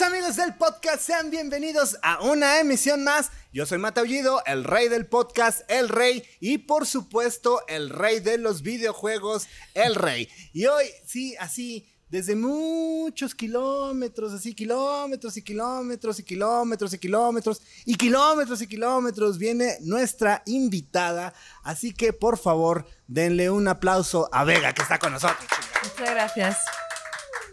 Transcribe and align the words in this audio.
Amigos 0.00 0.36
del 0.36 0.54
podcast, 0.54 1.02
sean 1.02 1.28
bienvenidos 1.28 1.98
a 2.02 2.22
una 2.22 2.60
emisión 2.60 3.04
más. 3.04 3.30
Yo 3.52 3.66
soy 3.66 3.76
Mataullido, 3.76 4.42
el 4.46 4.64
rey 4.64 4.88
del 4.88 5.06
podcast, 5.06 5.70
el 5.70 5.90
rey, 5.90 6.24
y 6.40 6.58
por 6.58 6.86
supuesto, 6.86 7.60
el 7.68 7.90
rey 7.90 8.20
de 8.20 8.38
los 8.38 8.62
videojuegos, 8.62 9.48
el 9.74 9.94
rey. 9.94 10.30
Y 10.54 10.64
hoy, 10.64 10.86
sí, 11.04 11.36
así, 11.38 11.86
desde 12.08 12.34
muchos 12.34 13.34
kilómetros, 13.34 14.32
así, 14.32 14.54
kilómetros 14.54 15.36
y 15.36 15.42
kilómetros 15.42 16.18
y 16.18 16.22
kilómetros 16.22 16.94
y 16.94 16.98
kilómetros 16.98 17.60
y 17.84 17.94
kilómetros 17.94 18.62
y 18.62 18.66
kilómetros, 18.66 19.38
viene 19.38 19.76
nuestra 19.82 20.42
invitada. 20.46 21.34
Así 21.62 21.92
que, 21.92 22.14
por 22.14 22.38
favor, 22.38 22.86
denle 23.08 23.50
un 23.50 23.68
aplauso 23.68 24.30
a 24.32 24.44
Vega, 24.44 24.72
que 24.72 24.80
está 24.80 24.98
con 24.98 25.12
nosotros. 25.12 25.46
Muchas 25.82 26.10
gracias. 26.10 26.58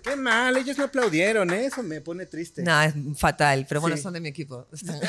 Qué 0.04 0.16
mal, 0.16 0.56
ellos 0.58 0.78
no 0.78 0.86
aplaudieron, 0.86 1.52
¿eh? 1.54 1.66
eso 1.66 1.84
me 1.84 2.02
pone 2.02 2.26
triste. 2.26 2.64
No, 2.64 2.82
es 2.82 2.94
fatal, 3.18 3.66
pero 3.68 3.82
bueno, 3.82 3.96
Sí. 3.98 4.04
son 4.04 4.14
de 4.14 4.22
mi 4.22 4.30
equipo. 4.30 4.68
Están, 4.74 5.00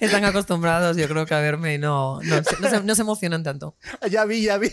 están 0.00 0.24
acostumbrados, 0.24 0.96
yo 0.96 1.08
creo 1.08 1.26
que 1.26 1.34
a 1.34 1.40
verme 1.40 1.74
y 1.74 1.78
no, 1.78 2.20
no, 2.22 2.42
se- 2.44 2.56
no 2.60 2.70
se, 2.70 2.82
no 2.82 2.94
se 2.94 3.02
emocionan 3.02 3.42
tanto 3.42 3.76
Ya 4.10 4.24
vi, 4.24 4.42
ya 4.42 4.58
vi. 4.58 4.70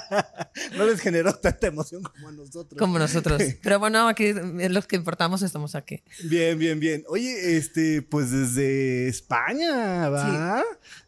no 0.76 0.86
les 0.86 1.00
generó 1.00 1.34
tanta 1.34 1.66
emoción 1.68 2.02
como 2.02 2.28
a 2.28 2.32
nosotros. 2.32 2.78
como 2.78 2.98
nosotros. 2.98 3.42
Pero 3.62 3.78
bueno, 3.78 4.08
aquí 4.08 4.32
los 4.32 4.86
que 4.86 4.96
importamos 4.96 5.42
estamos 5.42 5.74
aquí. 5.74 6.02
Bien, 6.24 6.58
bien, 6.58 6.80
bien. 6.80 7.04
Oye, 7.08 7.56
este, 7.56 8.02
pues 8.02 8.30
desde 8.30 9.08
España, 9.08 10.08
¿va? 10.08 10.62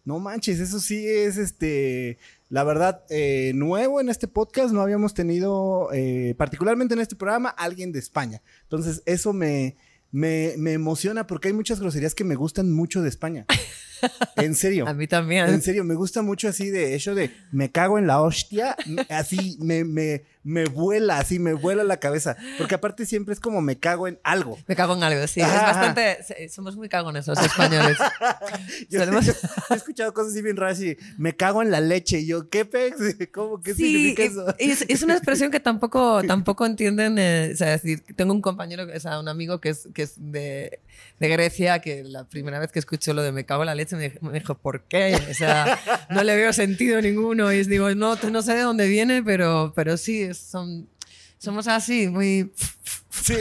No 0.04 0.18
manches, 0.18 0.58
eso 0.60 0.80
sí 0.80 1.06
es, 1.06 1.36
este, 1.36 2.18
la 2.48 2.64
verdad, 2.64 3.04
eh, 3.10 3.52
nuevo 3.54 4.00
en 4.00 4.08
este 4.08 4.28
podcast. 4.28 4.72
No 4.72 4.80
habíamos 4.80 5.14
tenido, 5.14 5.88
eh, 5.92 6.34
particularmente 6.38 6.94
en 6.94 7.00
este 7.00 7.16
programa, 7.16 7.50
alguien 7.50 7.92
de 7.92 7.98
España. 7.98 8.42
Entonces, 8.62 9.02
eso 9.06 9.32
me, 9.32 9.76
me, 10.10 10.54
me 10.56 10.72
emociona 10.72 11.26
porque 11.26 11.48
hay 11.48 11.54
muchas 11.54 11.80
groserías 11.80 12.14
que 12.14 12.24
me 12.24 12.36
gustan 12.36 12.72
mucho 12.72 13.02
de 13.02 13.08
España. 13.08 13.46
En 14.36 14.54
serio. 14.54 14.86
A 14.88 14.94
mí 14.94 15.04
En 15.04 15.08
también. 15.08 15.62
serio, 15.62 15.84
me 15.84 15.94
gusta 15.94 16.22
mucho 16.22 16.48
así 16.48 16.70
de 16.70 16.94
eso 16.94 17.14
de 17.14 17.30
me 17.52 17.70
cago 17.70 17.98
en 17.98 18.06
la 18.06 18.20
hostia, 18.22 18.76
así 19.08 19.56
me, 19.60 19.84
me, 19.84 20.24
me 20.44 20.64
vuela, 20.66 21.18
así 21.18 21.38
me 21.38 21.52
vuela 21.52 21.84
la 21.84 21.98
cabeza. 21.98 22.36
Porque 22.58 22.74
aparte 22.74 23.04
siempre 23.06 23.34
es 23.34 23.40
como 23.40 23.60
me 23.60 23.78
cago 23.78 24.08
en 24.08 24.18
algo. 24.22 24.58
Me 24.66 24.76
cago 24.76 24.94
en 24.94 25.02
algo, 25.02 25.26
sí. 25.26 25.40
Ajá, 25.40 25.56
Es 25.56 25.76
bastante. 25.76 26.48
Somos 26.48 26.76
muy 26.76 26.88
cagones 26.88 27.26
los 27.26 27.38
españoles. 27.40 27.98
Yo, 28.90 29.00
Solemos- 29.00 29.24
yo 29.26 29.32
he 29.70 29.74
escuchado 29.74 30.12
cosas 30.14 30.32
así 30.32 30.42
bien 30.42 30.56
raras 30.56 30.80
y 30.80 30.96
me 31.18 31.34
cago 31.36 31.62
en 31.62 31.70
la 31.70 31.80
leche. 31.80 32.20
Y 32.20 32.26
yo, 32.26 32.48
¿qué 32.48 32.64
pex? 32.64 32.96
¿Cómo? 33.32 33.60
¿Qué 33.60 33.74
Sí, 33.74 33.84
significa 33.86 34.22
eso? 34.22 34.54
es, 34.58 34.84
es 34.88 35.02
una 35.02 35.14
expresión 35.14 35.50
que 35.50 35.60
tampoco, 35.60 36.22
tampoco 36.26 36.64
entienden. 36.66 37.18
eh, 37.18 37.50
o 37.52 37.56
sea, 37.56 37.80
tengo 38.16 38.32
un 38.32 38.40
compañero, 38.42 38.86
o 38.94 39.00
sea, 39.00 39.18
un 39.20 39.28
amigo 39.28 39.60
que 39.60 39.70
es, 39.70 39.88
que 39.94 40.02
es 40.02 40.14
de, 40.16 40.80
de 41.18 41.28
Grecia, 41.28 41.80
que 41.80 42.04
la 42.04 42.24
primera 42.24 42.58
vez 42.58 42.72
que 42.72 42.78
escuchó 42.78 43.12
lo 43.14 43.22
de 43.22 43.32
me 43.32 43.44
cago 43.44 43.62
en 43.62 43.66
la 43.66 43.74
leche 43.74 43.87
me 43.96 44.10
dijo, 44.10 44.18
me 44.26 44.32
dijo, 44.38 44.54
¿por 44.56 44.82
qué? 44.82 45.18
O 45.30 45.34
sea, 45.34 45.78
no 46.10 46.22
le 46.22 46.36
veo 46.36 46.52
sentido 46.52 47.00
ninguno. 47.00 47.52
Y 47.52 47.64
digo, 47.64 47.94
no, 47.94 48.16
no 48.16 48.42
sé 48.42 48.54
de 48.54 48.62
dónde 48.62 48.88
viene, 48.88 49.22
pero, 49.22 49.72
pero 49.74 49.96
sí, 49.96 50.32
son, 50.34 50.88
somos 51.38 51.68
así, 51.68 52.08
muy... 52.08 52.52
Sí. 53.10 53.34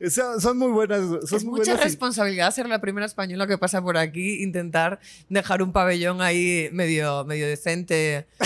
son, 0.10 0.40
son 0.40 0.58
muy 0.58 0.70
buenas. 0.70 1.00
Son 1.00 1.36
es 1.36 1.44
muy 1.44 1.58
mucha 1.58 1.72
buenas 1.72 1.84
responsabilidad 1.84 2.50
ser 2.52 2.68
la 2.68 2.80
primera 2.80 3.06
española 3.06 3.46
que 3.46 3.58
pasa 3.58 3.82
por 3.82 3.96
aquí, 3.96 4.42
intentar 4.42 5.00
dejar 5.28 5.62
un 5.62 5.72
pabellón 5.72 6.22
ahí 6.22 6.68
medio, 6.72 7.24
medio 7.24 7.46
decente. 7.46 8.26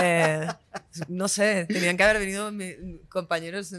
Eh, 0.00 0.46
no 1.08 1.28
sé, 1.28 1.66
tenían 1.68 1.96
que 1.96 2.02
haber 2.02 2.18
venido 2.18 2.50
mi- 2.52 2.98
compañeros 3.08 3.74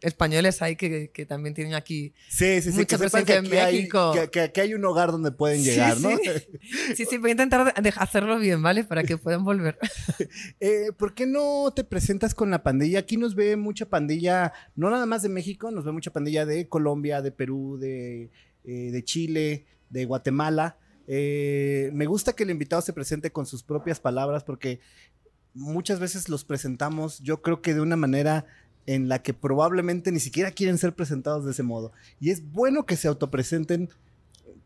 españoles 0.00 0.62
ahí 0.62 0.76
que, 0.76 1.10
que 1.10 1.26
también 1.26 1.54
tienen 1.54 1.74
aquí. 1.74 2.12
Sí, 2.28 2.60
sí, 2.62 2.70
sí. 2.70 2.78
mucha 2.78 2.96
Que 2.96 2.98
presencia 2.98 3.36
en 3.36 3.46
hay, 3.52 3.76
México. 3.76 4.12
que, 4.14 4.30
que 4.30 4.40
aquí 4.40 4.60
hay 4.60 4.74
un 4.74 4.84
hogar 4.84 5.10
donde 5.12 5.30
pueden 5.32 5.58
Sí, 5.62 5.70
llegar, 5.70 6.00
¿no? 6.00 6.10
sí. 6.16 6.94
Sí, 6.96 7.04
sí, 7.08 7.18
voy 7.18 7.30
a 7.30 7.32
intentar 7.32 7.74
hacerlo 7.96 8.38
bien, 8.38 8.62
¿vale? 8.62 8.84
Para 8.84 9.02
que 9.04 9.16
puedan 9.16 9.44
volver. 9.44 9.78
Eh, 10.60 10.90
¿Por 10.96 11.14
qué 11.14 11.26
no 11.26 11.72
te 11.74 11.84
presentas 11.84 12.34
con 12.34 12.50
la 12.50 12.62
pandilla? 12.62 13.00
Aquí 13.00 13.16
nos 13.16 13.34
ve 13.34 13.56
mucha 13.56 13.86
pandilla, 13.86 14.52
no 14.76 14.90
nada 14.90 15.06
más 15.06 15.22
de 15.22 15.28
México, 15.28 15.70
nos 15.70 15.84
ve 15.84 15.92
mucha 15.92 16.12
pandilla 16.12 16.46
de 16.46 16.68
Colombia, 16.68 17.20
de 17.22 17.30
Perú, 17.32 17.76
de, 17.78 18.30
eh, 18.64 18.90
de 18.90 19.04
Chile, 19.04 19.66
de 19.90 20.04
Guatemala. 20.04 20.78
Eh, 21.06 21.90
me 21.92 22.06
gusta 22.06 22.32
que 22.32 22.44
el 22.44 22.50
invitado 22.50 22.80
se 22.82 22.92
presente 22.92 23.30
con 23.30 23.44
sus 23.46 23.62
propias 23.62 24.00
palabras 24.00 24.42
porque 24.44 24.80
muchas 25.54 26.00
veces 26.00 26.28
los 26.28 26.44
presentamos, 26.44 27.20
yo 27.20 27.40
creo 27.42 27.62
que 27.62 27.74
de 27.74 27.80
una 27.80 27.96
manera 27.96 28.44
en 28.86 29.08
la 29.08 29.22
que 29.22 29.32
probablemente 29.32 30.12
ni 30.12 30.20
siquiera 30.20 30.50
quieren 30.50 30.78
ser 30.78 30.94
presentados 30.94 31.44
de 31.44 31.52
ese 31.52 31.62
modo. 31.62 31.92
Y 32.20 32.30
es 32.30 32.52
bueno 32.52 32.84
que 32.84 32.96
se 32.96 33.08
autopresenten 33.08 33.88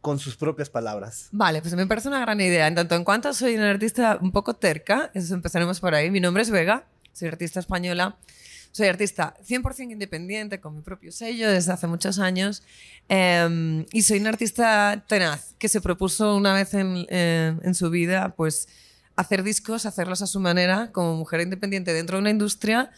con 0.00 0.18
sus 0.18 0.36
propias 0.36 0.70
palabras. 0.70 1.28
Vale, 1.30 1.60
pues 1.60 1.74
me 1.74 1.86
parece 1.86 2.08
una 2.08 2.20
gran 2.20 2.40
idea. 2.40 2.66
En 2.66 2.74
tanto 2.74 2.94
en 2.94 3.04
cuanto 3.04 3.32
soy 3.32 3.54
una 3.54 3.70
artista 3.70 4.18
un 4.20 4.32
poco 4.32 4.54
terca, 4.54 5.10
eso 5.14 5.34
empezaremos 5.34 5.80
por 5.80 5.94
ahí. 5.94 6.10
Mi 6.10 6.20
nombre 6.20 6.42
es 6.42 6.50
Vega, 6.50 6.86
soy 7.12 7.28
artista 7.28 7.60
española. 7.60 8.16
Soy 8.70 8.86
artista 8.86 9.34
100% 9.48 9.92
independiente, 9.92 10.60
con 10.60 10.76
mi 10.76 10.82
propio 10.82 11.10
sello 11.10 11.50
desde 11.50 11.72
hace 11.72 11.86
muchos 11.86 12.18
años. 12.18 12.62
eh, 13.08 13.84
y 13.92 14.02
soy 14.02 14.20
una 14.20 14.28
artista 14.28 15.04
tenaz, 15.08 15.54
que 15.58 15.68
se 15.68 15.80
propuso 15.80 16.36
una 16.36 16.52
vez 16.52 16.74
en, 16.74 17.06
eh, 17.08 17.56
en 17.62 17.74
su 17.74 17.88
vida, 17.88 18.34
pues, 18.36 18.68
hacer 19.20 19.42
discos, 19.42 19.86
hacerlos 19.86 20.22
a 20.22 20.26
su 20.26 20.40
manera, 20.40 20.90
como 20.92 21.16
mujer 21.16 21.40
independiente 21.40 21.92
dentro 21.92 22.16
de 22.16 22.22
una 22.22 22.30
industria 22.30 22.90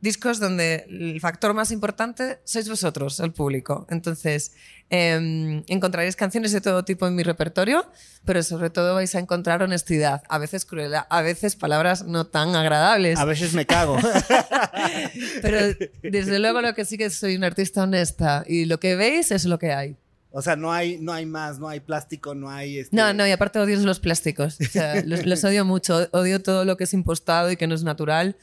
discos 0.00 0.38
donde 0.38 0.86
el 0.88 1.20
factor 1.20 1.54
más 1.54 1.70
importante 1.70 2.38
sois 2.44 2.68
vosotros, 2.68 3.18
el 3.20 3.32
público. 3.32 3.86
Entonces, 3.90 4.52
eh, 4.90 5.62
encontraréis 5.66 6.14
canciones 6.14 6.52
de 6.52 6.60
todo 6.60 6.84
tipo 6.84 7.06
en 7.06 7.14
mi 7.14 7.22
repertorio, 7.22 7.90
pero 8.24 8.42
sobre 8.42 8.70
todo 8.70 8.94
vais 8.94 9.14
a 9.14 9.18
encontrar 9.18 9.62
honestidad, 9.62 10.22
a 10.28 10.38
veces 10.38 10.64
crueldad, 10.64 11.06
a 11.10 11.22
veces 11.22 11.56
palabras 11.56 12.04
no 12.04 12.26
tan 12.26 12.54
agradables. 12.54 13.18
A 13.18 13.24
veces 13.24 13.54
me 13.54 13.66
cago. 13.66 13.98
Pero 15.42 15.58
desde 16.02 16.38
luego 16.38 16.60
lo 16.60 16.74
que 16.74 16.84
sí 16.84 16.96
que 16.96 17.10
soy 17.10 17.36
una 17.36 17.48
artista 17.48 17.82
honesta 17.82 18.44
y 18.46 18.66
lo 18.66 18.78
que 18.78 18.94
veis 18.96 19.30
es 19.32 19.44
lo 19.44 19.58
que 19.58 19.72
hay. 19.72 19.96
O 20.30 20.42
sea, 20.42 20.56
no 20.56 20.72
hay, 20.72 20.98
no 20.98 21.12
hay 21.12 21.24
más, 21.24 21.58
no 21.58 21.68
hay 21.68 21.80
plástico, 21.80 22.34
no 22.34 22.50
hay... 22.50 22.78
Este... 22.78 22.94
No, 22.94 23.12
no, 23.14 23.26
y 23.26 23.30
aparte 23.30 23.58
odio 23.58 23.78
los 23.80 23.98
plásticos. 23.98 24.60
O 24.60 24.64
sea, 24.64 25.02
los, 25.06 25.24
los 25.24 25.42
odio 25.44 25.64
mucho. 25.64 26.08
Odio 26.12 26.42
todo 26.42 26.64
lo 26.64 26.76
que 26.76 26.84
es 26.84 26.92
impostado 26.92 27.50
y 27.50 27.56
que 27.56 27.66
no 27.66 27.74
es 27.74 27.82
natural. 27.82 28.36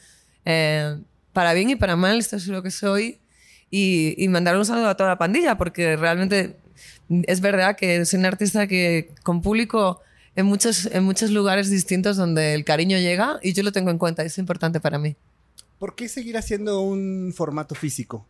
Eh, 0.45 0.97
para 1.31 1.53
bien 1.53 1.69
y 1.69 1.75
para 1.75 1.95
mal, 1.95 2.17
esto 2.17 2.37
es 2.37 2.47
lo 2.47 2.63
que 2.63 2.71
soy. 2.71 3.19
Y, 3.69 4.15
y 4.17 4.27
mandar 4.29 4.57
un 4.57 4.65
saludo 4.65 4.89
a 4.89 4.97
toda 4.97 5.09
la 5.09 5.17
pandilla, 5.17 5.57
porque 5.57 5.95
realmente 5.95 6.55
es 7.09 7.41
verdad 7.41 7.75
que 7.75 8.05
soy 8.05 8.19
un 8.19 8.25
artista 8.25 8.67
que 8.67 9.11
con 9.23 9.41
público 9.41 10.01
en 10.35 10.45
muchos, 10.45 10.87
en 10.87 11.03
muchos 11.03 11.31
lugares 11.31 11.69
distintos 11.69 12.17
donde 12.17 12.53
el 12.53 12.65
cariño 12.65 12.97
llega 12.97 13.39
y 13.41 13.53
yo 13.53 13.63
lo 13.63 13.71
tengo 13.71 13.89
en 13.89 13.97
cuenta, 13.97 14.23
es 14.23 14.37
importante 14.37 14.79
para 14.79 14.97
mí. 14.97 15.15
¿Por 15.79 15.95
qué 15.95 16.07
seguir 16.09 16.37
haciendo 16.37 16.81
un 16.81 17.33
formato 17.35 17.75
físico? 17.75 18.25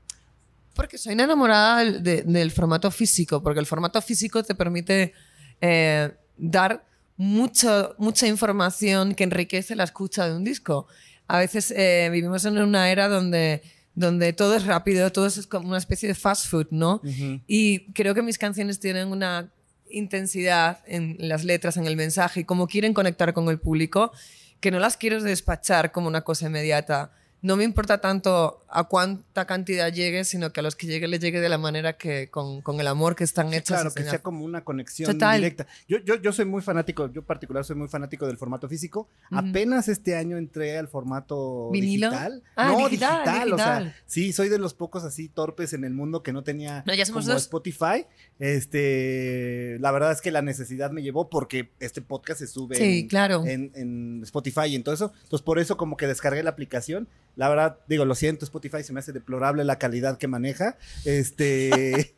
Porque 0.75 0.97
soy 0.97 1.13
una 1.13 1.23
enamorada 1.23 1.79
del, 1.79 2.03
de- 2.03 2.23
del 2.23 2.51
formato 2.51 2.91
físico, 2.91 3.41
porque 3.41 3.59
el 3.59 3.65
formato 3.65 4.01
físico 4.01 4.43
te 4.43 4.53
permite 4.55 5.13
eh, 5.61 6.11
dar 6.37 6.83
mucho, 7.17 7.95
mucha 7.97 8.27
información 8.27 9.15
que 9.15 9.23
enriquece 9.23 9.75
la 9.75 9.85
escucha 9.85 10.27
de 10.27 10.35
un 10.35 10.43
disco. 10.43 10.87
A 11.27 11.39
veces 11.39 11.71
eh, 11.75 12.09
vivimos 12.11 12.43
en 12.45 12.57
una 12.57 12.91
era 12.91 13.07
donde, 13.07 13.63
donde 13.95 14.33
todo 14.33 14.55
es 14.55 14.65
rápido, 14.65 15.11
todo 15.11 15.25
es 15.27 15.47
como 15.47 15.69
una 15.69 15.77
especie 15.77 16.07
de 16.09 16.13
fast 16.15 16.47
food, 16.47 16.67
¿no? 16.71 17.01
Y 17.47 17.91
creo 17.93 18.13
que 18.13 18.21
mis 18.21 18.37
canciones 18.37 18.79
tienen 18.79 19.07
una 19.07 19.49
intensidad 19.89 20.79
en 20.87 21.15
las 21.19 21.43
letras, 21.45 21.77
en 21.77 21.85
el 21.87 21.95
mensaje 21.95 22.41
y 22.41 22.43
cómo 22.43 22.67
quieren 22.67 22.93
conectar 22.93 23.33
con 23.33 23.47
el 23.49 23.59
público, 23.59 24.11
que 24.59 24.69
no 24.71 24.79
las 24.79 24.97
quiero 24.97 25.21
despachar 25.23 25.91
como 25.91 26.07
una 26.07 26.21
cosa 26.21 26.47
inmediata. 26.47 27.11
No 27.45 27.55
me 27.57 27.63
importa 27.63 28.01
tanto 28.01 28.65
a 28.69 28.85
cuánta 28.85 29.45
cantidad 29.45 29.93
llegue, 29.93 30.23
sino 30.23 30.51
que 30.51 30.61
a 30.61 30.63
los 30.63 30.75
que 30.75 30.87
llegue 30.87 31.07
le 31.07 31.19
llegue 31.19 31.39
de 31.39 31.47
la 31.47 31.59
manera 31.59 31.95
que, 31.95 32.27
con, 32.31 32.61
con 32.63 32.79
el 32.79 32.87
amor 32.87 33.15
que 33.15 33.23
están 33.23 33.53
hechos. 33.53 33.77
Claro, 33.79 33.93
que 33.93 34.03
sea 34.03 34.17
como 34.17 34.43
una 34.43 34.63
conexión 34.63 35.11
Total. 35.11 35.37
directa. 35.39 35.67
Yo, 35.87 35.99
yo, 35.99 36.15
yo 36.15 36.33
soy 36.33 36.45
muy 36.45 36.63
fanático, 36.63 37.11
yo 37.13 37.21
particular 37.21 37.63
soy 37.63 37.75
muy 37.75 37.87
fanático 37.87 38.25
del 38.25 38.37
formato 38.37 38.67
físico. 38.67 39.07
Apenas 39.29 39.87
este 39.89 40.15
año 40.15 40.37
entré 40.37 40.75
al 40.75 40.87
formato 40.87 41.69
¿Vinilo? 41.71 42.09
digital. 42.09 42.41
Ah, 42.55 42.71
no, 42.71 42.89
digital, 42.89 43.53
o 43.53 43.57
sea, 43.57 43.95
sí, 44.07 44.33
soy 44.33 44.49
de 44.49 44.57
los 44.57 44.73
pocos 44.73 45.03
así 45.03 45.29
torpes 45.29 45.73
en 45.73 45.83
el 45.83 45.93
mundo 45.93 46.23
que 46.23 46.33
no 46.33 46.43
tenía 46.43 46.83
No, 46.87 46.95
ya 46.95 47.05
somos 47.05 47.25
como 47.25 47.33
dos. 47.35 47.43
Spotify. 47.43 48.07
Este, 48.39 49.77
la 49.79 49.91
verdad 49.91 50.11
es 50.11 50.21
que 50.21 50.31
la 50.31 50.41
necesidad 50.41 50.89
me 50.91 51.03
llevó 51.03 51.29
porque 51.29 51.69
este 51.79 52.01
podcast 52.01 52.39
se 52.39 52.47
sube 52.47 52.75
Sí, 52.75 52.99
en, 53.01 53.07
claro. 53.07 53.45
en, 53.45 53.71
en 53.75 54.21
Spotify 54.23 54.65
y 54.69 54.75
en 54.75 54.83
todo 54.83 54.95
eso. 54.95 55.13
Entonces, 55.23 55.43
por 55.43 55.59
eso 55.59 55.77
como 55.77 55.95
que 55.95 56.07
descargué 56.07 56.41
la 56.43 56.49
aplicación. 56.49 57.07
La 57.35 57.49
verdad, 57.49 57.79
digo, 57.87 58.05
lo 58.05 58.15
siento, 58.15 58.45
Spotify 58.45 58.83
se 58.83 58.93
me 58.93 58.99
hace 58.99 59.11
deplorable 59.11 59.63
la 59.63 59.77
calidad 59.77 60.17
que 60.17 60.27
maneja. 60.27 60.77
Este, 61.03 62.15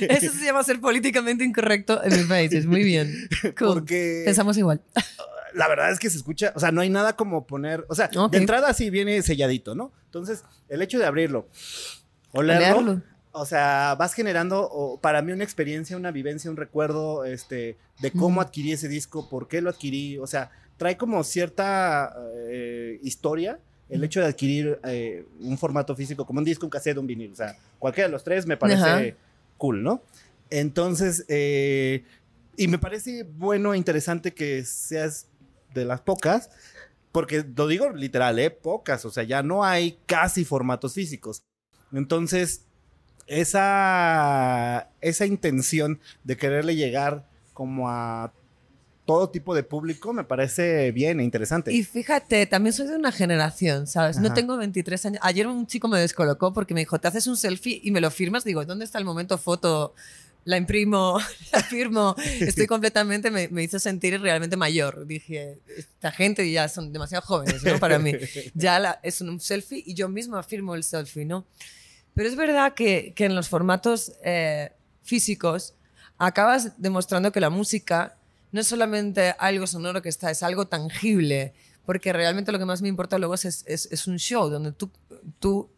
Eso 0.00 0.32
se 0.32 0.44
llama 0.44 0.64
ser 0.64 0.80
políticamente 0.80 1.44
incorrecto 1.44 2.02
en 2.02 2.16
mi 2.16 2.24
país. 2.24 2.52
Es 2.52 2.66
muy 2.66 2.82
bien. 2.82 3.12
Cool. 3.58 3.74
porque 3.74 4.22
Pensamos 4.24 4.56
igual. 4.56 4.80
la 5.54 5.68
verdad 5.68 5.90
es 5.90 5.98
que 5.98 6.10
se 6.10 6.16
escucha, 6.16 6.52
o 6.56 6.60
sea, 6.60 6.72
no 6.72 6.80
hay 6.80 6.90
nada 6.90 7.14
como 7.14 7.46
poner, 7.46 7.84
o 7.88 7.94
sea, 7.94 8.08
de 8.08 8.38
entrada 8.38 8.72
sí 8.72 8.90
viene 8.90 9.22
selladito, 9.22 9.74
¿no? 9.74 9.92
Entonces, 10.06 10.44
el 10.68 10.82
hecho 10.82 10.98
de 10.98 11.04
abrirlo 11.04 11.48
olerlo. 12.34 12.78
Olerlo. 12.78 13.02
O 13.36 13.46
sea, 13.46 13.96
vas 13.98 14.14
generando 14.14 14.68
o, 14.70 15.00
para 15.00 15.20
mí 15.20 15.32
una 15.32 15.42
experiencia, 15.42 15.96
una 15.96 16.12
vivencia, 16.12 16.50
un 16.50 16.56
recuerdo 16.56 17.24
este, 17.24 17.76
de 18.00 18.12
cómo 18.12 18.40
adquirí 18.40 18.72
ese 18.72 18.86
disco, 18.86 19.28
por 19.28 19.48
qué 19.48 19.60
lo 19.60 19.70
adquirí. 19.70 20.18
O 20.18 20.26
sea, 20.26 20.50
trae 20.76 20.96
como 20.96 21.24
cierta 21.24 22.14
eh, 22.48 23.00
historia 23.02 23.58
el 23.88 24.02
hecho 24.02 24.20
de 24.20 24.26
adquirir 24.26 24.78
eh, 24.84 25.26
un 25.40 25.58
formato 25.58 25.94
físico 25.94 26.24
como 26.26 26.38
un 26.38 26.44
disco, 26.44 26.66
un 26.66 26.70
cassette, 26.70 26.98
un 26.98 27.06
vinil. 27.06 27.32
O 27.32 27.36
sea, 27.36 27.56
cualquiera 27.78 28.08
de 28.08 28.12
los 28.12 28.24
tres 28.24 28.46
me 28.46 28.56
parece 28.56 28.82
Ajá. 28.82 29.02
cool, 29.58 29.82
¿no? 29.82 30.02
Entonces, 30.50 31.24
eh, 31.28 32.04
y 32.56 32.68
me 32.68 32.78
parece 32.78 33.24
bueno 33.24 33.74
e 33.74 33.76
interesante 33.76 34.32
que 34.32 34.64
seas 34.64 35.26
de 35.74 35.84
las 35.84 36.00
pocas, 36.00 36.50
porque 37.12 37.44
lo 37.56 37.66
digo 37.66 37.90
literal, 37.90 38.38
¿eh? 38.38 38.50
Pocas, 38.50 39.04
o 39.04 39.10
sea, 39.10 39.24
ya 39.24 39.42
no 39.42 39.64
hay 39.64 39.98
casi 40.06 40.44
formatos 40.44 40.94
físicos. 40.94 41.44
Entonces, 41.92 42.64
esa, 43.26 44.90
esa 45.00 45.26
intención 45.26 46.00
de 46.24 46.36
quererle 46.36 46.76
llegar 46.76 47.28
como 47.52 47.88
a 47.88 48.32
todo 49.04 49.28
tipo 49.30 49.54
de 49.54 49.62
público 49.62 50.12
me 50.12 50.24
parece 50.24 50.90
bien 50.92 51.20
e 51.20 51.24
interesante. 51.24 51.72
Y 51.72 51.82
fíjate, 51.84 52.46
también 52.46 52.72
soy 52.72 52.86
de 52.86 52.96
una 52.96 53.12
generación, 53.12 53.86
¿sabes? 53.86 54.18
No 54.18 54.26
Ajá. 54.28 54.34
tengo 54.34 54.56
23 54.56 55.06
años. 55.06 55.20
Ayer 55.22 55.46
un 55.46 55.66
chico 55.66 55.88
me 55.88 55.98
descolocó 56.00 56.52
porque 56.52 56.72
me 56.74 56.80
dijo, 56.80 56.98
¿te 56.98 57.08
haces 57.08 57.26
un 57.26 57.36
selfie 57.36 57.80
y 57.82 57.90
me 57.90 58.00
lo 58.00 58.10
firmas? 58.10 58.44
Digo, 58.44 58.64
¿dónde 58.64 58.84
está 58.84 58.98
el 58.98 59.04
momento 59.04 59.36
foto? 59.36 59.94
La 60.46 60.56
imprimo, 60.56 61.18
la 61.52 61.60
firmo. 61.62 62.14
Estoy 62.40 62.66
completamente, 62.66 63.30
me, 63.30 63.48
me 63.48 63.62
hizo 63.62 63.78
sentir 63.78 64.20
realmente 64.20 64.56
mayor. 64.56 65.06
Dije, 65.06 65.58
esta 65.76 66.10
gente 66.10 66.50
ya 66.50 66.68
son 66.68 66.92
demasiado 66.92 67.22
jóvenes, 67.26 67.62
¿no? 67.62 67.78
Para 67.78 67.98
mí. 67.98 68.12
Ya 68.54 68.78
la- 68.78 69.00
es 69.02 69.20
un 69.20 69.38
selfie 69.40 69.82
y 69.84 69.94
yo 69.94 70.08
misma 70.08 70.42
firmo 70.42 70.74
el 70.74 70.82
selfie, 70.84 71.24
¿no? 71.26 71.46
Pero 72.14 72.28
es 72.28 72.36
verdad 72.36 72.74
que, 72.74 73.12
que 73.16 73.24
en 73.26 73.34
los 73.34 73.48
formatos 73.48 74.12
eh, 74.24 74.70
físicos 75.02 75.74
acabas 76.16 76.80
demostrando 76.80 77.32
que 77.32 77.40
la 77.40 77.50
música 77.50 78.16
no 78.54 78.60
es 78.60 78.68
solamente 78.68 79.34
algo 79.40 79.66
sonoro 79.66 80.00
que 80.00 80.08
está, 80.08 80.30
es 80.30 80.44
algo 80.44 80.68
tangible, 80.68 81.54
porque 81.84 82.12
realmente 82.12 82.52
lo 82.52 82.58
que 82.60 82.64
más 82.64 82.82
me 82.82 82.88
importa 82.88 83.18
luego 83.18 83.34
es, 83.34 83.44
es, 83.66 84.06
un 84.06 84.16
show 84.16 84.48
donde 84.48 84.70
tú, 84.70 84.92
tú 85.40 85.68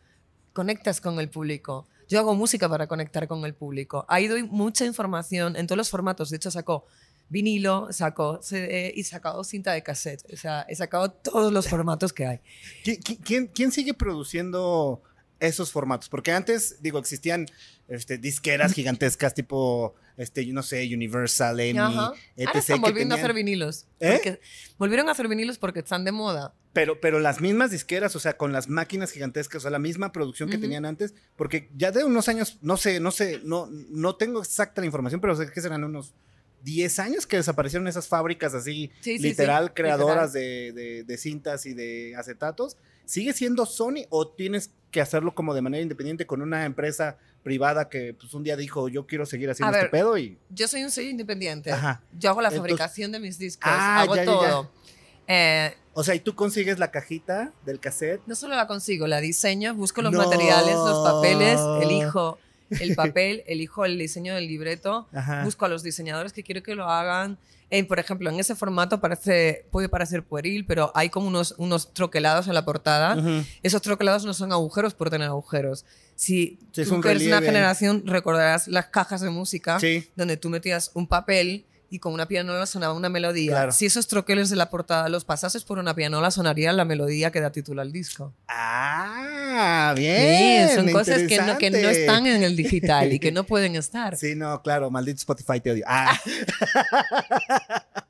conectas 0.52 1.00
con 1.00 1.18
el 1.18 1.30
público. 1.30 1.86
Yo 2.06 2.18
hago 2.18 2.34
música 2.34 2.68
para 2.68 2.86
conectar 2.86 3.26
con 3.28 3.42
el 3.46 3.54
público. 3.54 4.04
Ahí 4.10 4.28
doy 4.28 4.42
mucha 4.42 4.84
información 4.84 5.56
en 5.56 5.66
todos 5.66 5.78
los 5.78 5.88
formatos. 5.88 6.28
De 6.28 6.36
hecho, 6.36 6.50
sacó 6.50 6.84
vinilo, 7.30 7.88
sacó 7.92 8.40
CD 8.42 8.92
y 8.94 9.04
sacado 9.04 9.42
cinta 9.42 9.72
de 9.72 9.82
cassette. 9.82 10.22
O 10.30 10.36
sea, 10.36 10.66
he 10.68 10.76
sacado 10.76 11.10
todos 11.10 11.50
los 11.54 11.68
formatos 11.68 12.12
que 12.12 12.26
hay. 12.26 12.40
¿Qui- 12.84 13.02
qui- 13.02 13.18
¿Quién, 13.24 13.46
quién 13.46 13.72
sigue 13.72 13.94
produciendo 13.94 15.00
esos 15.40 15.72
formatos? 15.72 16.08
Porque 16.08 16.32
antes, 16.32 16.82
digo, 16.82 16.98
existían 16.98 17.46
este, 17.88 18.18
disqueras 18.18 18.72
gigantescas 18.72 19.34
tipo, 19.34 19.94
este, 20.16 20.46
no 20.46 20.62
sé, 20.62 20.88
Universal, 20.92 21.60
EMI, 21.60 21.78
Ajá. 21.78 22.12
etc. 22.36 22.46
Ahora 22.48 22.58
están 22.58 22.80
volviendo 22.80 23.14
a 23.14 23.18
hacer 23.18 23.34
vinilos. 23.34 23.86
¿Eh? 24.00 24.38
volvieron 24.78 25.08
a 25.08 25.12
hacer 25.12 25.28
vinilos 25.28 25.58
porque 25.58 25.80
están 25.80 26.04
de 26.04 26.12
moda. 26.12 26.54
Pero, 26.72 27.00
pero 27.00 27.20
las 27.20 27.40
mismas 27.40 27.70
disqueras, 27.70 28.14
o 28.16 28.20
sea, 28.20 28.36
con 28.36 28.52
las 28.52 28.68
máquinas 28.68 29.10
gigantescas, 29.10 29.60
o 29.60 29.62
sea, 29.62 29.70
la 29.70 29.78
misma 29.78 30.12
producción 30.12 30.50
que 30.50 30.58
tenían 30.58 30.84
antes, 30.84 31.14
porque 31.34 31.70
ya 31.74 31.90
de 31.90 32.04
unos 32.04 32.28
años, 32.28 32.58
no 32.60 32.76
sé, 32.76 33.00
no 33.00 33.10
sé, 33.12 33.40
no, 33.44 33.66
no 33.70 34.16
tengo 34.16 34.40
exacta 34.40 34.82
la 34.82 34.86
información, 34.86 35.22
pero 35.22 35.34
sé 35.34 35.50
que 35.50 35.60
serán 35.62 35.84
unos 35.84 36.12
10 36.66 36.98
años 36.98 37.26
que 37.28 37.36
desaparecieron 37.36 37.86
esas 37.86 38.08
fábricas 38.08 38.52
así, 38.52 38.90
Sí, 39.00 39.18
sí, 39.18 39.22
literal, 39.22 39.66
sí, 39.68 39.72
creadoras 39.74 40.32
De, 40.32 40.72
de- 40.72 41.04
de 41.04 41.16
cintas 41.16 41.64
y 41.64 41.74
de 41.74 42.14
acetatos. 42.16 42.76
¿Sigue 43.04 43.32
siendo 43.32 43.66
Sony 43.66 44.04
o 44.10 44.26
tienes 44.26 44.72
que 44.90 45.00
hacerlo 45.00 45.32
como 45.32 45.54
de 45.54 45.62
manera 45.62 45.80
independiente 45.82 46.26
con 46.26 46.42
una 46.42 46.64
empresa 46.64 47.18
privada 47.44 47.88
que 47.88 48.14
pues 48.14 48.34
un 48.34 48.42
día 48.42 48.56
dijo, 48.56 48.88
yo 48.88 49.06
quiero 49.06 49.24
seguir 49.26 49.48
haciendo 49.48 49.76
este 49.76 49.90
pedo 49.90 50.18
y... 50.18 50.38
Yo 50.50 50.66
soy 50.66 50.82
un 50.82 50.90
sello 50.90 51.08
independiente. 51.10 51.70
Ajá. 51.70 52.02
Yo 52.18 52.30
hago 52.30 52.42
la 52.42 52.48
Entonces- 52.48 52.58
fabricación 52.72 53.12
de 53.12 53.20
mis 53.20 53.38
discos, 53.38 53.62
Ah, 53.72 54.00
hago 54.00 54.16
ya, 54.16 54.24
ya, 54.24 54.32
ya. 54.32 54.36
todo. 54.40 54.70
Eh, 55.28 55.72
O 55.92 56.02
sea, 56.02 56.16
y 56.16 56.20
tú 56.20 56.34
consigues 56.34 56.80
la 56.80 56.90
cajita 56.90 57.52
del 57.64 57.78
cassette. 57.78 58.20
no 58.26 58.34
solo 58.34 58.56
la 58.56 58.66
consigo, 58.66 59.06
la 59.06 59.20
diseño, 59.20 59.72
busco 59.76 60.02
los 60.02 60.12
No. 60.12 60.18
materiales, 60.18 60.74
los 60.74 61.08
papeles, 61.08 61.60
elijo 61.82 62.38
el 62.80 62.94
papel, 62.96 63.42
elijo 63.46 63.84
el 63.84 63.98
diseño 63.98 64.34
del 64.34 64.46
libreto, 64.46 65.08
Ajá. 65.12 65.44
busco 65.44 65.64
a 65.64 65.68
los 65.68 65.82
diseñadores 65.82 66.32
que 66.32 66.42
quiero 66.42 66.62
que 66.62 66.74
lo 66.74 66.84
hagan. 66.90 67.38
Eh, 67.68 67.82
por 67.82 67.98
ejemplo, 67.98 68.30
en 68.30 68.38
ese 68.38 68.54
formato 68.54 69.00
parece, 69.00 69.66
puede 69.72 69.88
parecer 69.88 70.22
pueril, 70.22 70.64
pero 70.66 70.92
hay 70.94 71.08
como 71.08 71.26
unos, 71.26 71.52
unos 71.58 71.92
troquelados 71.92 72.46
en 72.46 72.54
la 72.54 72.64
portada. 72.64 73.16
Esos 73.64 73.82
troquelados 73.82 74.24
no 74.24 74.34
son 74.34 74.52
agujeros 74.52 74.94
por 74.94 75.10
tener 75.10 75.26
agujeros. 75.26 75.84
Si 76.14 76.58
Sí, 76.72 76.80
es 76.82 76.88
tú 76.88 76.94
un 76.94 77.02
que 77.02 77.10
eres 77.10 77.26
una 77.26 77.42
generación, 77.42 78.04
recordarás 78.06 78.68
las 78.68 78.86
cajas 78.86 79.20
de 79.20 79.30
música 79.30 79.80
Sí. 79.80 80.08
donde 80.14 80.36
tú 80.36 80.48
metías 80.48 80.92
un 80.94 81.08
papel 81.08 81.66
y 81.90 81.98
con 81.98 82.12
una 82.12 82.26
pianola 82.26 82.66
sonaba 82.66 82.94
una 82.94 83.08
melodía. 83.08 83.52
Claro. 83.52 83.72
Si 83.72 83.86
esos 83.86 84.06
troqueles 84.06 84.50
de 84.50 84.56
la 84.56 84.70
portada 84.70 85.08
los 85.08 85.24
pasases 85.24 85.64
por 85.64 85.78
una 85.78 85.94
pianola, 85.94 86.30
sonaría 86.30 86.72
la 86.72 86.84
melodía 86.84 87.30
que 87.30 87.40
da 87.40 87.50
título 87.50 87.82
al 87.82 87.92
disco. 87.92 88.32
Ah, 88.48 89.94
bien. 89.96 90.68
Sí, 90.68 90.74
son 90.74 90.92
cosas 90.92 91.22
que 91.22 91.40
no, 91.42 91.58
que 91.58 91.70
no 91.70 91.88
están 91.88 92.26
en 92.26 92.42
el 92.42 92.56
digital 92.56 93.12
y 93.12 93.18
que 93.18 93.32
no 93.32 93.44
pueden 93.46 93.76
estar. 93.76 94.16
Sí, 94.16 94.34
no, 94.34 94.62
claro, 94.62 94.90
maldito 94.90 95.18
Spotify 95.18 95.60
te 95.60 95.70
odio. 95.72 95.84
Ah, 95.86 96.18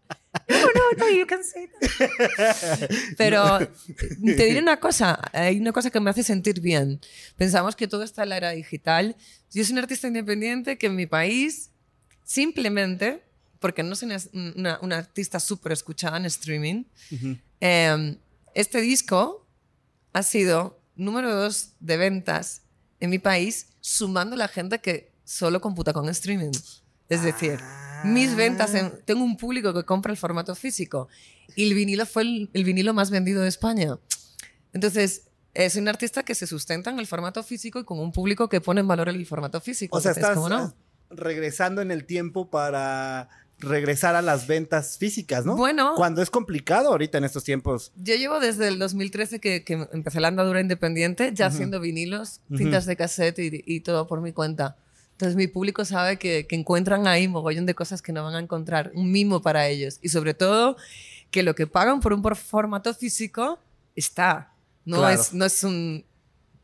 No, 0.48 0.58
no, 0.60 0.98
no, 0.98 1.10
you 1.10 1.26
can 1.26 1.42
say 1.42 1.68
that. 1.68 2.88
Pero 3.18 3.58
te 3.58 4.44
diré 4.44 4.60
una 4.60 4.78
cosa, 4.78 5.20
hay 5.32 5.58
una 5.58 5.72
cosa 5.72 5.90
que 5.90 5.98
me 5.98 6.10
hace 6.10 6.22
sentir 6.22 6.60
bien. 6.60 7.00
Pensamos 7.36 7.74
que 7.74 7.88
todo 7.88 8.04
está 8.04 8.22
en 8.22 8.28
la 8.28 8.36
era 8.36 8.50
digital. 8.50 9.16
Yo 9.52 9.64
soy 9.64 9.72
un 9.72 9.78
artista 9.80 10.06
independiente 10.06 10.78
que 10.78 10.86
en 10.86 10.94
mi 10.94 11.06
país, 11.06 11.70
simplemente, 12.22 13.24
porque 13.60 13.82
no 13.82 13.94
soy 13.96 14.08
una, 14.08 14.18
una- 14.56 14.78
una 14.82 14.98
artista 14.98 15.40
súper 15.40 15.72
escuchada 15.72 16.16
en 16.16 16.26
streaming, 16.26 16.84
ujú. 17.10 17.36
eh, 17.60 18.16
este 18.54 18.80
disco 18.80 19.46
ha 20.12 20.22
sido 20.22 20.78
número 20.94 21.34
dos 21.34 21.72
de 21.80 21.96
ventas 21.96 22.62
en 23.00 23.10
mi 23.10 23.18
país, 23.18 23.68
sumando 23.80 24.34
la 24.36 24.48
gente 24.48 24.78
que 24.80 25.12
solo 25.24 25.60
computa 25.60 25.92
con 25.92 26.08
streaming. 26.08 26.52
Es 27.08 27.22
decir, 27.22 27.60
mis 28.04 28.34
ventas, 28.34 28.74
en- 28.74 28.92
tengo 29.04 29.22
un 29.22 29.36
público 29.36 29.72
que 29.74 29.84
compra 29.84 30.10
el 30.12 30.16
formato 30.18 30.54
físico 30.54 31.08
y 31.54 31.64
el 31.68 31.74
vinilo 31.74 32.06
fue 32.06 32.22
el, 32.22 32.50
el 32.52 32.64
vinilo 32.64 32.94
más 32.94 33.10
vendido 33.10 33.42
de 33.42 33.48
España. 33.48 33.98
Entonces, 34.72 35.22
es 35.54 35.76
un 35.76 35.88
artista 35.88 36.22
que 36.22 36.34
se 36.34 36.46
sustenta 36.46 36.90
en 36.90 36.98
el 36.98 37.06
formato 37.06 37.42
físico 37.42 37.78
y 37.80 37.84
con 37.84 37.98
un 37.98 38.12
público 38.12 38.48
que 38.48 38.60
pone 38.60 38.80
en 38.80 38.88
valor 38.88 39.08
el 39.08 39.24
formato 39.26 39.60
físico. 39.60 39.96
O 39.96 40.00
sea, 40.00 40.12
estás 40.12 40.34
¿cómo 40.34 40.48
no? 40.48 40.74
regresando 41.10 41.80
en 41.82 41.90
el 41.90 42.04
tiempo 42.04 42.50
para 42.50 43.28
regresar 43.58 44.14
a 44.16 44.22
las 44.22 44.46
ventas 44.46 44.98
físicas, 44.98 45.46
¿no? 45.46 45.56
Bueno. 45.56 45.94
Cuando 45.96 46.20
es 46.22 46.28
complicado 46.30 46.90
ahorita 46.90 47.18
en 47.18 47.24
estos 47.24 47.42
tiempos. 47.44 47.90
Yo 47.96 48.14
llevo 48.14 48.38
desde 48.40 48.68
el 48.68 48.78
2013 48.78 49.40
que, 49.40 49.64
que 49.64 49.86
empecé 49.92 50.20
la 50.20 50.28
andadura 50.28 50.60
independiente, 50.60 51.30
ya 51.34 51.46
Ujú. 51.46 51.54
haciendo 51.54 51.80
vinilos, 51.80 52.40
cintas 52.54 52.84
de 52.86 52.96
cassette 52.96 53.38
y, 53.38 53.62
y 53.66 53.80
todo 53.80 54.06
por 54.06 54.20
mi 54.20 54.32
cuenta. 54.32 54.76
Entonces 55.12 55.36
mi 55.36 55.46
público 55.46 55.86
sabe 55.86 56.18
que, 56.18 56.46
que 56.46 56.56
encuentran 56.56 57.06
ahí 57.06 57.26
mogollón 57.28 57.64
de 57.64 57.74
cosas 57.74 58.02
que 58.02 58.12
no 58.12 58.22
van 58.24 58.34
a 58.34 58.40
encontrar, 58.40 58.92
un 58.94 59.10
mimo 59.10 59.40
para 59.40 59.66
ellos. 59.68 59.98
Y 60.02 60.10
sobre 60.10 60.34
todo 60.34 60.76
que 61.30 61.42
lo 61.42 61.54
que 61.54 61.66
pagan 61.66 62.00
por 62.00 62.12
un 62.12 62.22
formato 62.36 62.92
físico 62.92 63.58
está. 63.94 64.52
No, 64.84 64.98
Claro. 64.98 65.18
es, 65.20 65.32
no 65.32 65.46
es 65.46 65.64
un 65.64 66.04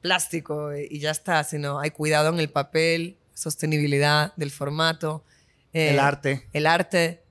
plástico 0.03 0.75
y 0.77 0.99
ya 0.99 1.11
está, 1.13 1.43
sino 1.45 1.79
hay 1.81 1.91
cuidado 1.93 2.29
en 2.29 2.39
el 2.39 2.51
papel, 2.51 3.17
sostenibilidad 3.35 4.35
del 4.37 4.51
formato. 4.51 5.25
Eh, 5.73 5.91
el 5.91 5.99
arte. 5.99 6.47
el 6.53 6.67
arte, 6.67 7.23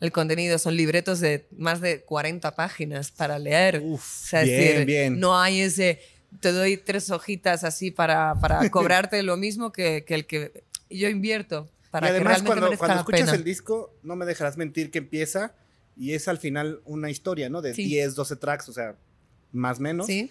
el 0.00 0.12
contenido, 0.12 0.58
son 0.58 0.76
libretos 0.76 1.20
de 1.20 1.46
más 1.56 1.80
de 1.80 2.02
40 2.02 2.54
páginas 2.54 3.10
para 3.10 3.38
leer. 3.38 3.80
Uf, 3.84 4.00
O 4.24 4.26
sea, 4.28 4.42
es 4.42 4.48
bien, 4.48 4.60
decir, 4.68 4.86
bien. 4.86 5.20
No 5.20 5.38
hay 5.40 5.60
ese, 5.60 6.00
te 6.40 6.52
doy 6.52 6.76
tres 6.76 7.10
hojitas 7.10 7.64
así 7.64 7.90
para, 7.90 8.34
para 8.40 8.68
cobrarte 8.70 9.22
lo 9.22 9.36
mismo 9.36 9.72
que, 9.72 10.04
que 10.06 10.14
el 10.14 10.26
que 10.26 10.64
yo 10.90 11.08
invierto 11.08 11.68
para 11.90 12.06
y 12.06 12.10
que 12.10 12.16
además, 12.16 12.42
realmente 12.42 12.60
cuando, 12.60 12.78
cuando 12.78 12.96
escuchas 12.98 13.20
pena. 13.20 13.34
el 13.34 13.44
disco, 13.44 13.94
no 14.02 14.14
me 14.16 14.24
dejarás 14.26 14.56
mentir 14.56 14.90
que 14.90 14.98
empieza 14.98 15.54
y 15.96 16.12
es 16.12 16.28
al 16.28 16.38
final 16.38 16.80
una 16.84 17.10
historia, 17.10 17.48
¿no? 17.50 17.60
De 17.62 17.74
Sí. 17.74 17.84
10, 17.84 18.14
12 18.14 18.36
tracks, 18.36 18.68
o 18.68 18.72
sea, 18.72 18.94
más 19.52 19.78
o 19.78 19.82
menos. 19.82 20.06
¿Sí? 20.06 20.30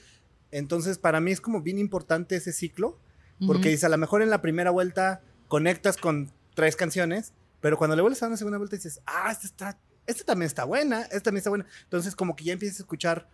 Entonces, 0.51 0.97
para 0.97 1.19
mí 1.19 1.31
es 1.31 1.41
como 1.41 1.61
bien 1.61 1.77
importante 1.77 2.37
ese 2.37 2.53
ciclo, 2.53 2.97
porque 3.45 3.67
Ujú. 3.67 3.69
dice, 3.71 3.85
a 3.85 3.89
lo 3.89 3.97
mejor 3.97 4.21
en 4.21 4.29
la 4.29 4.41
primera 4.41 4.71
vuelta 4.71 5.21
conectas 5.49 5.97
con 5.97 6.31
tres 6.55 6.75
canciones, 6.77 7.33
pero 7.61 7.77
cuando 7.77 7.95
le 7.95 8.01
vuelves 8.01 8.21
a 8.21 8.25
dar 8.25 8.31
una 8.31 8.37
segunda 8.37 8.57
vuelta 8.57 8.75
dices, 8.75 9.01
ah, 9.05 9.29
esta, 9.31 9.45
está, 9.47 9.79
esta 10.05 10.23
también 10.23 10.47
está 10.47 10.63
buena, 10.63 11.01
esta 11.03 11.21
también 11.21 11.37
está 11.39 11.49
buena. 11.49 11.65
Entonces, 11.83 12.15
como 12.15 12.35
que 12.35 12.43
ya 12.45 12.53
empiezas 12.53 12.79
a 12.79 12.83
escuchar 12.83 13.27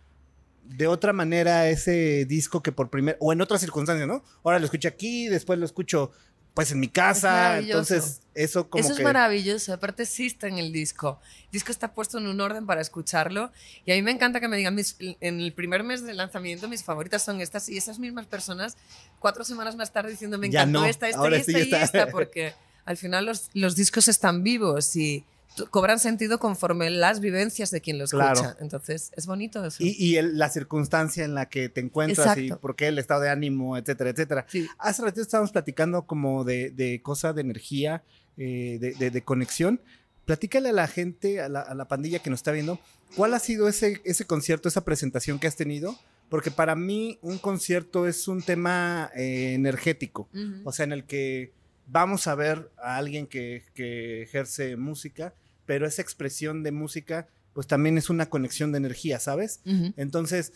de 0.64 0.86
otra 0.86 1.12
manera 1.12 1.68
ese 1.68 2.24
disco 2.24 2.62
que 2.62 2.72
por 2.72 2.88
primera, 2.90 3.18
o 3.20 3.32
en 3.32 3.40
otras 3.42 3.60
circunstancias, 3.60 4.08
¿no? 4.08 4.24
Ahora 4.42 4.58
lo 4.58 4.64
escucho 4.64 4.88
aquí, 4.88 5.28
después 5.28 5.58
lo 5.58 5.66
escucho 5.66 6.10
pues 6.54 6.70
en 6.70 6.78
mi 6.78 6.86
casa. 6.88 7.30
maravilloso. 7.32 7.94
Entonces, 7.94 8.20
eso 8.32 8.70
como 8.70 8.80
Eso 8.80 8.94
que. 8.94 9.02
es 9.02 9.04
maravilloso. 9.04 9.72
Aparte 9.74 10.04
existe 10.04 10.46
en 10.46 10.58
el 10.58 10.72
disco. 10.72 11.20
El 11.46 11.50
disco 11.50 11.72
está 11.72 11.92
puesto 11.94 12.18
en 12.18 12.28
un 12.28 12.40
orden 12.40 12.64
para 12.64 12.80
escucharlo. 12.80 13.50
Y 13.84 13.90
a 13.90 13.96
mí 13.96 14.02
me 14.02 14.12
encanta 14.12 14.38
que 14.38 14.46
me 14.46 14.56
digan, 14.56 14.72
mis- 14.74 14.96
en 15.00 15.40
el 15.40 15.52
primer 15.52 15.82
mes 15.82 16.04
de 16.04 16.14
lanzamiento, 16.14 16.68
mis 16.68 16.84
favoritas 16.84 17.24
son 17.24 17.40
estas. 17.40 17.68
Y 17.68 17.76
esas 17.76 17.98
mismas 17.98 18.26
personas, 18.26 18.76
cuatro 19.18 19.42
semanas 19.44 19.74
más 19.74 19.92
tarde, 19.92 20.12
diciendo, 20.12 20.38
me 20.38 20.46
encantó 20.46 20.80
no, 20.80 20.86
esta, 20.86 21.08
esta 21.08 21.28
y 21.28 21.42
sí 21.42 21.50
esta 21.50 21.52
ya 21.52 21.58
y 21.58 21.62
está. 21.62 21.82
esta. 21.82 22.06
Porque 22.12 22.54
al 22.84 22.96
final 22.96 23.26
los, 23.26 23.50
los 23.54 23.76
discos 23.76 24.08
están 24.08 24.42
vivos 24.42 24.94
y 24.96 25.24
cobran 25.70 26.00
sentido 26.00 26.40
conforme 26.40 26.90
las 26.90 27.20
vivencias 27.20 27.70
de 27.70 27.80
quien 27.80 27.96
los 27.98 28.12
escucha. 28.12 28.56
Entonces, 28.60 29.12
es 29.16 29.26
bonito 29.26 29.64
eso. 29.64 29.82
Y, 29.84 29.90
y 29.98 30.16
el- 30.16 30.36
la 30.36 30.48
circunstancia 30.50 31.24
en 31.24 31.34
la 31.34 31.48
que 31.48 31.68
te 31.68 31.80
encuentras 31.80 32.36
y 32.36 32.40
Exacto. 32.46 32.60
por 32.60 32.74
qué 32.74 32.88
el 32.88 32.98
estado 32.98 33.20
de 33.20 33.30
ánimo, 33.30 33.76
etcétera, 33.76 34.10
etcétera. 34.10 34.46
Sí. 34.48 34.66
Hace 34.78 35.02
ratito 35.02 35.22
estábamos 35.22 35.52
platicando 35.52 36.06
como 36.06 36.42
de, 36.44 36.70
de 36.70 37.00
cosa 37.02 37.32
de 37.32 37.40
energía, 37.42 38.02
eh, 38.36 38.78
de, 38.80 38.94
de- 38.94 39.10
de 39.12 39.22
conexión. 39.22 39.80
Platícale 40.24 40.70
a 40.70 40.72
la 40.72 40.88
gente, 40.88 41.40
a 41.40 41.48
la, 41.48 41.60
a 41.60 41.74
la 41.74 41.86
pandilla 41.86 42.18
que 42.18 42.30
nos 42.30 42.40
está 42.40 42.50
viendo, 42.50 42.80
¿cuál 43.14 43.32
ha 43.34 43.38
sido 43.38 43.68
ese, 43.68 44.00
ese 44.04 44.24
concierto, 44.24 44.68
esa 44.68 44.84
presentación 44.84 45.38
que 45.38 45.46
has 45.46 45.54
tenido? 45.56 45.96
Porque 46.30 46.50
para 46.50 46.74
mí 46.74 47.18
un 47.22 47.38
concierto 47.38 48.08
es 48.08 48.26
un 48.26 48.42
tema 48.42 49.10
eh, 49.14 49.52
energético, 49.54 50.28
o 50.64 50.72
sea, 50.72 50.84
en 50.84 50.92
el 50.92 51.04
que 51.04 51.52
vamos 51.86 52.26
a 52.26 52.34
ver 52.34 52.70
a 52.78 52.96
alguien 52.96 53.26
que, 53.26 53.64
que 53.74 54.22
ejerce 54.22 54.76
música, 54.76 55.34
pero 55.66 55.86
esa 55.86 56.02
expresión 56.02 56.62
de 56.62 56.72
música, 56.72 57.28
pues 57.52 57.66
también 57.66 57.98
es 57.98 58.10
una 58.10 58.26
conexión 58.26 58.72
de 58.72 58.78
energía, 58.78 59.18
¿sabes? 59.20 59.60
Entonces, 59.96 60.52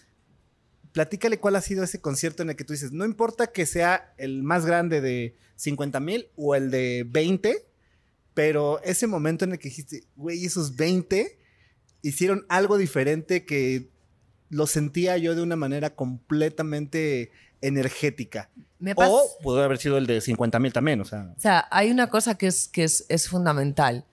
platícale 0.93 1.39
cuál 1.39 1.57
ha 1.57 1.61
sido 1.61 1.85
ese 1.85 2.01
concierto 2.01 2.43
en 2.43 2.51
el 2.51 2.57
que 2.57 2.65
tú 2.65 2.73
dices, 2.73 2.93
no 2.93 3.05
importa 3.05 3.49
que 3.49 3.67
sea 3.67 4.15
el 4.17 4.43
más 4.43 4.67
grande 4.67 5.01
de 5.01 5.37
50 5.57 6.01
mil 6.01 6.29
o 6.37 6.55
el 6.55 6.71
de 6.71 7.07
20, 7.09 7.65
pero 8.35 8.81
ese 8.83 9.07
momento 9.07 9.45
en 9.45 9.53
el 9.53 9.59
que 9.59 9.69
dijiste, 9.69 10.05
güey, 10.17 10.45
esos 10.45 10.77
20 10.77 11.39
hicieron 12.03 12.47
algo 12.49 12.79
diferente 12.79 13.45
que 13.45 13.89
lo 14.51 14.67
sentía 14.67 15.19
yo 15.19 15.35
de 15.35 15.43
una 15.43 15.57
manera 15.57 15.95
completamente 15.95 17.31
energética. 17.61 18.49
Me 18.79 18.93
O 18.97 19.29
pudo 19.43 19.63
haber 19.63 19.79
sido 19.79 19.99
el 19.99 20.07
de 20.07 20.21
50 20.21 20.59
mil 20.61 20.73
también, 20.73 21.01
o 21.01 21.05
sea. 21.05 21.33
O 21.37 21.41
sea, 21.41 21.67
hay 21.71 21.91
una 21.91 22.09
cosa 22.09 22.37
que 22.37 22.47
es, 22.47 22.69
que 22.69 22.85
es, 22.85 23.05
es 23.09 23.29
fundamental 23.29 24.05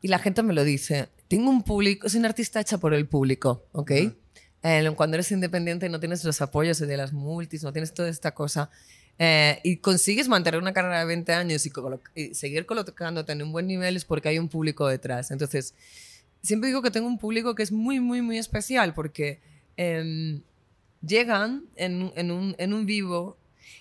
y 0.00 0.08
la 0.08 0.18
gente 0.18 0.42
me 0.42 0.54
lo 0.54 0.64
dice. 0.64 1.08
Tengo 1.28 1.50
un 1.50 1.62
público, 1.62 2.08
soy 2.08 2.20
una 2.20 2.28
artista 2.28 2.60
hecha 2.60 2.78
por 2.78 2.94
el 2.94 3.06
público, 3.06 3.64
¿ok? 3.72 3.90
Ujú. 3.90 4.14
Eh, 4.62 4.92
cuando 4.96 5.16
eres 5.16 5.30
independiente 5.32 5.88
no 5.88 6.00
tienes 6.00 6.24
los 6.24 6.40
apoyos 6.40 6.78
de 6.78 6.96
las 6.96 7.12
multis, 7.12 7.62
no 7.62 7.72
tienes 7.72 7.92
toda 7.92 8.08
esta 8.08 8.32
cosa. 8.32 8.70
eh, 9.18 9.60
y 9.62 9.76
consigues 9.78 10.28
mantener 10.28 10.60
una 10.60 10.72
carrera 10.72 10.98
de 11.00 11.06
20 11.06 11.32
años 11.32 11.64
y, 11.66 11.72
y 12.14 12.34
seguir 12.34 12.66
colocándote 12.66 13.32
en 13.32 13.42
un 13.42 13.52
buen 13.52 13.66
nivel 13.66 13.96
es 13.96 14.04
porque 14.04 14.28
hay 14.28 14.38
un 14.38 14.48
público 14.48 14.86
detrás. 14.88 15.30
Entonces, 15.30 15.74
siempre 16.42 16.68
digo 16.68 16.82
que 16.82 16.90
tengo 16.90 17.06
un 17.06 17.18
público 17.18 17.54
que 17.54 17.62
es 17.62 17.72
muy, 17.72 18.00
muy, 18.00 18.22
muy 18.22 18.38
especial 18.38 18.92
porque 18.94 19.40
em, 19.76 20.40
llegan 21.00 21.64
en, 21.76 22.12
en 22.16 22.30
un, 22.30 22.54
en 22.58 22.74
un 22.74 22.86
vivo 22.86 23.36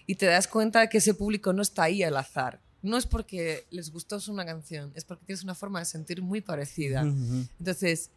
y 0.07 0.15
te 0.15 0.25
das 0.25 0.47
cuenta 0.47 0.81
de 0.81 0.89
que 0.89 0.99
ese 0.99 1.13
público 1.13 1.53
no 1.53 1.61
está 1.61 1.83
ahí 1.83 2.03
al 2.03 2.17
azar. 2.17 2.59
No 2.81 2.97
es 2.97 3.07
porque 3.07 3.65
les 3.71 3.91
gustó 3.91 4.19
una 4.27 4.45
canción, 4.45 4.91
es 4.95 5.03
porque 5.05 5.25
tienes 5.25 5.43
una 5.43 5.55
forma 5.55 5.79
de 5.79 5.85
sentir 5.85 6.21
muy 6.21 6.41
parecida. 6.41 7.01
Entonces, 7.01 8.11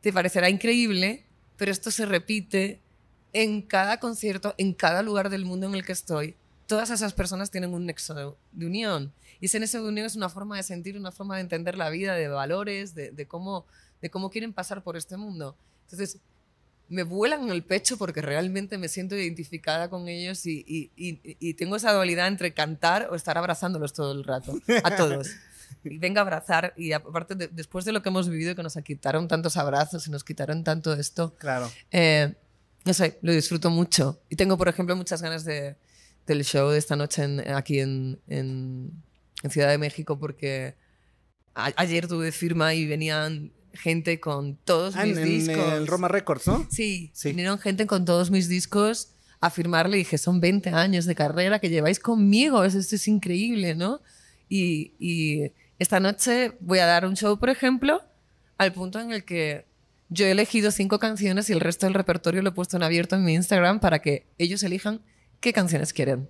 te 0.00 0.12
parecerá 0.12 0.50
increíble, 0.50 1.24
pero 1.56 1.70
esto 1.70 1.90
se 1.90 2.04
repite 2.04 2.80
en 3.32 3.62
cada 3.62 4.00
concierto, 4.00 4.54
en 4.58 4.72
cada 4.72 5.02
lugar 5.02 5.30
del 5.30 5.44
mundo 5.44 5.68
en 5.68 5.74
el 5.74 5.84
que 5.84 5.92
estoy. 5.92 6.34
Todas 6.66 6.90
esas 6.90 7.14
personas 7.14 7.50
tienen 7.50 7.72
un 7.72 7.86
nexo 7.86 8.14
de, 8.14 8.32
de 8.52 8.66
unión. 8.66 9.12
Y 9.40 9.46
ese 9.46 9.60
nexo 9.60 9.82
de 9.82 9.88
unión 9.88 10.06
es 10.06 10.16
una 10.16 10.28
forma 10.28 10.56
de 10.56 10.64
sentir, 10.64 10.98
una 10.98 11.12
forma 11.12 11.36
de 11.36 11.42
entender 11.42 11.76
la 11.76 11.88
vida, 11.88 12.14
de 12.14 12.26
valores, 12.26 12.94
de, 12.94 13.12
de 13.12 13.28
cómo, 13.28 13.66
de 14.02 14.10
cómo 14.10 14.30
quieren 14.30 14.52
pasar 14.52 14.82
por 14.82 14.96
este 14.96 15.16
mundo. 15.16 15.56
Entonces, 15.84 16.18
me 16.88 17.02
vuelan 17.02 17.42
en 17.44 17.50
el 17.50 17.62
pecho 17.64 17.96
porque 17.98 18.22
realmente 18.22 18.78
me 18.78 18.88
siento 18.88 19.14
identificada 19.16 19.90
con 19.90 20.08
ellos 20.08 20.46
y, 20.46 20.64
y- 20.66 20.90
y- 20.96 21.20
y 21.38 21.54
tengo 21.54 21.76
esa 21.76 21.92
dualidad 21.92 22.28
entre 22.28 22.54
cantar 22.54 23.08
o 23.10 23.14
estar 23.14 23.36
abrazándolos 23.38 23.92
todo 23.92 24.12
el 24.12 24.24
rato, 24.24 24.58
a 24.84 24.96
todos. 24.96 25.28
Y 25.84 25.98
venga 25.98 26.20
a 26.20 26.24
abrazar 26.24 26.72
y 26.76 26.92
aparte, 26.92 27.34
de- 27.34 27.48
después 27.48 27.84
de 27.84 27.92
lo 27.92 28.02
que 28.02 28.08
hemos 28.08 28.28
vivido, 28.28 28.54
que 28.54 28.62
nos 28.62 28.74
quitaron 28.84 29.28
tantos 29.28 29.56
abrazos 29.56 30.06
y 30.06 30.10
nos 30.10 30.24
quitaron 30.24 30.64
tanto 30.64 30.92
esto, 30.94 31.34
Claro. 31.38 31.70
eh, 31.90 32.34
no 32.84 32.94
sé, 32.94 33.18
lo 33.22 33.32
disfruto 33.32 33.68
mucho. 33.70 34.20
Y 34.30 34.36
tengo, 34.36 34.56
por 34.56 34.68
ejemplo, 34.68 34.96
muchas 34.96 35.20
ganas 35.20 35.44
de, 35.44 35.76
del 36.26 36.42
show 36.44 36.70
de 36.70 36.78
esta 36.78 36.96
noche 36.96 37.22
en- 37.24 37.40
aquí 37.54 37.80
en, 37.80 38.18
en- 38.28 38.90
en 39.42 39.50
Ciudad 39.50 39.68
de 39.68 39.78
México 39.78 40.18
porque 40.18 40.74
ayer 41.54 42.06
tuve 42.06 42.32
firma 42.32 42.72
y 42.74 42.86
venían 42.86 43.52
gente 43.72 44.20
con 44.20 44.56
todos 44.56 44.96
Ah, 44.96 45.04
mis 45.04 45.16
en, 45.18 45.22
en 45.24 45.28
discos. 45.28 45.72
el 45.74 45.86
Roma 45.86 46.08
Records, 46.08 46.46
¿no? 46.46 46.66
Sí, 46.70 47.10
Sí. 47.12 47.28
vinieron 47.30 47.58
gente 47.58 47.86
con 47.86 48.04
todos 48.04 48.30
mis 48.30 48.48
discos 48.48 49.10
a 49.40 49.50
firmarle 49.50 49.96
y 49.96 50.00
dije, 50.00 50.18
son 50.18 50.40
20 50.40 50.70
años 50.70 51.04
de 51.06 51.14
carrera 51.14 51.58
que 51.60 51.68
lleváis 51.70 52.00
conmigo, 52.00 52.64
esto 52.64 52.78
es 52.96 53.08
increíble, 53.08 53.74
¿no? 53.74 54.00
Y, 54.48 54.92
y 54.98 55.52
esta 55.78 56.00
noche 56.00 56.52
voy 56.60 56.78
a 56.80 56.86
dar 56.86 57.06
un 57.06 57.14
show, 57.16 57.38
por 57.38 57.48
ejemplo, 57.50 58.02
al 58.56 58.72
punto 58.72 58.98
en 59.00 59.12
el 59.12 59.24
que 59.24 59.66
yo 60.08 60.26
he 60.26 60.30
elegido 60.32 60.70
cinco 60.70 60.98
canciones 60.98 61.50
y 61.50 61.52
el 61.52 61.60
resto 61.60 61.86
del 61.86 61.94
repertorio 61.94 62.42
lo 62.42 62.48
he 62.48 62.52
puesto 62.52 62.76
en 62.76 62.82
abierto 62.82 63.14
en 63.14 63.24
mi 63.24 63.34
Instagram 63.34 63.78
para 63.78 64.00
que 64.00 64.26
ellos 64.38 64.62
elijan 64.62 65.02
qué 65.40 65.52
canciones 65.52 65.92
quieren. 65.92 66.28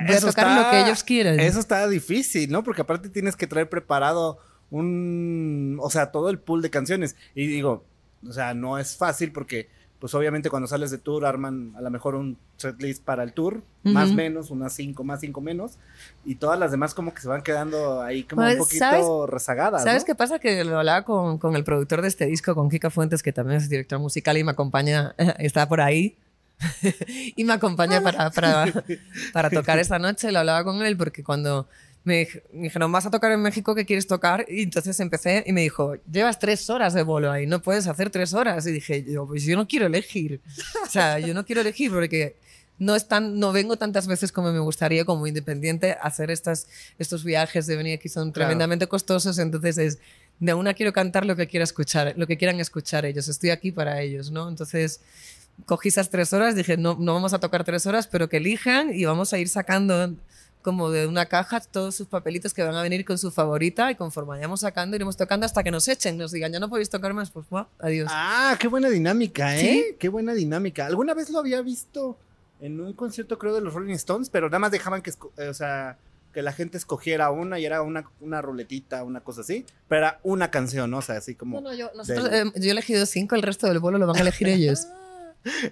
Voy 0.00 0.14
a 0.14 0.18
Eso 0.18 0.28
tocar 0.28 0.46
está- 0.48 0.62
lo 0.64 0.70
que 0.70 0.80
ellos 0.88 1.04
quieren. 1.04 1.38
Eso 1.38 1.60
está 1.60 1.86
difícil, 1.88 2.50
¿no? 2.50 2.64
Porque 2.64 2.80
aparte 2.82 3.08
tienes 3.08 3.36
que 3.36 3.46
traer 3.46 3.68
preparado 3.68 4.38
un, 4.70 5.78
o 5.80 5.90
sea, 5.90 6.10
todo 6.10 6.30
el 6.30 6.38
pool 6.38 6.62
de 6.62 6.70
canciones. 6.70 7.16
Y 7.34 7.46
digo, 7.46 7.84
o 8.26 8.32
sea, 8.32 8.54
no 8.54 8.78
es 8.78 8.96
fácil 8.96 9.32
porque, 9.32 9.68
pues 9.98 10.14
obviamente 10.14 10.50
cuando 10.50 10.68
sales 10.68 10.90
de 10.90 10.98
tour 10.98 11.24
arman 11.26 11.72
a 11.76 11.80
lo 11.80 11.90
mejor 11.90 12.14
un 12.14 12.38
setlist 12.56 13.02
para 13.04 13.22
el 13.22 13.32
tour, 13.32 13.62
más 13.82 14.08
Ujú. 14.08 14.16
menos, 14.16 14.50
unas 14.50 14.72
cinco 14.72 15.02
más, 15.04 15.20
cinco 15.20 15.40
menos, 15.40 15.78
y 16.24 16.36
todas 16.36 16.58
las 16.58 16.70
demás 16.70 16.94
como 16.94 17.12
que 17.14 17.20
se 17.20 17.28
van 17.28 17.42
quedando 17.42 18.00
ahí 18.02 18.24
como 18.24 18.42
Pues, 18.42 18.54
un 18.54 18.58
poquito 18.60 18.78
¿sabes- 18.84 19.06
rezagadas. 19.30 19.82
¿Sabes 19.84 20.02
¿no? 20.02 20.06
qué 20.06 20.14
pasa? 20.14 20.38
Que 20.38 20.62
lo 20.64 20.78
hablaba 20.78 21.04
con, 21.04 21.38
con 21.38 21.56
el 21.56 21.64
productor 21.64 22.02
de 22.02 22.08
este 22.08 22.26
disco, 22.26 22.54
con 22.54 22.68
Kika 22.70 22.90
Fuentes, 22.90 23.22
que 23.22 23.32
también 23.32 23.58
es 23.58 23.68
director 23.68 23.98
musical 23.98 24.36
y 24.38 24.44
me 24.44 24.50
acompaña, 24.52 25.14
está 25.38 25.68
por 25.68 25.80
ahí. 25.80 26.16
y 27.36 27.44
me 27.44 27.52
acompaña 27.52 28.00
para, 28.00 28.30
para, 28.30 28.66
para 29.32 29.48
tocar 29.50 29.78
esta 29.78 30.00
noche. 30.00 30.32
Lo 30.32 30.40
hablaba 30.40 30.64
con 30.64 30.82
él 30.82 30.96
porque 30.96 31.22
cuando 31.22 31.68
me, 32.04 32.22
dij- 32.26 32.42
me 32.52 32.62
dijeron, 32.64 32.90
vas 32.92 33.04
a 33.06 33.10
tocar 33.10 33.32
en 33.32 33.40
México, 33.42 33.74
¿qué 33.74 33.84
quieres 33.84 34.06
tocar? 34.06 34.46
Y 34.48 34.62
entonces 34.62 34.98
empecé 35.00 35.44
y 35.46 35.52
me 35.52 35.60
dijo, 35.62 35.96
llevas 36.10 36.38
tres 36.38 36.68
horas 36.70 36.94
de 36.94 37.02
bolo 37.02 37.30
ahí, 37.30 37.46
no 37.46 37.60
puedes 37.60 37.86
hacer 37.86 38.10
tres 38.10 38.32
horas. 38.34 38.66
Y 38.66 38.72
dije, 38.72 39.04
yo, 39.04 39.26
pues 39.26 39.42
yo 39.44 39.56
no 39.56 39.66
quiero 39.68 39.86
elegir. 39.86 40.40
O 40.84 40.90
sea, 40.90 41.18
yo 41.18 41.34
no 41.34 41.44
quiero 41.44 41.60
elegir 41.60 41.90
porque 41.90 42.36
no, 42.78 42.94
es 42.94 43.08
tan, 43.08 43.38
no 43.38 43.52
vengo 43.52 43.76
tantas 43.76 44.06
veces 44.06 44.30
como 44.32 44.52
me 44.52 44.60
gustaría 44.60 45.04
como 45.04 45.26
independiente 45.26 45.92
a 45.92 46.06
hacer 46.06 46.30
estas, 46.30 46.68
estos 46.98 47.24
viajes 47.24 47.66
de 47.66 47.76
venir 47.76 47.98
aquí 47.98 48.08
son 48.08 48.30
Claro. 48.32 48.46
tremendamente 48.46 48.86
costosos, 48.86 49.38
entonces 49.38 49.76
es 49.78 49.98
de 50.38 50.54
una 50.54 50.72
quiero 50.74 50.92
cantar 50.92 51.26
lo 51.26 51.34
que 51.34 51.48
quiera 51.48 51.64
escuchar, 51.64 52.14
lo 52.16 52.28
que 52.28 52.36
quieran 52.38 52.60
escuchar 52.60 53.04
ellos, 53.04 53.26
estoy 53.26 53.50
aquí 53.50 53.72
para 53.72 54.00
ellos, 54.00 54.30
¿no? 54.30 54.48
Entonces 54.48 55.00
cogí 55.66 55.88
esas 55.88 56.08
tres 56.10 56.32
horas, 56.32 56.54
dije 56.54 56.76
no, 56.76 56.96
no 57.00 57.12
vamos 57.14 57.32
a 57.32 57.40
tocar 57.40 57.64
tres 57.64 57.84
horas, 57.86 58.06
pero 58.06 58.28
que 58.28 58.36
elijan 58.36 58.94
y 58.94 59.04
vamos 59.04 59.32
a 59.32 59.38
ir 59.38 59.48
sacando 59.48 60.14
como 60.62 60.90
de 60.90 61.06
una 61.06 61.26
caja 61.26 61.60
todos 61.60 61.94
sus 61.94 62.06
papelitos 62.08 62.52
que 62.52 62.62
van 62.62 62.74
a 62.74 62.82
venir 62.82 63.04
con 63.04 63.16
su 63.18 63.30
favorita 63.30 63.90
y 63.90 63.94
conforme 63.94 64.30
vayamos 64.30 64.60
sacando 64.60 64.96
iremos 64.96 65.16
tocando 65.16 65.46
hasta 65.46 65.62
que 65.62 65.70
nos 65.70 65.86
echen, 65.88 66.18
nos 66.18 66.32
digan 66.32 66.52
ya 66.52 66.60
no 66.60 66.68
podéis 66.68 66.90
tocar 66.90 67.14
más, 67.14 67.30
pues 67.30 67.48
buah, 67.48 67.66
adiós. 67.78 68.08
Ah, 68.12 68.56
qué 68.58 68.68
buena 68.68 68.88
dinámica, 68.90 69.56
¿eh? 69.56 69.60
¿Sí? 69.60 69.84
Qué 69.98 70.08
buena 70.08 70.34
dinámica. 70.34 70.86
Alguna 70.86 71.14
vez 71.14 71.30
lo 71.30 71.38
había 71.38 71.62
visto 71.62 72.18
en 72.60 72.80
un 72.80 72.92
concierto, 72.92 73.38
creo, 73.38 73.54
de 73.54 73.60
los 73.60 73.72
Rolling 73.74 73.94
Stones, 73.94 74.28
pero 74.30 74.48
nada 74.48 74.58
más 74.58 74.72
dejaban 74.72 75.00
que, 75.00 75.12
eh, 75.38 75.48
o 75.48 75.54
sea, 75.54 75.96
que 76.34 76.42
la 76.42 76.52
gente 76.52 76.76
escogiera 76.76 77.30
una 77.30 77.58
y 77.58 77.64
era 77.64 77.82
una, 77.82 78.04
una 78.20 78.42
ruletita, 78.42 79.02
una 79.04 79.20
cosa 79.20 79.40
así, 79.42 79.64
pero 79.88 80.00
era 80.06 80.20
una 80.24 80.50
canción, 80.50 80.90
¿no? 80.90 80.98
O 80.98 81.02
sea, 81.02 81.16
así 81.16 81.34
como... 81.34 81.60
No, 81.60 81.70
no, 81.70 81.74
yo, 81.74 81.90
nosotros, 81.94 82.30
del- 82.30 82.48
eh, 82.48 82.52
yo 82.56 82.68
he 82.68 82.70
elegido 82.72 83.06
cinco, 83.06 83.34
el 83.36 83.42
resto 83.42 83.66
del 83.68 83.78
vuelo 83.78 83.98
lo 83.98 84.06
van 84.06 84.16
a 84.16 84.20
elegir 84.20 84.48
ellos. 84.48 84.86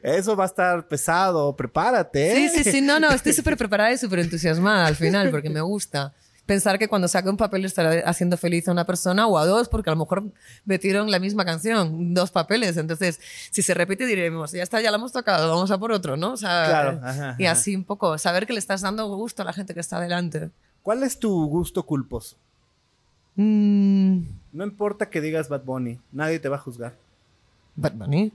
Eso 0.02 0.36
va 0.36 0.44
a 0.44 0.46
estar 0.46 0.88
pesado, 0.88 1.54
prepárate. 1.54 2.44
¿eh? 2.44 2.48
Sí, 2.48 2.62
sí, 2.64 2.70
sí, 2.70 2.80
no, 2.80 2.98
no, 3.00 3.10
estoy 3.10 3.32
súper 3.34 3.56
preparada 3.56 3.92
y 3.92 3.98
súper 3.98 4.20
entusiasmada 4.20 4.86
al 4.86 4.96
final 4.96 5.30
porque 5.30 5.50
me 5.50 5.60
gusta 5.60 6.14
pensar 6.46 6.78
que 6.78 6.86
cuando 6.86 7.08
saque 7.08 7.28
un 7.28 7.36
papel 7.36 7.64
estará 7.64 8.08
haciendo 8.08 8.36
feliz 8.36 8.68
a 8.68 8.72
una 8.72 8.84
persona 8.86 9.26
o 9.26 9.36
a 9.36 9.44
dos 9.44 9.68
porque 9.68 9.90
a 9.90 9.94
lo 9.94 9.98
mejor 9.98 10.22
metieron 10.64 11.10
la 11.10 11.18
misma 11.18 11.44
canción, 11.44 12.14
dos 12.14 12.30
papeles, 12.30 12.76
entonces 12.76 13.18
si 13.50 13.62
se 13.62 13.74
repite 13.74 14.06
diremos, 14.06 14.52
ya 14.52 14.62
está, 14.62 14.80
ya 14.80 14.92
la 14.92 14.96
hemos 14.96 15.10
tocado, 15.12 15.50
vamos 15.50 15.72
a 15.72 15.78
por 15.78 15.90
otro, 15.90 16.16
¿no? 16.16 16.32
O 16.34 16.36
sea, 16.36 16.66
Claro, 16.68 16.92
eh, 16.92 17.00
ajá, 17.02 17.36
y 17.38 17.46
así 17.46 17.74
un 17.74 17.82
poco, 17.84 18.16
saber 18.16 18.46
que 18.46 18.52
le 18.52 18.60
estás 18.60 18.80
dando 18.82 19.08
gusto 19.08 19.42
a 19.42 19.44
la 19.44 19.52
gente 19.52 19.74
que 19.74 19.80
está 19.80 19.98
delante. 20.00 20.50
¿Cuál 20.84 21.02
es 21.02 21.18
tu 21.18 21.46
gusto 21.48 21.82
culposo? 21.84 22.36
Mm, 23.34 24.20
No 24.52 24.64
importa 24.64 25.10
que 25.10 25.20
digas 25.20 25.48
Bad 25.48 25.62
Bunny, 25.64 25.98
nadie 26.12 26.38
te 26.38 26.48
va 26.48 26.56
a 26.56 26.60
juzgar. 26.60 26.94
Bad 27.74 27.92
Bunny. 27.94 28.32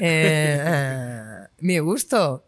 Eh, 0.00 0.62
ah, 0.64 1.48
mi 1.58 1.78
gusto. 1.78 2.44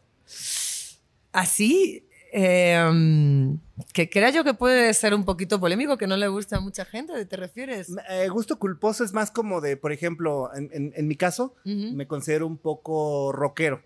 así, 1.33 2.07
eh, 2.33 3.57
que 3.93 4.11
crea 4.11 4.31
yo 4.31 4.45
que 4.45 4.55
puede 4.55 4.93
ser 4.95 5.15
un 5.15 5.25
poquito 5.25 5.61
polémico, 5.61 5.97
que 5.97 6.07
no 6.07 6.17
le 6.17 6.29
gusta 6.29 6.57
a 6.57 6.61
mucha 6.61 6.85
gente, 6.85 7.25
¿te 7.27 7.37
refieres? 7.37 7.89
Eh, 8.11 8.29
gusto 8.29 8.59
culposo 8.59 9.05
es 9.05 9.13
más 9.13 9.31
como 9.31 9.61
de, 9.61 9.77
por 9.77 9.93
ejemplo, 9.93 10.51
en, 10.55 10.71
en- 10.73 10.93
en 10.97 11.09
mi 11.09 11.17
caso, 11.17 11.55
me 11.65 12.07
considero 12.07 12.47
un 12.47 12.59
poco 12.59 13.33
rockero, 13.33 13.83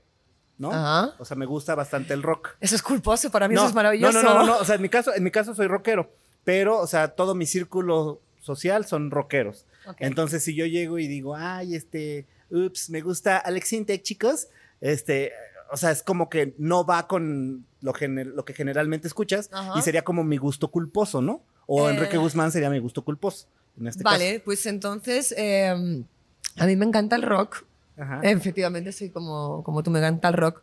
¿no? 0.58 0.72
Ajá. 0.72 1.14
O 1.18 1.24
sea, 1.24 1.36
me 1.36 1.46
gusta 1.46 1.74
bastante 1.74 2.14
el 2.14 2.22
rock. 2.22 2.56
Eso 2.60 2.74
es 2.74 2.82
culposo, 2.82 3.30
para 3.30 3.48
mí 3.48 3.54
no, 3.54 3.62
eso 3.62 3.68
es 3.68 3.74
maravilloso. 3.74 4.22
No, 4.22 4.34
no, 4.34 4.38
no, 4.40 4.46
no, 4.46 4.56
o 4.58 4.64
sea, 4.64 4.76
en 4.76 4.82
mi 4.82 4.88
caso, 4.88 5.14
en 5.14 5.22
mi 5.24 5.30
caso 5.30 5.54
soy 5.54 5.66
rockero, 5.66 6.10
pero, 6.44 6.78
o 6.78 6.86
sea, 6.86 7.08
todo 7.08 7.34
mi 7.34 7.46
círculo 7.46 8.20
social 8.40 8.86
son 8.86 9.10
rockeros. 9.10 9.66
Entonces, 9.98 10.42
si 10.44 10.54
yo 10.54 10.66
llego 10.66 10.98
y 10.98 11.06
digo, 11.06 11.34
ay, 11.36 11.74
este, 11.74 12.26
ups, 12.50 12.90
me 12.90 13.00
gusta 13.00 13.38
Alex 13.38 13.72
Intec, 13.72 14.02
chicos, 14.02 14.48
este, 14.80 15.32
o 15.70 15.76
sea, 15.76 15.90
es 15.90 16.02
como 16.02 16.28
que 16.28 16.54
no 16.58 16.84
va 16.84 17.06
con 17.08 17.66
lo, 17.80 17.92
que 17.92 18.54
generalmente 18.54 19.08
escuchas 19.08 19.50
y 19.76 19.82
sería 19.82 20.02
como 20.02 20.24
mi 20.24 20.36
gusto 20.36 20.68
culposo, 20.70 21.22
¿no? 21.22 21.42
O 21.66 21.88
Eh. 21.88 21.92
Enrique 21.92 22.18
Guzmán 22.18 22.52
sería 22.52 22.70
mi 22.70 22.78
gusto 22.78 23.02
culposo, 23.02 23.46
en 23.78 23.86
este 23.86 24.02
Vale, 24.02 24.40
pues 24.40 24.66
entonces, 24.66 25.32
eh, 25.36 26.04
a 26.56 26.66
mí 26.66 26.76
me 26.76 26.84
encanta 26.84 27.16
el 27.16 27.22
rock. 27.22 27.50
caso. 27.50 27.66
Ajá. 27.96 28.20
Efectivamente, 28.22 28.92
soy 28.92 29.10
como, 29.10 29.62
como 29.62 29.82
tú, 29.82 29.90
me 29.90 29.98
encanta 29.98 30.28
el 30.28 30.34
rock. 30.34 30.62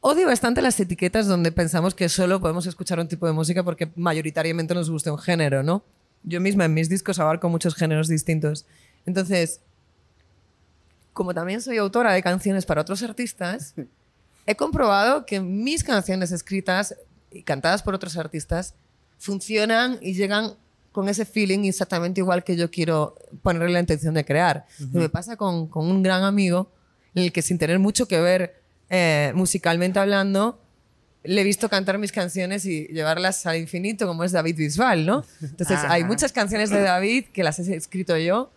Odio 0.00 0.26
bastante 0.26 0.62
las 0.62 0.78
etiquetas 0.78 1.26
donde 1.26 1.50
pensamos 1.50 1.94
que 1.94 2.08
solo 2.08 2.40
podemos 2.40 2.66
escuchar 2.66 3.00
un 3.00 3.08
tipo 3.08 3.26
de 3.26 3.32
música 3.32 3.64
porque 3.64 3.90
mayoritariamente 3.96 4.74
nos 4.74 4.88
gusta 4.88 5.10
un 5.10 5.18
género, 5.18 5.62
¿no? 5.62 5.82
Yo 6.26 6.40
misma 6.40 6.66
en 6.66 6.74
mis 6.74 6.90
discos 6.90 7.18
abarco 7.18 7.48
muchos 7.48 7.74
géneros 7.74 8.08
distintos. 8.08 8.66
Entonces, 9.06 9.60
como 11.14 11.32
también 11.32 11.62
soy 11.62 11.78
autora 11.78 12.12
de 12.12 12.22
canciones 12.22 12.66
para 12.66 12.82
otros 12.82 13.02
artistas, 13.02 13.74
he 14.44 14.54
comprobado 14.54 15.24
que 15.24 15.40
mis 15.40 15.82
canciones 15.82 16.32
escritas 16.32 16.94
y 17.30 17.42
cantadas 17.42 17.82
por 17.82 17.94
otros 17.94 18.18
artistas 18.18 18.74
funcionan 19.18 19.98
y 20.02 20.12
llegan 20.12 20.56
con 20.92 21.08
ese 21.08 21.24
feeling 21.24 21.64
exactamente 21.64 22.20
igual 22.20 22.42
que 22.42 22.56
yo 22.56 22.70
quiero 22.70 23.14
ponerle 23.42 23.70
la 23.70 23.80
intención 23.80 24.12
de 24.12 24.24
crear. 24.24 24.66
Me 24.92 25.08
pasa 25.08 25.36
con, 25.36 25.68
con 25.68 25.86
un 25.86 26.02
gran 26.02 26.22
amigo 26.24 26.70
en 27.14 27.24
el 27.24 27.32
que 27.32 27.42
sin 27.42 27.58
tener 27.58 27.78
mucho 27.78 28.08
que 28.08 28.20
ver 28.20 28.62
eh, 28.90 29.32
musicalmente 29.34 29.98
hablando, 29.98 30.60
le 31.26 31.40
he 31.40 31.44
visto 31.44 31.68
cantar 31.68 31.98
mis 31.98 32.12
canciones 32.12 32.64
y 32.66 32.86
llevarlas 32.88 33.46
al 33.46 33.56
infinito, 33.56 34.06
como 34.06 34.24
es 34.24 34.32
David 34.32 34.56
Bisbal, 34.56 35.04
¿no? 35.06 35.24
Entonces, 35.42 35.78
hay 35.88 36.00
Ajá. 36.02 36.08
muchas 36.08 36.32
canciones 36.32 36.70
de 36.70 36.80
David 36.80 37.26
que 37.32 37.42
las 37.42 37.58
he 37.58 37.74
escrito 37.76 38.16
yo 38.16 38.50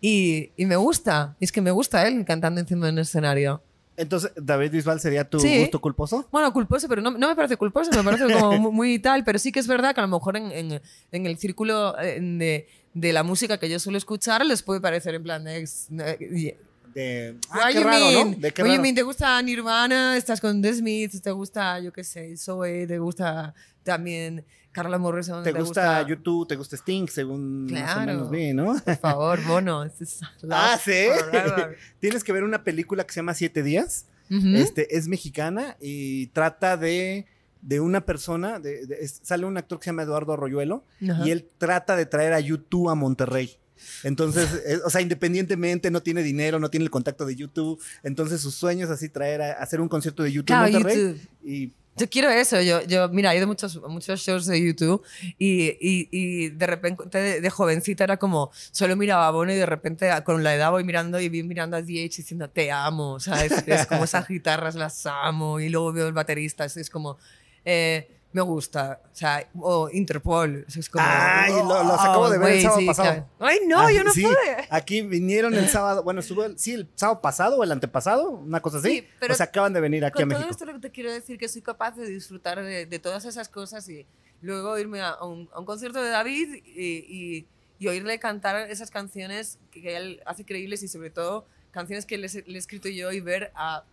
y, 0.00 0.50
y 0.56 0.66
me 0.66 0.76
gusta. 0.76 1.36
Y 1.40 1.44
es 1.44 1.52
que 1.52 1.60
me 1.60 1.70
gusta 1.70 2.06
él 2.06 2.24
cantando 2.24 2.60
encima 2.60 2.86
de 2.86 2.92
un 2.92 2.98
escenario. 2.98 3.62
Entonces, 3.96 4.32
David 4.34 4.72
Bisbal 4.72 4.98
sería 4.98 5.22
tu 5.28 5.38
Sí. 5.38 5.60
gusto 5.60 5.80
culposo. 5.80 6.26
Bueno, 6.32 6.52
culposo, 6.52 6.88
pero 6.88 7.00
no, 7.00 7.12
no 7.12 7.28
me 7.28 7.36
parece 7.36 7.56
culposo, 7.56 7.92
me 7.92 8.02
parece 8.02 8.24
como 8.32 8.58
muy, 8.58 8.72
muy 8.72 8.98
tal, 8.98 9.22
pero 9.22 9.38
sí 9.38 9.52
que 9.52 9.60
es 9.60 9.68
verdad 9.68 9.94
que 9.94 10.00
a 10.00 10.06
lo 10.06 10.08
mejor 10.08 10.36
en, 10.36 10.50
en- 10.50 10.80
en 11.12 11.26
el 11.26 11.38
círculo 11.38 11.96
eh, 12.00 12.18
de, 12.20 12.66
de 12.92 13.12
la 13.12 13.22
música 13.22 13.58
que 13.58 13.68
yo 13.70 13.78
suelo 13.78 13.96
escuchar 13.96 14.44
les 14.44 14.62
puede 14.64 14.80
parecer 14.80 15.14
en 15.14 15.22
plan 15.22 15.44
de... 15.44 16.56
De, 16.94 17.36
What 17.50 17.60
ah, 17.62 17.68
qué 17.72 17.74
you 17.78 17.84
raro, 17.84 18.04
mean? 18.06 18.30
¿no? 18.32 18.36
De 18.38 18.52
qué 18.52 18.62
What 18.62 18.68
you 18.68 18.72
raro. 18.74 18.82
mean? 18.82 18.94
¿Te 18.94 19.02
gusta 19.02 19.42
Nirvana? 19.42 20.16
¿Estás 20.16 20.40
con 20.40 20.62
The 20.62 20.74
Smiths? 20.74 21.20
¿Te 21.22 21.30
gusta, 21.32 21.80
yo 21.80 21.92
qué 21.92 22.04
sé, 22.04 22.36
Zoe? 22.36 22.86
¿Te 22.86 22.98
gusta 22.98 23.52
también 23.82 24.44
Carla 24.72 24.96
Morrison? 24.98 25.42
Te 25.42 25.52
gusta 25.52 26.06
YouTube, 26.06 26.46
te 26.48 26.56
gusta 26.56 26.76
Sting, 26.76 27.08
según 27.08 27.64
más 27.66 27.72
o 27.72 27.94
Claro. 27.94 28.06
menos 28.12 28.30
vi, 28.30 28.52
¿no? 28.52 28.76
Por 28.84 28.96
favor, 28.96 29.38
is 30.00 30.20
Ah, 30.50 30.78
sí. 30.82 30.92
Tienes 32.00 32.22
que 32.24 32.32
ver 32.32 32.44
una 32.44 32.62
película 32.64 33.04
que 33.04 33.12
se 33.12 33.20
llama 33.20 33.34
Siete 33.34 33.62
Días. 33.62 34.06
Este 34.30 34.96
es 34.96 35.06
mexicana 35.06 35.76
y 35.80 36.26
trata 36.28 36.76
de, 36.76 37.26
de 37.60 37.78
una 37.80 38.04
persona. 38.06 38.58
de- 38.58 39.06
sale 39.06 39.46
un 39.46 39.56
actor 39.56 39.78
que 39.78 39.84
se 39.84 39.90
llama 39.90 40.02
Eduardo 40.02 40.32
Arroyuelo 40.32 40.84
Ajá. 41.08 41.26
y 41.26 41.30
él 41.30 41.48
trata 41.58 41.94
de 41.94 42.06
traer 42.06 42.32
a 42.32 42.40
YouTube 42.40 42.88
a 42.88 42.94
Monterrey. 42.94 43.58
Entonces, 44.02 44.48
es- 44.66 44.80
o 44.84 44.90
sea, 44.90 45.00
independientemente, 45.00 45.90
no 45.90 46.02
tiene 46.02 46.22
dinero, 46.22 46.58
no 46.58 46.70
tiene 46.70 46.84
el 46.84 46.90
contacto 46.90 47.24
de 47.26 47.36
YouTube. 47.36 47.80
Entonces, 48.02 48.40
sus 48.40 48.54
sueños 48.54 48.88
es 48.90 48.96
así 48.96 49.08
traer 49.08 49.42
a 49.42 49.52
hacer 49.54 49.80
un 49.80 49.88
concierto 49.88 50.22
de 50.22 50.32
YouTube 50.32 50.46
Claro. 50.46 50.68
YouTube. 50.78 51.20
Y 51.44 51.72
Yo 51.96 52.08
quiero 52.10 52.28
eso. 52.28 52.60
Yo, 52.60 52.82
yo 52.86 53.08
mira, 53.10 53.32
he 53.32 53.36
ido 53.36 53.44
a 53.44 53.46
muchos, 53.46 53.80
muchos 53.88 54.20
shows 54.20 54.46
de 54.46 54.60
YouTube 54.60 55.00
y, 55.38 55.66
y, 55.80 56.08
y 56.10 56.48
de 56.48 56.66
repente 56.66 57.18
de, 57.18 57.40
de 57.40 57.50
jovencita 57.50 58.02
era 58.04 58.16
como, 58.16 58.50
solo 58.72 58.96
miraba 58.96 59.28
a 59.28 59.30
Bono 59.30 59.52
y 59.52 59.56
de 59.56 59.66
repente 59.66 60.10
a- 60.10 60.24
con 60.24 60.42
la 60.42 60.54
edad 60.56 60.72
voy 60.72 60.82
mirando 60.82 61.20
y 61.20 61.28
vi 61.28 61.42
mirando 61.44 61.76
a 61.76 61.82
DH 61.82 62.16
diciendo, 62.16 62.50
te 62.50 62.72
amo, 62.72 63.20
¿sabes? 63.20 63.52
Es 63.66 63.86
como 63.86 64.04
esas 64.04 64.26
guitarras 64.28 64.74
las 64.74 65.06
amo 65.06 65.60
y 65.60 65.68
luego 65.68 65.92
veo 65.92 66.08
el 66.08 66.12
baterista, 66.14 66.64
es, 66.64 66.76
es 66.76 66.90
como, 66.90 67.16
eh, 67.64 68.08
me 68.34 68.42
gusta, 68.42 69.00
o 69.04 69.14
sea, 69.14 69.48
o 69.60 69.88
Interpol, 69.90 70.66
es 70.68 70.90
como... 70.90 71.04
Ay, 71.08 71.52
lo- 71.52 71.84
los 71.84 72.00
acabo 72.00 72.28
de 72.28 72.36
ver 72.38 72.48
el 72.48 72.52
güey, 72.54 72.62
sábado 72.62 72.80
sí, 72.80 72.86
pasado. 72.86 73.08
claro. 73.10 73.28
Ay, 73.38 73.58
no, 73.66 73.78
Ah, 73.80 73.92
yo 73.92 74.04
no 74.04 74.10
sí, 74.12 74.22
pude. 74.24 74.34
Aquí 74.70 75.02
vinieron 75.02 75.54
el 75.54 75.68
sábado, 75.68 76.02
bueno, 76.02 76.18
estuvo 76.20 76.44
el, 76.44 76.58
sí, 76.58 76.72
el 76.74 76.90
sábado 76.96 77.20
pasado 77.22 77.56
o 77.58 77.64
el 77.64 77.70
antepasado, 77.72 78.30
una 78.30 78.60
cosa 78.60 78.78
así. 78.78 78.88
Sí, 78.90 79.08
pero 79.20 79.34
o 79.34 79.36
sea, 79.36 79.46
acaban 79.46 79.72
de 79.72 79.80
venir 79.80 80.04
aquí 80.04 80.20
a 80.20 80.24
Con 80.24 80.30
todo 80.30 80.38
México. 80.40 80.50
esto 80.50 80.64
lo 80.66 80.72
que 80.74 80.80
te 80.80 80.90
quiero 80.90 81.12
decir 81.12 81.38
que 81.38 81.48
soy 81.48 81.62
capaz 81.62 81.92
de 81.96 82.06
disfrutar 82.06 82.60
de, 82.62 82.86
de 82.86 82.98
todas 82.98 83.24
esas 83.24 83.48
cosas 83.48 83.88
y 83.88 84.04
luego 84.42 84.76
irme 84.78 85.00
a, 85.00 85.22
un, 85.24 85.48
a 85.54 85.60
un 85.60 85.64
concierto 85.64 86.02
de 86.02 86.10
David 86.10 86.54
y, 86.64 86.82
y- 87.08 87.46
y 87.78 87.88
oírle 87.88 88.18
cantar 88.18 88.68
esas 88.70 88.90
canciones 88.90 89.58
que, 89.70 89.96
él 89.96 90.22
hace 90.26 90.44
creíbles 90.44 90.82
y 90.82 90.88
sobre 90.88 91.10
todo 91.10 91.46
canciones 91.70 92.04
que 92.06 92.18
le, 92.18 92.26
he- 92.28 92.44
le 92.46 92.54
he 92.54 92.58
escrito 92.58 92.88
yo 92.88 93.10
y 93.12 93.20
ver 93.20 93.52
a 93.54 93.84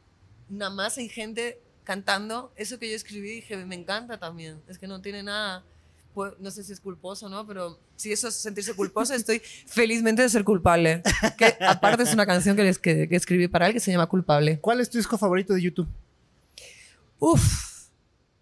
una 0.49 0.69
masa 0.69 1.01
ingente 1.01 1.59
cantando 1.83 2.51
eso 2.55 2.79
que 2.79 2.89
yo 2.89 2.95
escribí 2.95 3.29
dije, 3.31 3.57
me 3.65 3.75
encanta 3.75 4.17
también. 4.19 4.61
Es 4.67 4.77
que 4.77 4.87
no 4.87 5.01
tiene 5.01 5.23
nada, 5.23 5.63
pues, 6.13 6.33
no 6.39 6.51
sé 6.51 6.63
si 6.63 6.73
es 6.73 6.79
culposo, 6.79 7.29
¿no? 7.29 7.45
Pero 7.47 7.79
si 7.95 8.11
eso 8.11 8.27
es 8.27 8.35
sentirse 8.35 8.73
culposo, 8.73 9.13
estoy 9.13 9.39
felizmente 9.67 10.21
de 10.21 10.29
ser 10.29 10.43
culpable. 10.43 11.01
Que 11.37 11.55
aparte 11.65 12.03
es 12.03 12.13
una 12.13 12.25
canción 12.25 12.55
que, 12.55 12.63
les- 12.63 12.79
que, 12.79 13.07
que 13.07 13.15
escribí 13.15 13.47
para 13.47 13.67
él 13.67 13.73
que 13.73 13.79
se 13.79 13.91
llama 13.91 14.07
Culpable. 14.07 14.59
¿Cuál 14.59 14.79
es 14.81 14.89
tu 14.89 14.97
disco 14.97 15.17
favorito 15.17 15.53
de 15.53 15.61
YouTube? 15.61 15.87
Uf, 17.19 17.87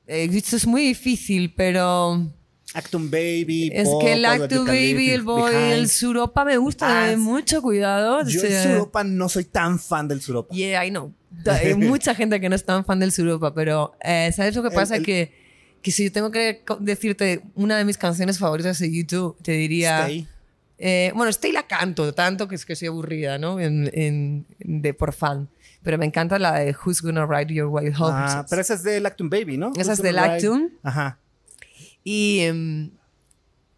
eh, 0.08 0.30
esto 0.32 0.56
es 0.56 0.66
muy 0.66 0.82
difícil, 0.84 1.54
pero 1.56 2.26
Actum 2.74 3.10
Baby, 3.10 3.72
es 3.74 3.88
Pop, 3.90 4.02
que 4.02 4.14
el 4.14 4.26
All 4.26 4.32
That 4.38 4.44
Actu 4.44 4.56
You 4.56 4.66
Can 4.66 4.76
Baby, 4.76 5.10
el 5.10 5.22
Boy, 5.24 5.52
Behind. 5.52 5.74
el 5.74 5.90
Suropa 5.90 6.46
me 6.46 6.58
gusta, 6.58 7.10
Ah, 7.12 7.16
mucho 7.18 7.62
cuidado. 7.62 8.24
Yo 8.28 8.40
o 8.40 8.46
sea, 8.46 8.64
el 8.64 8.70
Suropa 8.70 9.04
no 9.04 9.28
soy 9.30 9.46
tan 9.46 9.80
fan 9.80 10.08
del 10.08 10.22
Suropa. 10.22 10.54
Yeah, 10.54 10.86
I 10.86 10.90
know. 10.92 11.12
Hay 11.48 11.74
mucha 11.76 12.14
gente 12.14 12.40
que 12.40 12.48
no 12.50 12.56
es 12.56 12.64
tan 12.66 12.86
fan 12.86 13.00
del 13.00 13.12
Suropa, 13.12 13.54
pero 13.54 13.94
eh, 14.02 14.32
¿sabes 14.36 14.56
lo 14.56 14.62
que 14.62 14.68
El- 14.70 14.74
pasa? 14.76 14.96
el- 14.98 15.04
Que, 15.06 15.34
que 15.82 15.92
si 15.92 16.04
yo 16.06 16.12
tengo 16.12 16.30
que 16.30 16.64
decirte 16.80 17.42
una 17.56 17.78
de 17.78 17.86
mis 17.86 17.98
canciones 17.98 18.38
favoritas 18.38 18.78
de 18.80 18.92
YouTube, 18.94 19.36
te 19.42 19.54
diría... 19.54 20.02
Stay. 20.02 20.28
Eh, 20.82 21.12
bueno, 21.16 21.30
Stay 21.30 21.52
la 21.52 21.68
canto 21.68 22.14
tanto 22.14 22.48
que 22.48 22.56
es 22.56 22.66
que 22.66 22.74
soy 22.76 22.88
aburrida, 22.88 23.38
¿no? 23.38 23.60
En, 23.60 23.90
en- 23.94 24.46
de 24.60 24.94
por 24.94 25.12
fan. 25.14 25.50
Pero 25.84 25.98
me 25.98 26.06
encanta 26.06 26.38
la 26.40 26.60
de 26.60 26.76
Who's 26.86 27.02
Gonna 27.02 27.26
Ride 27.26 27.54
Your 27.54 27.68
Way 27.68 27.88
Home. 27.98 28.12
Ah, 28.14 28.46
pero 28.50 28.62
esa 28.62 28.76
es 28.76 28.84
del 28.84 29.06
Actum 29.06 29.30
Baby, 29.30 29.58
¿no? 29.58 29.72
Esa 29.78 29.94
es 29.94 30.02
del 30.02 30.20
Actum. 30.20 30.70
Ajá. 30.84 31.18
Y 32.04 32.40
em, 32.42 32.92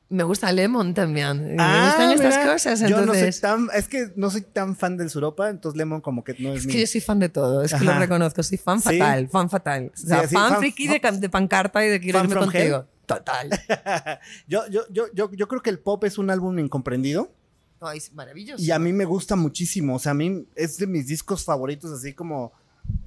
me 0.10 0.24
gusta 0.24 0.52
Lemon 0.52 0.94
también. 0.94 1.56
me 1.56 1.56
Ah, 1.60 1.86
gustan 1.88 2.12
estas 2.14 2.38
mira, 2.40 2.54
cosas. 2.54 2.80
Yo 2.82 2.88
no 2.90 2.96
soy 2.96 3.02
Entonces, 3.04 3.42
tan, 3.42 3.68
es 3.74 3.88
que 3.88 4.12
no 4.16 4.30
soy 4.30 4.42
tan 4.42 4.76
fan 4.76 4.98
del 4.98 5.10
Suropa, 5.10 5.50
entonces 5.50 5.78
Lemon 5.78 6.02
como 6.02 6.24
que 6.24 6.36
no 6.40 6.52
es, 6.54 6.60
es 6.62 6.66
mi- 6.68 6.74
que 6.74 6.80
yo 6.82 6.88
soy 6.88 7.02
fan 7.02 7.20
de 7.20 7.30
todo. 7.30 7.64
Es 7.64 7.74
que 7.74 7.84
lo 7.84 7.98
reconozco. 7.98 8.44
Soy 8.44 8.58
fan 8.58 8.82
Sí. 8.82 8.98
fatal. 9.00 9.28
Fan 9.30 9.50
fatal. 9.50 9.92
O 9.94 9.98
sea, 9.98 10.22
Sí, 10.24 10.28
sí, 10.30 10.36
fan, 10.36 10.50
fan- 10.52 10.60
friki 10.60 10.88
de, 10.88 11.00
de 11.20 11.30
pancarta 11.30 11.86
y 11.86 11.90
de 11.90 12.00
quiero 12.00 12.20
irme 12.24 12.36
contigo. 12.36 12.86
Total. 13.06 13.50
yo, 14.48 14.68
yo, 14.70 14.82
yo, 14.92 15.06
yo, 15.14 15.32
yo 15.32 15.48
creo 15.48 15.62
que 15.62 15.70
el 15.70 15.80
pop 15.80 16.04
es 16.06 16.18
un 16.18 16.30
álbum 16.30 16.58
incomprendido 16.60 17.32
Ay, 17.82 17.98
es 17.98 18.14
maravilloso. 18.14 18.64
y 18.64 18.72
a 18.72 18.80
mí 18.80 18.94
me 18.94 19.06
gusta 19.06 19.36
muchísimo. 19.36 19.96
O 19.96 20.00
sea, 20.00 20.12
a 20.12 20.16
mí 20.16 20.46
es 20.56 20.78
de 20.78 20.88
mis 20.88 21.08
discos 21.08 21.44
favoritos, 21.44 21.92
así 21.92 22.14
como 22.14 22.54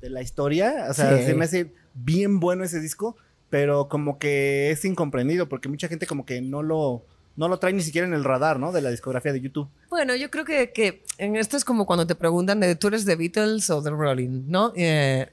de 0.00 0.10
la 0.10 0.20
historia. 0.22 0.86
O 0.90 0.94
sea, 0.94 1.16
Sí. 1.18 1.24
se 1.26 1.34
me 1.34 1.44
hace 1.44 1.72
bien 1.94 2.40
bueno 2.40 2.64
ese 2.64 2.80
disco, 2.80 3.16
pero 3.54 3.88
como 3.88 4.18
que 4.18 4.72
es 4.72 4.84
incomprendido 4.84 5.48
porque 5.48 5.68
mucha 5.68 5.86
gente 5.86 6.08
como 6.08 6.26
que 6.26 6.40
no 6.40 6.60
lo, 6.60 7.04
no 7.36 7.46
lo 7.46 7.60
trae 7.60 7.72
ni 7.72 7.82
siquiera 7.82 8.04
en 8.04 8.12
el 8.12 8.24
radar, 8.24 8.58
¿no? 8.58 8.72
De 8.72 8.80
la 8.82 8.90
discografía 8.90 9.32
de 9.32 9.40
YouTube. 9.40 9.68
Bueno, 9.90 10.16
yo 10.16 10.28
creo 10.28 10.44
que, 10.44 10.72
que 10.72 11.04
en 11.18 11.36
esto 11.36 11.56
es 11.56 11.64
como 11.64 11.86
cuando 11.86 12.04
te 12.04 12.16
preguntan 12.16 12.58
de 12.58 12.74
tú 12.74 12.88
eres 12.88 13.04
de 13.04 13.14
Beatles 13.14 13.70
o 13.70 13.80
de 13.80 13.90
Rolling, 13.90 14.46
¿no? 14.48 14.72
Eh, 14.74 15.30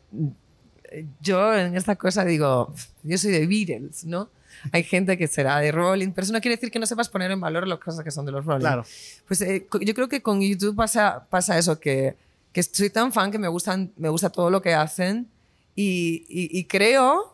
yo 1.20 1.56
en 1.56 1.76
esta 1.76 1.96
cosa 1.96 2.24
digo, 2.24 2.72
yo 3.02 3.18
soy 3.18 3.32
de 3.32 3.48
Beatles, 3.48 4.06
¿no? 4.06 4.30
Hay 4.72 4.84
gente 4.84 5.18
que 5.18 5.28
será 5.28 5.58
de 5.58 5.72
Rolling, 5.72 6.12
pero 6.12 6.26
eso 6.26 6.34
no 6.34 6.42
quiere 6.42 6.58
decir 6.58 6.70
que 6.70 6.78
no 6.78 6.86
sepas 6.86 7.10
poner 7.10 7.32
en 7.32 7.40
valor 7.42 7.68
las 7.68 7.80
cosas 7.80 8.04
que 8.04 8.12
son 8.12 8.28
de 8.28 8.34
los 8.34 8.46
Rolling. 8.46 8.60
Claro. 8.60 8.84
Pues 9.28 9.42
eh, 9.42 9.66
yo 9.82 9.94
creo 9.96 10.08
que 10.08 10.22
con 10.22 10.42
YouTube 10.42 10.76
pasa, 10.76 11.26
pasa 11.28 11.58
eso, 11.58 11.80
que, 11.80 12.16
que 12.54 12.62
soy 12.62 12.92
tan 12.92 13.12
fan 13.12 13.32
que 13.32 13.40
me, 13.40 13.48
gustan, 13.48 13.92
me 13.98 14.10
gusta 14.10 14.30
todo 14.30 14.52
lo 14.52 14.62
que 14.62 14.76
hacen 14.76 15.28
y, 15.76 16.24
y- 16.30 16.56
y 16.60 16.66
creo 16.66 17.31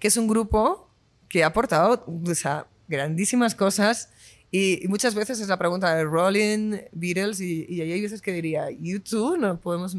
que 0.00 0.08
es 0.08 0.16
un 0.16 0.26
grupo 0.26 0.90
que 1.28 1.44
ha 1.44 1.46
aportado 1.46 2.04
o 2.06 2.34
sea, 2.34 2.66
grandísimas 2.88 3.54
cosas 3.54 4.10
y, 4.50 4.84
y 4.84 4.88
muchas 4.88 5.14
veces 5.14 5.38
es 5.38 5.46
la 5.46 5.58
pregunta 5.58 5.94
de 5.94 6.02
Rolling, 6.02 6.78
Beatles 6.90 7.40
y, 7.40 7.66
y 7.68 7.80
hay 7.80 8.00
veces 8.00 8.20
que 8.20 8.32
diría, 8.32 8.68
YouTube, 8.70 9.38
no 9.38 9.60
podemos... 9.60 9.96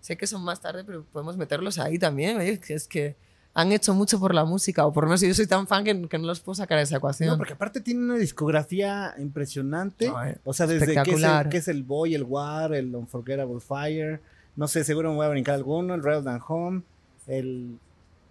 sé 0.00 0.16
que 0.16 0.26
son 0.26 0.42
más 0.42 0.60
tarde, 0.60 0.82
pero 0.84 1.04
podemos 1.04 1.36
meterlos 1.36 1.78
ahí 1.78 1.98
también. 1.98 2.58
que 2.58 2.74
es 2.74 2.88
que 2.88 3.16
han 3.54 3.70
hecho 3.70 3.94
mucho 3.94 4.18
por 4.18 4.34
la 4.34 4.44
música, 4.44 4.84
o 4.84 4.92
por 4.92 5.04
lo 5.04 5.10
menos 5.10 5.20
yo 5.20 5.32
soy 5.32 5.46
tan 5.46 5.68
fan 5.68 5.84
que, 5.84 6.08
que 6.08 6.18
no 6.18 6.26
los 6.26 6.40
puedo 6.40 6.56
sacar 6.56 6.78
de 6.78 6.84
esa 6.84 6.96
ecuación. 6.96 7.28
No, 7.28 7.36
porque 7.38 7.52
aparte 7.52 7.80
tiene 7.80 8.02
una 8.02 8.16
discografía 8.16 9.14
impresionante. 9.16 10.08
No, 10.08 10.24
eh, 10.24 10.38
o 10.44 10.52
sea, 10.52 10.66
desde 10.66 11.00
que 11.04 11.12
es, 11.12 11.22
el, 11.22 11.48
que 11.48 11.58
es 11.58 11.68
el 11.68 11.84
Boy, 11.84 12.16
el 12.16 12.24
War, 12.24 12.74
el 12.74 12.94
Unforgettable 12.94 13.60
Fire. 13.60 14.20
No 14.56 14.66
sé, 14.66 14.82
seguro 14.82 15.10
me 15.10 15.16
voy 15.16 15.26
a 15.26 15.28
brincar 15.28 15.54
alguno. 15.54 15.94
El 15.94 16.02
Rail 16.02 16.24
Than 16.24 16.40
Home. 16.48 16.82
El 17.28 17.78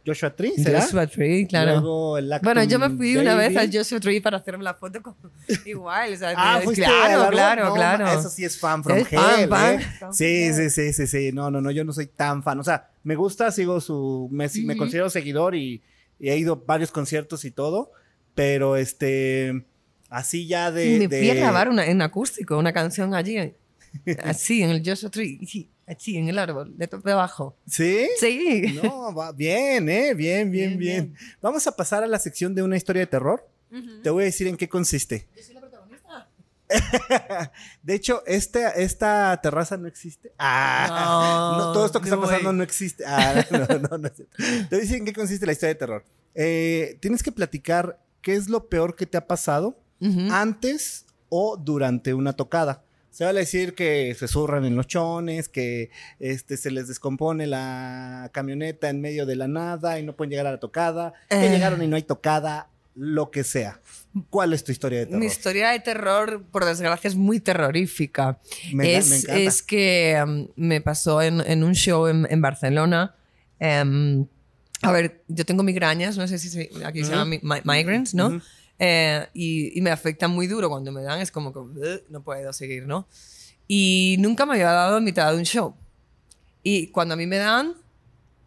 Joshua 0.06 0.36
Tree, 0.36 0.52
¿será? 0.58 0.82
Joshua 0.82 1.08
Tree, 1.08 1.48
claro. 1.48 1.72
Luego 1.80 2.18
el 2.18 2.30
Bueno, 2.42 2.64
yo 2.66 2.78
me 2.78 2.90
fui 2.90 3.16
una 3.16 3.36
vez 3.36 3.54
Baby. 3.54 3.68
al 3.68 3.74
Joshua 3.78 4.00
Tree 4.02 4.20
para 4.22 4.38
hacerme 4.38 4.64
la 4.64 4.74
foto 4.74 5.02
con... 5.02 5.16
igual. 5.66 6.14
O 6.14 6.18
sea, 6.18 6.34
Ah, 6.36 6.56
al 6.58 6.64
claro, 6.74 7.30
claro, 7.32 7.66
No, 7.70 7.74
claro. 7.74 8.08
Eso 8.20 8.30
sí 8.30 8.44
es 8.44 8.60
fan 8.60 8.84
from 8.84 8.98
Es 8.98 9.08
hell, 9.14 9.48
fan. 9.50 9.80
¿eh? 9.80 9.86
Fan 10.00 10.14
Sí, 10.14 10.54
sí, 10.54 10.70
sí, 10.70 10.92
sí, 10.94 11.08
sí. 11.08 11.32
No, 11.32 11.50
no, 11.50 11.62
no, 11.62 11.72
yo 11.72 11.84
no 11.86 11.94
soy 11.94 12.08
tan 12.08 12.44
fan. 12.44 12.60
O 12.60 12.64
sea, 12.64 12.90
me 13.04 13.16
gusta, 13.16 13.52
sigo 13.52 13.80
su. 13.80 14.28
Me, 14.32 14.50
me 14.64 14.74
Ujú. 14.74 14.78
considero 14.78 15.10
seguidor 15.10 15.56
y, 15.56 15.82
y 16.20 16.30
he 16.30 16.38
ido 16.38 16.54
a 16.54 16.64
varios 16.68 16.92
conciertos 16.92 17.46
y 17.46 17.52
todo. 17.52 17.92
Pero 18.36 18.76
este. 18.76 19.66
Así 20.10 20.48
ya 20.48 20.70
de. 20.72 21.00
me 21.00 21.08
de- 21.08 21.20
fui 21.20 21.30
a 21.30 21.34
grabar 21.36 21.70
una, 21.70 21.86
en 21.86 22.02
acústico 22.02 22.58
una 22.58 22.72
canción 22.74 23.16
allí, 23.16 23.38
así, 24.24 24.62
en 24.64 24.70
el 24.72 24.84
Joshua 24.86 25.10
Tree, 25.10 25.40
sí, 25.98 26.18
en 26.18 26.30
el 26.30 26.40
árbol, 26.40 26.78
de 26.78 26.88
top 26.88 27.04
de 27.04 27.12
abajo. 27.12 27.56
¿Sí? 27.68 28.08
Sí. 28.20 28.80
No, 28.84 29.14
va 29.14 29.32
bien, 29.32 29.90
¿eh? 29.90 30.14
Bien, 30.14 30.50
bien, 30.52 30.78
Bien, 30.78 31.10
bien. 31.12 31.16
Vamos 31.42 31.66
a 31.68 31.76
pasar 31.76 32.04
a 32.04 32.08
la 32.08 32.20
sección 32.20 32.56
de 32.56 32.64
una 32.64 32.78
historia 32.78 33.02
de 33.02 33.08
terror. 33.08 33.48
Te 34.04 34.10
voy 34.12 34.24
a 34.24 34.26
decir 34.26 34.48
en 34.48 34.56
qué 34.56 34.70
consiste. 34.70 35.28
Yo 35.36 35.42
soy 35.44 35.56
la 35.56 35.62
protagonista. 35.62 36.30
De 37.84 37.96
hecho, 37.96 38.24
esta, 38.26 38.70
esta 38.72 39.40
terraza 39.42 39.78
no 39.78 39.88
existe. 39.88 40.32
Ah, 40.38 41.56
No, 41.58 41.66
no, 41.68 41.74
todo 41.74 41.86
esto 41.86 42.00
que 42.00 42.06
está 42.10 42.20
pasando 42.20 42.54
no 42.54 42.64
existe. 42.64 43.04
Ah, 43.06 43.44
no, 43.50 43.60
no, 43.90 43.98
no. 43.98 44.12
Te 44.12 44.26
voy 44.70 44.78
a 44.78 44.78
decir 44.78 44.98
en 44.98 45.06
qué 45.06 45.14
consiste 45.14 45.46
la 45.46 45.54
historia 45.54 45.74
de 45.74 45.80
terror. 45.80 46.06
Eh, 46.36 46.98
tienes 47.02 47.24
que 47.24 47.32
platicar 47.32 48.00
qué 48.22 48.36
es 48.36 48.48
lo 48.50 48.70
peor 48.70 48.96
que 48.96 49.06
te 49.06 49.18
ha 49.18 49.28
pasado 49.28 49.78
Ujú. 50.00 50.28
antes 50.32 51.06
o 51.30 51.58
durante 51.58 52.14
una 52.14 52.34
tocada. 52.34 52.83
Se 53.14 53.24
va 53.26 53.30
a 53.30 53.34
decir 53.34 53.76
que 53.76 54.16
se 54.18 54.28
zurran 54.28 54.66
en 54.66 54.76
los 54.76 54.88
chones, 54.88 55.48
que 55.48 55.92
este, 56.20 56.58
se 56.58 56.72
les 56.72 56.88
descompone 56.88 57.46
la 57.46 58.32
camioneta 58.34 58.90
en 58.90 59.02
medio 59.02 59.28
de 59.28 59.36
la 59.36 59.48
nada 59.48 60.00
y 60.00 60.04
no 60.04 60.16
pueden 60.16 60.32
llegar 60.32 60.48
a 60.48 60.52
la 60.52 60.60
tocada, 60.60 61.14
que 61.30 61.46
Eh. 61.46 61.50
llegaron 61.52 61.84
y 61.84 61.88
no 61.88 61.96
hay 61.96 62.02
tocada, 62.02 62.70
lo 62.96 63.30
que 63.30 63.44
sea. 63.44 63.80
¿Cuál 64.32 64.54
es 64.54 64.64
tu 64.64 64.72
historia 64.72 65.00
de 65.00 65.06
terror? 65.06 65.20
Mi 65.20 65.26
historia 65.28 65.70
de 65.70 65.80
terror, 65.80 66.44
por 66.52 66.66
desgracia, 66.66 67.08
es 67.08 67.16
muy 67.16 67.40
terrorífica. 67.40 68.40
Me, 68.74 68.96
es, 68.98 69.10
me 69.10 69.16
encanta. 69.18 69.38
es 69.42 69.62
que 69.62 70.20
um, 70.24 70.48
me 70.56 70.82
pasó 70.82 71.22
en, 71.22 71.42
en 71.42 71.64
un 71.64 71.74
show 71.76 72.08
en, 72.08 72.28
en 72.30 72.42
Barcelona. 72.42 73.16
Em, 73.60 74.26
a 74.82 74.92
ver, 74.92 75.24
yo 75.28 75.46
tengo 75.46 75.62
migrañas, 75.64 76.18
no 76.18 76.28
sé 76.28 76.38
si 76.40 76.50
se- 76.50 76.70
aquí 76.86 77.04
se 77.04 77.12
llama 77.12 77.26
mi- 77.26 77.40
mi- 77.42 77.62
migraines, 77.64 78.14
¿no? 78.14 78.28
Ujú. 78.28 78.42
Eh, 78.80 79.28
y, 79.34 79.78
y 79.78 79.82
me 79.82 79.92
afectan 79.92 80.32
muy 80.32 80.48
duro 80.48 80.70
cuando 80.70 80.92
me 80.92 81.04
dan, 81.04 81.22
es 81.22 81.32
como 81.32 81.54
que 81.54 82.04
no 82.10 82.24
puedo 82.24 82.52
seguir, 82.54 82.86
¿no? 82.86 83.08
Y 83.68 84.18
nunca 84.20 84.46
me 84.46 84.54
había 84.54 84.72
dado 84.72 84.98
en 84.98 85.04
mitad 85.04 85.32
de 85.32 85.38
un 85.38 85.44
show. 85.44 85.76
Y 86.64 86.88
cuando 86.88 87.14
a 87.14 87.18
mí 87.18 87.28
me 87.28 87.38
dan, 87.38 87.76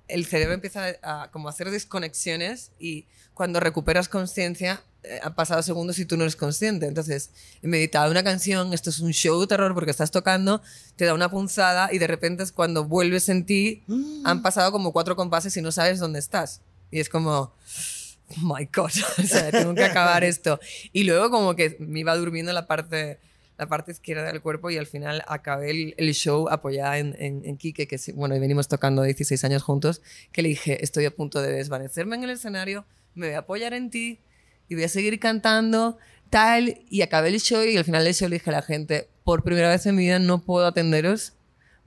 el 0.09 0.27
cerebro 0.27 0.55
empieza 0.55 0.97
a 1.03 1.31
como 1.31 1.49
a 1.49 1.51
hacer 1.51 1.71
desconexiones 1.71 2.71
y 2.79 3.07
cuando 3.35 3.61
recuperas 3.61 4.09
conciencia, 4.09 4.83
eh, 5.03 5.21
han 5.23 5.35
pasado 5.35 5.63
segundos 5.63 5.99
y 5.99 6.07
tú 6.07 6.17
no 6.17 6.25
eres 6.25 6.37
consciente. 6.37 6.87
Entonces, 6.87 7.31
en 7.63 7.71
mitad 7.71 8.07
de 8.07 8.11
una 8.11 8.25
canción, 8.25 8.73
esto 8.73 8.91
es 8.91 8.99
un 8.99 9.13
show 9.13 9.39
de 9.41 9.47
terror 9.47 9.75
porque 9.75 9.91
estás 9.91 10.11
tocando, 10.11 10.63
te 10.97 11.05
da 11.05 11.13
una 11.13 11.31
punzada 11.31 11.93
y 11.93 11.99
de 11.99 12.07
repente 12.07 12.43
es 12.43 12.51
cuando 12.51 12.85
vuelves 12.85 13.29
en 13.29 13.45
ti, 13.45 13.85
han 14.25 14.43
pasado 14.43 14.73
como 14.73 14.93
cuatro 14.93 15.15
compases 15.15 15.57
y 15.57 15.63
no 15.63 15.71
sabes 15.71 15.99
dónde 15.99 16.19
estás. 16.19 16.63
Y 16.91 17.01
es 17.01 17.09
como, 17.09 17.53
oh 18.31 18.41
my 18.41 18.69
God, 18.73 18.91
o 19.19 19.23
sea, 19.23 19.51
tengo 19.51 19.75
que 19.75 19.85
acabar 19.85 20.25
esto. 20.25 20.61
Y 20.93 21.05
luego 21.05 21.31
como 21.31 21.55
que 21.55 21.77
me 21.81 22.01
iba 22.01 22.15
durmiendo 22.17 22.53
la 22.53 22.67
parte, 22.67 23.19
la 23.59 23.67
parte 23.67 23.93
izquierda 23.93 24.25
del 24.25 24.41
cuerpo 24.41 24.71
y 24.71 24.77
al 24.77 24.87
final 24.87 25.23
acabé 25.27 25.71
el, 25.71 25.95
el 25.97 26.15
show 26.15 26.49
apoyada 26.49 26.99
en, 26.99 27.17
en, 27.19 27.45
en 27.45 27.57
Quique, 27.57 27.87
que 27.87 27.99
bueno, 28.15 28.37
y 28.37 28.39
venimos 28.39 28.69
tocando 28.69 29.03
16 29.03 29.43
años 29.45 29.63
juntos, 29.63 30.03
que 30.33 30.43
le 30.43 30.51
dije, 30.51 30.83
estoy 30.83 31.05
a 31.05 31.11
punto 31.11 31.41
de 31.41 31.53
desvanecerme 31.53 32.17
en 32.17 32.25
el 32.25 32.31
escenario, 32.31 32.85
me 33.15 33.29
voy 33.29 33.35
a 33.35 33.41
apoyar 33.41 33.73
en 33.73 33.91
ti 33.91 34.21
y 34.69 34.75
voy 34.75 34.85
a 34.85 34.89
seguir 34.89 35.19
cantando, 35.21 35.99
tal, 36.31 36.81
y 36.91 37.03
acabé 37.03 37.29
el 37.29 37.41
show 37.41 37.63
y 37.63 37.77
al 37.77 37.85
final 37.85 38.05
del 38.05 38.15
show 38.15 38.29
le 38.29 38.37
dije 38.37 38.51
a 38.51 38.53
la 38.53 38.63
gente, 38.63 39.09
por 39.25 39.43
primera 39.43 39.69
vez 39.69 39.87
en 39.87 39.97
mi 39.97 40.05
vida 40.05 40.19
no 40.19 40.45
puedo 40.45 40.67
atenderos 40.67 41.33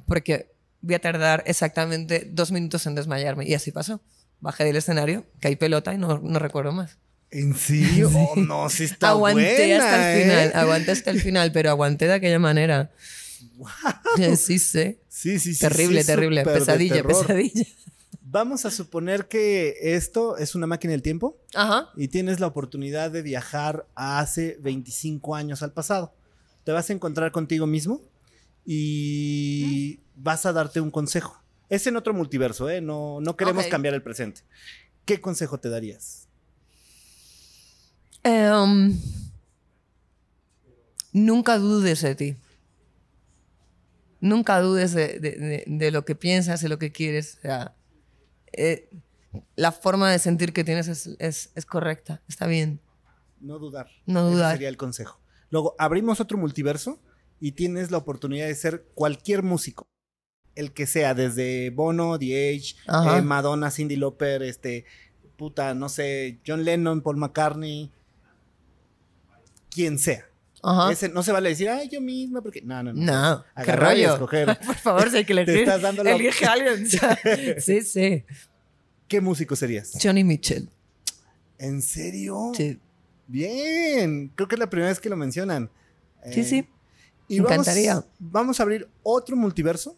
porque 0.08 0.52
voy 0.82 0.96
a 0.96 1.00
tardar 1.00 1.44
exactamente 1.46 2.28
dos 2.30 2.52
minutos 2.52 2.86
en 2.86 2.96
desmayarme. 2.96 3.48
Y 3.48 3.54
así 3.54 3.72
pasó. 3.72 4.02
Bajé 4.42 4.64
del 4.64 4.76
escenario, 4.78 5.26
caí 5.40 5.56
pelota 5.56 5.94
y 5.94 5.98
no, 5.98 6.20
no 6.20 6.40
recuerdo 6.40 6.72
más. 6.72 6.98
¿En 7.32 7.56
serio? 7.56 8.10
Oh, 8.16 8.36
no, 8.36 8.70
sí 8.70 8.86
está 8.86 9.10
aguanté 9.10 9.68
buena, 9.68 9.84
hasta 9.84 10.14
el 10.14 10.18
¿eh? 10.20 10.24
final, 10.24 10.52
aguanté 10.56 10.92
hasta 10.92 11.12
el 11.12 11.22
final, 11.22 11.52
pero 11.52 11.70
aguanté 11.70 12.06
de 12.08 12.14
aquella 12.14 12.40
manera. 12.40 12.92
Eh, 14.18 14.36
Sí, 14.38 14.60
sí. 14.60 14.98
Sí, 15.08 15.40
sí, 15.40 15.54
sí. 15.54 15.60
Terrible, 15.60 16.02
sí, 16.02 16.08
terrible. 16.08 16.44
Pesadilla, 16.44 17.04
pesadilla. 17.04 17.66
Vamos 18.22 18.66
a 18.66 18.72
suponer 18.72 19.28
que 19.28 19.76
esto 19.82 20.38
es 20.38 20.54
una 20.54 20.68
máquina 20.68 20.92
del 20.92 21.02
tiempo 21.02 21.38
Ajá. 21.56 21.90
y 21.96 22.10
tienes 22.10 22.40
la 22.40 22.48
oportunidad 22.48 23.10
de 23.10 23.24
viajar 23.24 23.88
a 23.96 24.20
hace 24.20 24.58
25 24.62 25.36
años 25.36 25.64
al 25.64 25.74
pasado. 25.74 26.14
Te 26.64 26.72
vas 26.72 26.90
a 26.90 26.94
encontrar 26.94 27.32
contigo 27.32 27.66
mismo 27.66 28.04
y 28.66 30.00
vas 30.16 30.46
a 30.46 30.54
darte 30.54 30.80
un 30.80 30.92
consejo. 30.92 31.39
Es 31.70 31.86
en 31.88 31.96
otro 31.96 32.14
multiverso, 32.14 32.70
¿eh? 32.70 32.82
No, 32.82 33.20
no 33.22 33.36
queremos 33.38 33.66
cambiar 33.68 33.94
el 33.94 34.02
presente. 34.02 34.42
¿Qué 35.06 35.22
consejo 35.22 35.60
te 35.60 35.70
darías? 35.70 36.28
Em, 38.24 38.98
nunca 41.12 41.58
dudes 41.58 42.02
de 42.02 42.16
ti. 42.16 42.36
Nunca 44.22 44.60
dudes 44.60 44.94
de, 44.94 45.20
de- 45.20 45.38
de- 45.38 45.64
de 45.66 45.92
lo 45.92 46.04
que 46.06 46.16
piensas, 46.16 46.62
de 46.62 46.70
lo 46.70 46.78
que 46.80 46.92
quieres. 46.92 47.38
O 47.38 47.42
sea, 47.42 47.76
eh, 48.52 48.90
la 49.56 49.72
forma 49.72 50.12
de 50.12 50.20
sentir 50.20 50.52
que 50.54 50.64
tienes 50.64 50.88
es, 50.88 51.10
es- 51.20 51.52
es 51.56 51.66
correcta, 51.66 52.22
está 52.28 52.46
bien. 52.48 52.82
No 53.40 53.58
dudar. 53.60 53.88
No 54.06 54.28
Ese 54.28 54.36
dudar. 54.36 54.52
sería 54.54 54.70
el 54.70 54.78
consejo. 54.78 55.22
Luego, 55.50 55.76
abrimos 55.80 56.20
otro 56.20 56.38
multiverso 56.38 57.02
y 57.40 57.54
tienes 57.54 57.90
la 57.92 57.98
oportunidad 57.98 58.48
de 58.48 58.56
ser 58.56 58.86
cualquier 58.94 59.44
músico. 59.44 59.88
El 60.60 60.74
que 60.74 60.86
sea, 60.88 61.14
desde 61.14 61.70
Bono, 61.70 62.20
The 62.20 62.50
Age, 62.50 62.76
eh, 63.18 63.22
Madonna, 63.22 63.72
Cindy 63.72 63.96
Lauper, 63.96 64.44
este, 64.44 64.84
puta, 65.38 65.74
no 65.74 65.88
sé, 65.88 66.40
John 66.46 66.66
Lennon, 66.66 67.00
Paul 67.02 67.16
McCartney, 67.16 67.90
quien 69.70 69.98
sea. 69.98 70.26
Ajá. 70.62 70.92
Ese, 70.92 71.08
no 71.08 71.24
se 71.24 71.32
vale 71.32 71.48
decir, 71.48 71.70
ay, 71.70 71.88
yo 71.88 72.02
misma, 72.02 72.42
porque. 72.42 72.62
No, 72.62 72.84
no, 72.84 72.92
no. 72.92 73.06
No, 73.06 73.46
qué 73.64 73.72
rollo. 73.74 74.14
escoger. 74.16 74.60
Por 74.66 74.76
favor, 74.76 75.10
si 75.10 75.16
hay 75.16 75.24
que 75.26 75.34
Te 75.46 75.60
estás 75.62 75.82
dando 75.82 76.04
la- 76.04 76.12
Elige 76.12 76.46
a 76.46 76.52
alguien. 76.52 76.86
sí, 77.60 77.82
sí. 77.82 78.26
¿Qué 79.08 79.22
músico 79.22 79.56
serías? 79.56 79.94
Johnny 80.04 80.26
Mitchell. 80.26 80.68
¿En 81.58 81.82
serio? 81.82 82.52
Sí, 82.54 82.78
Bien. 83.28 84.30
Creo 84.36 84.50
que 84.50 84.56
es 84.56 84.60
la 84.60 84.70
primera 84.70 84.90
vez 84.90 85.00
que 85.00 85.08
lo 85.08 85.16
mencionan. 85.16 85.70
sí. 86.30 86.42
Eh, 86.42 86.44
sí. 86.44 86.68
Y 87.30 87.38
Me 87.38 87.44
vamos, 87.46 87.68
encantaría. 87.68 88.04
Vamos 88.18 88.60
a 88.60 88.64
abrir 88.64 88.90
otro 89.04 89.38
multiverso 89.38 89.96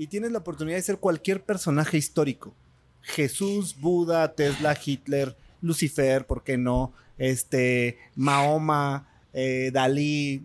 y 0.00 0.06
tienes 0.06 0.32
la 0.32 0.38
oportunidad 0.38 0.76
de 0.78 0.82
ser 0.82 0.96
cualquier 0.96 1.42
personaje 1.42 1.98
histórico. 1.98 2.54
Jesús, 3.02 3.76
Buda, 3.78 4.32
Tesla, 4.34 4.74
Hitler, 4.82 5.36
Lucifer, 5.60 6.26
¿por 6.26 6.42
qué 6.42 6.56
no? 6.56 6.92
Este, 7.18 7.98
Mahoma, 8.16 9.06
eh, 9.34 9.70
Dalí, 9.74 10.42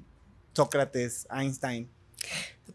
Sócrates, 0.54 1.26
Einstein. 1.32 1.88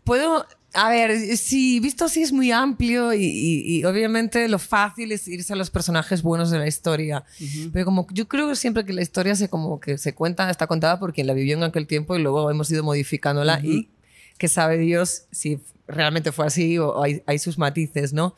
Puedo, 0.04 0.46
a 0.72 0.88
ver, 0.90 1.18
sí, 1.36 1.80
visto 1.80 2.06
así 2.06 2.22
es 2.22 2.32
muy 2.32 2.50
amplio 2.50 3.12
y, 3.12 3.24
y- 3.24 3.78
y 3.78 3.84
obviamente 3.84 4.48
lo 4.48 4.58
fácil 4.58 5.12
es 5.12 5.28
irse 5.28 5.52
a 5.52 5.56
los 5.56 5.68
personajes 5.70 6.22
buenos 6.22 6.50
de 6.50 6.58
la 6.58 6.66
historia. 6.66 7.24
Pero 7.72 7.84
como 7.84 8.06
yo 8.12 8.26
creo 8.26 8.54
siempre 8.54 8.84
que 8.86 8.92
la 8.94 9.02
historia 9.02 9.34
se 9.34 9.48
como 9.50 9.80
que 9.80 9.98
se 9.98 10.14
cuenta, 10.14 10.48
está 10.50 10.66
contada 10.66 10.98
por 10.98 11.12
quien 11.12 11.26
la 11.26 11.34
vivió 11.34 11.56
en 11.56 11.62
aquel 11.64 11.86
tiempo 11.86 12.16
y 12.16 12.22
luego 12.22 12.50
hemos 12.50 12.70
ido 12.70 12.82
modificándola 12.84 13.60
y 13.62 13.90
que 14.38 14.48
sabe 14.48 14.78
Dios 14.78 15.24
si 15.30 15.60
realmente 15.90 16.32
fue 16.32 16.46
así 16.46 16.78
o, 16.78 16.88
o 16.90 17.02
hay, 17.02 17.22
hay 17.26 17.38
sus 17.38 17.58
matices, 17.58 18.12
¿no? 18.12 18.34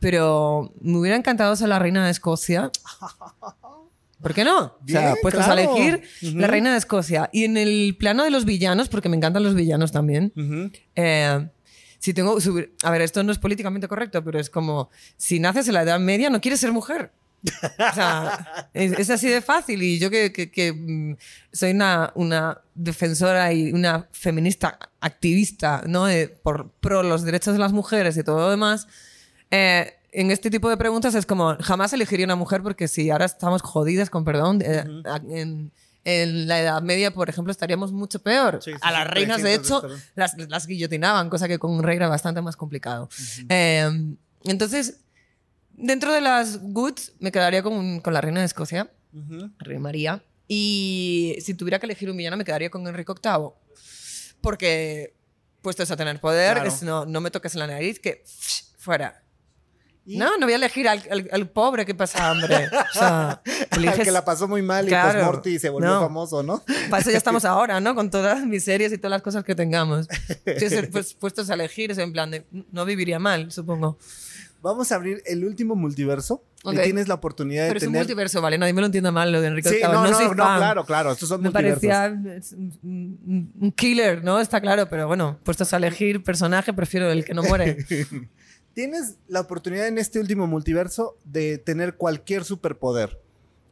Pero 0.00 0.72
me 0.80 0.98
hubiera 0.98 1.16
encantado 1.16 1.54
ser 1.56 1.68
la 1.68 1.78
reina 1.78 2.04
de 2.04 2.10
Escocia. 2.10 2.70
¿Por 4.22 4.34
qué 4.34 4.44
no? 4.44 4.58
o 4.60 4.78
sea, 4.86 5.00
Bien, 5.00 5.14
puestos 5.20 5.46
a 5.46 5.52
elegir 5.52 6.02
la 6.20 6.46
reina 6.46 6.70
de 6.72 6.78
Escocia. 6.78 7.28
Y 7.32 7.44
en 7.44 7.56
el 7.56 7.96
plano 7.98 8.22
de 8.22 8.30
los 8.30 8.44
villanos, 8.44 8.88
porque 8.88 9.08
me 9.08 9.16
encantan 9.16 9.42
los 9.42 9.54
villanos 9.54 9.90
también, 9.90 10.32
Ujú. 10.36 10.70
eh, 10.94 11.48
si 11.98 12.14
tengo, 12.14 12.36
a 12.84 12.90
ver, 12.90 13.02
esto 13.02 13.22
no 13.22 13.32
es 13.32 13.38
políticamente 13.38 13.86
correcto, 13.88 14.22
pero 14.24 14.38
es 14.38 14.50
como, 14.50 14.90
si 15.16 15.38
naces 15.40 15.68
en 15.68 15.74
la 15.74 15.82
Edad 15.82 16.00
Media, 16.00 16.30
no 16.30 16.40
quieres 16.40 16.60
ser 16.60 16.72
mujer. 16.72 17.12
O 17.44 17.94
sea, 17.94 18.68
es, 18.72 18.92
es 18.92 19.10
así 19.10 19.28
de 19.28 19.40
fácil. 19.40 19.82
Y 19.82 19.98
yo 19.98 20.10
que, 20.10 20.32
que- 20.32 20.50
que, 20.50 20.72
mm, 20.72 21.16
soy 21.52 21.72
una, 21.72 22.12
una 22.14 22.60
defensora 22.74 23.52
y 23.52 23.72
una 23.72 24.06
feminista 24.12 24.78
activista, 25.00 25.82
¿no? 25.86 26.08
Eh, 26.08 26.28
por 26.42 26.70
pro 26.70 27.02
los 27.02 27.22
derechos 27.22 27.54
de 27.54 27.58
las 27.60 27.72
mujeres 27.72 28.16
y 28.16 28.22
todo 28.22 28.38
lo 28.38 28.50
demás, 28.50 28.86
eh, 29.50 29.94
en 30.12 30.30
este 30.30 30.50
tipo 30.50 30.68
de 30.68 30.76
preguntas 30.76 31.14
es 31.14 31.26
como, 31.26 31.56
jamás 31.60 31.92
elegiría 31.92 32.26
una 32.26 32.36
mujer 32.36 32.62
porque 32.62 32.86
si 32.86 33.10
ahora 33.10 33.24
estamos 33.24 33.62
jodidas, 33.62 34.10
con 34.10 34.24
perdón, 34.24 34.60
eh, 34.62 34.84
en, 35.30 35.72
en 36.04 36.48
la 36.48 36.60
Edad 36.60 36.82
Media, 36.82 37.12
por 37.14 37.28
ejemplo, 37.30 37.50
estaríamos 37.50 37.92
mucho 37.92 38.22
peor. 38.22 38.60
Sí, 38.62 38.72
sí, 38.72 38.78
a 38.82 38.88
sí, 38.88 38.92
las 38.94 39.06
reinas, 39.08 39.42
de 39.42 39.54
hecho, 39.54 39.82
las, 40.14 40.36
las 40.36 40.66
guillotinaban, 40.66 41.30
cosa 41.30 41.48
que 41.48 41.58
con 41.58 41.70
un 41.72 41.82
rey 41.82 41.96
era 41.96 42.08
bastante 42.08 42.42
más 42.42 42.56
complicado. 42.56 43.08
Eh, 43.48 43.88
entonces, 44.44 44.98
dentro 45.74 46.12
de 46.12 46.20
las 46.20 46.60
goods, 46.62 47.12
me 47.18 47.32
quedaría 47.32 47.62
con, 47.62 48.00
con 48.00 48.12
la 48.14 48.20
reina 48.20 48.40
de 48.40 48.46
Escocia, 48.46 48.90
Ujú. 49.12 49.50
Rey 49.58 49.78
María. 49.78 50.22
Y 50.48 51.36
si 51.40 51.54
tuviera 51.54 51.78
que 51.78 51.86
elegir 51.86 52.10
un 52.10 52.16
villano, 52.16 52.36
me 52.36 52.44
quedaría 52.44 52.70
con 52.70 52.86
Enrique 52.86 53.12
VIII. 53.22 53.50
Porque, 54.40 55.14
puestos 55.62 55.90
a 55.90 55.96
tener 55.96 56.20
poder, 56.20 56.54
Claro. 56.54 56.68
es 56.68 56.82
no, 56.82 57.06
no 57.06 57.20
me 57.20 57.30
toques 57.30 57.54
la 57.54 57.66
nariz, 57.66 58.00
que 58.00 58.24
fuera. 58.78 59.22
Y- 60.04 60.18
No, 60.18 60.36
no 60.36 60.46
voy 60.46 60.52
a 60.54 60.56
elegir 60.56 60.88
al, 60.88 61.00
al- 61.10 61.28
al 61.30 61.48
pobre 61.48 61.86
que 61.86 61.94
pasa 61.94 62.28
hambre. 62.30 62.68
O 62.94 62.98
sea, 62.98 63.40
Al 63.70 63.84
eliges- 63.84 64.02
que 64.02 64.10
la 64.10 64.24
pasó 64.24 64.48
muy 64.48 64.60
mal 64.60 64.84
y 64.84 64.88
Claro. 64.88 65.12
pues 65.12 65.24
Morty 65.24 65.58
se 65.60 65.68
volvió 65.70 65.88
No. 65.90 66.00
famoso, 66.00 66.42
¿no? 66.42 66.64
Para 66.90 67.00
eso 67.00 67.10
ya 67.12 67.18
estamos 67.18 67.44
ahora, 67.44 67.78
¿no? 67.80 67.94
Con 67.94 68.10
todas 68.10 68.44
mis 68.44 68.64
series 68.64 68.92
y 68.92 68.98
todas 68.98 69.12
las 69.12 69.22
cosas 69.22 69.44
que 69.44 69.54
tengamos. 69.54 70.08
Entonces, 70.44 70.88
pues, 70.90 71.14
puestos 71.14 71.48
a 71.50 71.54
elegir, 71.54 71.92
es 71.92 71.98
en 71.98 72.12
plan 72.12 72.32
de, 72.32 72.44
no 72.72 72.84
viviría 72.84 73.20
mal, 73.20 73.52
supongo. 73.52 73.96
Vamos 74.62 74.92
a 74.92 74.94
abrir 74.94 75.20
el 75.26 75.44
último 75.44 75.74
multiverso. 75.74 76.44
Ok. 76.62 76.74
Y 76.74 76.82
tienes 76.84 77.08
la 77.08 77.14
oportunidad 77.14 77.66
Pero 77.66 77.72
de 77.74 77.78
es 77.78 77.82
un 77.88 77.92
tener. 77.92 78.02
multiverso, 78.04 78.40
¿vale? 78.40 78.56
Nadie 78.58 78.72
me 78.72 78.80
lo 78.80 78.86
entienda 78.86 79.10
mal, 79.10 79.32
lo 79.32 79.40
de 79.40 79.48
Enrique 79.48 79.68
Sí, 79.68 79.78
no, 79.82 79.92
no, 79.92 80.14
soy 80.14 80.28
no, 80.28 80.34
claro, 80.34 80.84
claro. 80.84 81.12
Estos 81.12 81.28
son 81.28 81.42
Me 81.42 81.50
multiversos. 81.50 81.80
parecía 81.82 82.20
un 82.82 83.74
killer, 83.76 84.22
¿no? 84.22 84.40
Está 84.40 84.60
claro, 84.60 84.88
pero 84.88 85.06
bueno, 85.08 85.38
puestos 85.42 85.72
a 85.72 85.76
elegir 85.78 86.22
personaje, 86.22 86.72
prefiero 86.72 87.10
el 87.10 87.24
que 87.24 87.34
no 87.34 87.42
muere. 87.42 87.76
Tienes 88.74 89.16
la 89.28 89.40
oportunidad 89.40 89.86
en 89.88 89.98
este 89.98 90.18
último 90.20 90.46
multiverso 90.46 91.18
de 91.24 91.58
tener 91.58 91.96
cualquier 91.96 92.44
superpoder. 92.44 93.20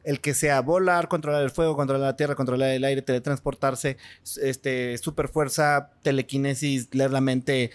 El 0.03 0.20
que 0.20 0.35
sea 0.35 0.61
volar, 0.61 1.09
controlar 1.09 1.42
el 1.42 1.50
fuego, 1.50 1.76
controlar 1.76 2.07
la 2.09 2.16
tierra, 2.16 2.35
controlar 2.35 2.70
el 2.70 2.85
aire, 2.85 3.03
teletransportarse, 3.03 3.96
este, 4.42 4.96
super 4.98 5.29
fuerza, 5.29 5.90
telequinesis, 6.03 6.88
leer 6.92 7.11
la 7.12 7.20
mente. 7.20 7.70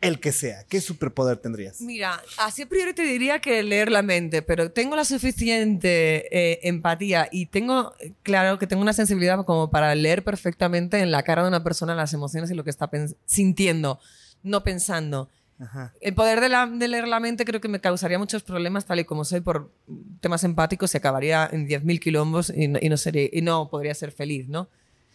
El 0.00 0.20
que 0.20 0.30
sea. 0.32 0.64
¿Qué 0.68 0.80
superpoder 0.80 1.38
tendrías? 1.38 1.80
Mira, 1.80 2.20
así 2.38 2.62
a 2.62 2.66
priori 2.68 2.92
te 2.92 3.02
diría 3.02 3.40
que 3.40 3.62
leer 3.62 3.90
la 3.90 4.02
mente, 4.02 4.42
pero 4.42 4.70
tengo 4.70 4.94
la 4.94 5.04
suficiente 5.04 6.28
eh, 6.30 6.60
empatía 6.64 7.28
y 7.32 7.46
tengo, 7.46 7.94
claro, 8.22 8.58
que 8.58 8.66
tengo 8.66 8.82
una 8.82 8.92
sensibilidad 8.92 9.44
como 9.44 9.70
para 9.70 9.94
leer 9.94 10.22
perfectamente 10.22 11.00
en 11.00 11.10
la 11.10 11.22
cara 11.22 11.42
de 11.42 11.48
una 11.48 11.64
persona 11.64 11.94
las 11.94 12.12
emociones 12.12 12.50
y 12.50 12.54
lo 12.54 12.64
que 12.64 12.70
está 12.70 12.90
sintiendo, 13.24 13.98
no 14.42 14.62
pensando. 14.62 15.28
Ajá. 15.58 15.94
El 16.02 16.14
poder 16.14 16.40
de, 16.42 16.50
la- 16.50 16.66
de 16.66 16.88
leer 16.88 17.08
la 17.08 17.18
mente 17.18 17.46
creo 17.46 17.60
que 17.62 17.68
me 17.68 17.80
causaría 17.80 18.18
muchos 18.18 18.42
problemas 18.42 18.84
tal 18.84 19.00
y 19.00 19.04
como 19.04 19.24
soy 19.24 19.40
por 19.40 19.72
temas 20.20 20.44
empáticos 20.44 20.92
y 20.94 20.98
acabaría 20.98 21.48
en 21.50 21.66
10.000 21.66 21.98
quilombos 21.98 22.52
y 22.54 22.68
no, 22.68 22.78
y 22.82 22.88
no 22.90 22.98
sería, 22.98 23.28
y 23.32 23.40
no 23.40 23.70
podría 23.70 23.94
ser 23.94 24.12
feliz, 24.12 24.46
¿no? 24.48 24.68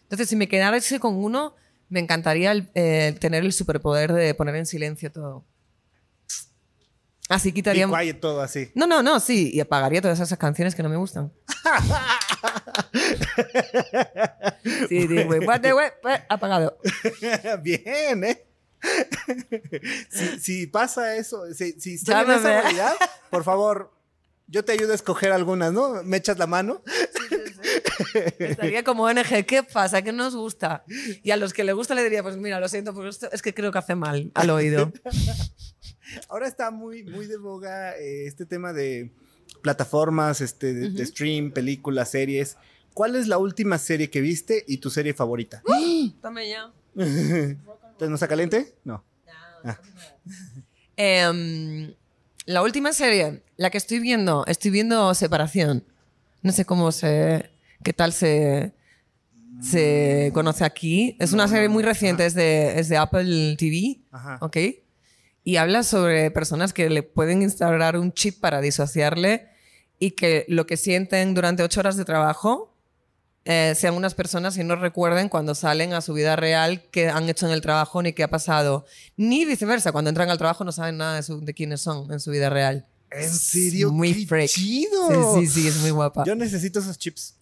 Entonces, 0.04 0.28
si 0.28 0.36
me 0.36 0.48
quedase 0.50 1.00
con 1.00 1.16
uno, 1.16 1.54
me 1.92 2.00
encantaría 2.00 2.54
eh, 2.74 3.16
tener 3.20 3.44
el 3.44 3.54
superpoder 3.54 4.14
de 4.14 4.34
poner 4.34 4.56
en 4.56 4.66
silencio 4.66 5.12
todo. 5.12 5.46
Así 7.30 7.50
Y 7.50 7.54
quitaría... 7.54 7.88
quiet 7.88 8.20
todo 8.20 8.42
así. 8.42 8.72
No, 8.76 8.88
no, 8.88 9.02
no, 9.04 9.20
sí, 9.20 9.52
y 9.54 9.60
apagaría 9.60 10.02
todas 10.02 10.20
esas 10.20 10.38
canciones 10.38 10.74
que 10.76 10.84
no 10.84 10.90
me 10.90 10.98
gustan. 10.98 11.32
sí, 14.90 15.08
digo, 15.08 15.30
we- 15.30 15.46
apagado. 16.30 16.78
Bien, 17.62 18.24
¿eh? 18.24 18.46
si, 20.10 20.40
si 20.40 20.68
pasa 20.68 21.16
eso, 21.16 21.46
si, 21.54 21.74
si 21.80 21.96
estoy 21.96 22.16
en 22.16 22.32
esa 22.32 22.62
realidad, 22.62 22.94
por 23.30 23.44
favor, 23.44 23.92
yo 24.48 24.66
te 24.66 24.72
ayudo 24.74 24.92
a 24.92 24.96
escoger 24.96 25.32
algunas, 25.32 25.72
¿no? 25.72 26.04
¿Me 26.04 26.18
echas 26.18 26.38
la 26.38 26.48
mano? 26.48 26.82
Estaría 28.40 28.84
como 28.84 29.04
ONG, 29.04 29.46
¿qué 29.46 29.64
pasa? 29.64 30.02
¿Qué 30.02 30.12
nos 30.12 30.36
gusta? 30.36 30.84
Y 31.24 31.32
a 31.32 31.38
los 31.38 31.54
que 31.54 31.64
le 31.64 31.74
gusta 31.74 31.96
le 31.96 32.04
diría, 32.04 32.24
pues 32.24 32.38
mira, 32.38 32.60
lo 32.60 32.68
siento, 32.68 33.08
esto 33.08 33.30
es 33.32 33.42
que 33.42 33.54
creo 33.54 33.72
que 33.72 33.78
hace 33.80 33.96
mal 33.96 34.32
al 34.34 34.50
oído. 34.50 34.92
Ahora 36.30 36.48
está 36.48 36.72
muy, 36.72 37.04
muy 37.04 37.28
de 37.28 37.38
boga 37.38 37.98
eh, 37.98 38.28
este 38.28 38.46
tema 38.46 38.74
de 38.74 39.12
plataformas, 39.62 40.42
este, 40.42 40.74
de, 40.74 40.90
de 40.90 41.06
stream, 41.06 41.52
películas, 41.52 42.10
series. 42.10 42.58
¿Cuál 42.94 43.16
es 43.16 43.28
la 43.28 43.38
última 43.38 43.78
serie 43.78 44.10
que 44.10 44.20
viste 44.22 44.66
y 44.68 44.78
tu 44.78 44.90
serie 44.90 45.14
favorita? 45.14 45.64
Dame 46.22 46.50
ya. 46.50 46.72
¿Te 46.96 48.10
no 48.10 48.16
está 48.16 48.28
caliente? 48.28 48.76
No. 48.84 49.04
Em, 50.98 51.94
la 52.46 52.62
última 52.62 52.94
serie, 52.94 53.44
la 53.58 53.70
que 53.70 53.78
estoy 53.78 54.00
viendo, 54.00 54.46
estoy 54.48 54.72
viendo 54.72 55.14
Separación. 55.14 55.86
No 56.42 56.52
sé 56.52 56.66
cómo 56.66 56.92
se. 56.92 57.52
Qué 57.84 57.94
tal 57.94 58.14
se. 58.14 58.74
se 59.62 60.32
conoce 60.34 60.64
aquí. 60.64 61.16
Es 61.20 61.34
una 61.34 61.48
serie 61.48 61.70
muy 61.70 61.84
reciente, 61.84 62.26
es 62.26 62.34
de, 62.34 62.80
es 62.80 62.90
de 62.90 62.98
Apple 62.98 63.56
TV. 63.58 64.00
Ajá. 64.12 64.38
¿ok? 64.42 64.58
Y 65.44 65.58
habla 65.58 65.84
sobre 65.84 66.32
personas 66.32 66.74
que 66.74 66.90
le 66.90 67.04
pueden 67.04 67.42
instalar 67.42 67.98
un 67.98 68.12
chip 68.14 68.40
para 68.40 68.62
disociarle 68.62 69.48
y 70.00 70.12
que 70.12 70.46
lo 70.48 70.66
que 70.66 70.78
sienten 70.78 71.34
durante 71.34 71.64
ocho 71.64 71.80
horas 71.80 71.98
de 71.98 72.06
trabajo 72.06 72.76
eh, 73.46 73.74
sean 73.76 73.96
unas 73.96 74.14
personas 74.14 74.56
y 74.58 74.64
no 74.64 74.76
recuerden 74.76 75.30
cuando 75.30 75.56
salen 75.56 75.94
a 75.94 76.02
su 76.02 76.14
vida 76.14 76.36
real 76.36 76.84
qué 76.92 77.10
han 77.10 77.28
hecho 77.28 77.48
en 77.48 77.54
el 77.54 77.62
trabajo 77.62 78.02
ni 78.04 78.14
qué 78.14 78.22
ha 78.24 78.30
pasado. 78.30 78.86
Ni 79.18 79.46
viceversa, 79.46 79.92
cuando 79.92 80.10
entran 80.10 80.30
al 80.30 80.38
trabajo 80.38 80.64
no 80.64 80.72
saben 80.72 80.98
nada 80.98 81.16
de, 81.16 81.24
su- 81.24 81.42
de 81.44 81.54
quiénes 81.56 81.82
son 81.82 82.12
en 82.12 82.20
su 82.20 82.30
vida 82.30 82.50
real. 82.52 82.86
¿En 83.12 83.30
serio? 83.30 83.92
Muy 83.92 84.14
¡Qué 84.14 84.26
freak. 84.26 84.50
chido! 84.50 85.36
Sí, 85.36 85.48
sí, 85.48 85.62
sí, 85.62 85.68
es 85.68 85.78
muy 85.78 85.92
guapa. 85.92 86.24
Yo 86.26 86.34
necesito 86.36 86.80
esos 86.80 86.98
chips. 86.98 87.36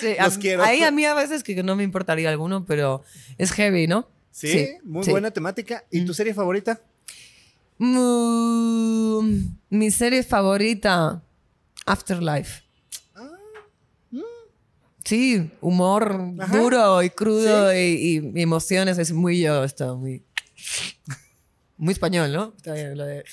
Sí, 0.00 0.14
los 0.20 0.36
a- 0.36 0.38
quiero. 0.40 0.62
Ahí 0.62 0.82
a 0.82 0.90
mí 0.90 1.04
a 1.04 1.14
veces 1.14 1.42
que 1.42 1.62
no 1.62 1.74
me 1.76 1.82
importaría 1.82 2.28
alguno, 2.30 2.64
pero 2.66 3.02
es 3.38 3.50
heavy, 3.52 3.86
¿no? 3.86 4.08
Sí, 4.30 4.68
muy 4.84 5.04
sí. 5.04 5.10
buena 5.10 5.30
temática. 5.30 5.84
¿Y 5.90 6.04
tu 6.04 6.14
serie 6.14 6.34
favorita? 6.34 6.80
Mm, 7.78 9.46
mi 9.70 9.90
serie 9.90 10.22
favorita, 10.22 11.22
Afterlife. 11.86 12.62
Sí, 15.04 15.50
humor 15.60 16.16
Ajá. 16.38 16.56
duro 16.58 17.02
y 17.02 17.10
crudo 17.10 17.74
y, 17.74 18.22
y 18.34 18.40
emociones. 18.40 18.98
Es 18.98 19.12
muy 19.12 19.40
yo 19.40 19.64
esto, 19.64 19.96
muy, 19.96 20.22
muy 21.82 21.92
español, 21.92 22.32
¿no? 22.32 22.54
Está 22.56 22.74
bien, 22.74 22.96
lo 22.96 23.04
de- 23.04 23.24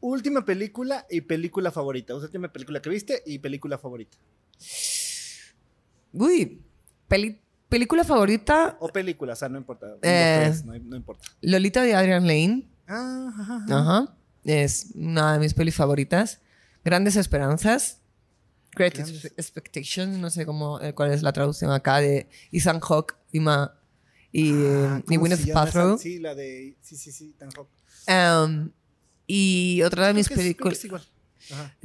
Última 0.00 0.44
película 0.46 1.06
y 1.10 1.20
película 1.20 1.70
favorita. 1.70 2.14
Última 2.14 2.48
película 2.50 2.80
que 2.80 2.88
viste 2.88 3.22
y 3.26 3.38
película 3.38 3.76
favorita. 3.76 4.16
Uy, 6.12 6.62
peli- 7.08 7.40
película 7.68 8.02
favorita, 8.04 8.76
O 8.80 8.88
película, 8.88 9.34
o 9.34 9.36
sea, 9.36 9.48
no 9.48 9.58
importa. 9.58 9.86
Eh. 10.02 10.40
tres, 10.44 10.64
no, 10.64 10.72
no 10.78 10.96
importa. 10.96 11.28
Lolita 11.42 11.82
de 11.82 11.94
Adrian 11.94 12.26
Lane. 12.26 12.66
Ah, 12.88 13.28
ajá, 13.32 13.56
ajá. 13.56 13.78
Ajá. 13.78 14.16
Es 14.44 14.88
una 14.94 15.34
de 15.34 15.38
mis 15.38 15.54
pelis 15.54 15.74
favoritas. 15.74 16.40
Grandes 16.84 17.16
Esperanzas. 17.16 17.98
Great 18.72 18.94
Grandes- 18.94 19.26
Expectations, 19.36 20.16
no 20.18 20.30
sé 20.30 20.46
cómo, 20.46 20.80
eh, 20.80 20.94
cuál 20.94 21.12
es 21.12 21.22
la 21.22 21.32
traducción 21.32 21.70
acá, 21.72 21.98
de 22.00 22.28
Ethan 22.52 22.80
Hawke 22.80 23.16
y, 23.32 23.40
Ma, 23.40 23.74
y, 24.32 24.52
Ah, 24.52 25.02
y 25.02 25.06
¿cómo 25.06 25.20
Gwyneth? 25.20 25.52
Paltrow. 25.52 25.98
Sí, 25.98 26.18
la 26.18 26.34
de. 26.34 26.76
Sí, 26.82 26.96
sí, 26.96 27.12
sí, 27.12 27.34
tan 27.38 27.50
Hawk. 27.52 27.68
Um, 28.08 28.70
y 29.26 29.82
otra 29.82 30.08
de 30.08 30.14
mis 30.14 30.28
películas. 30.28 30.78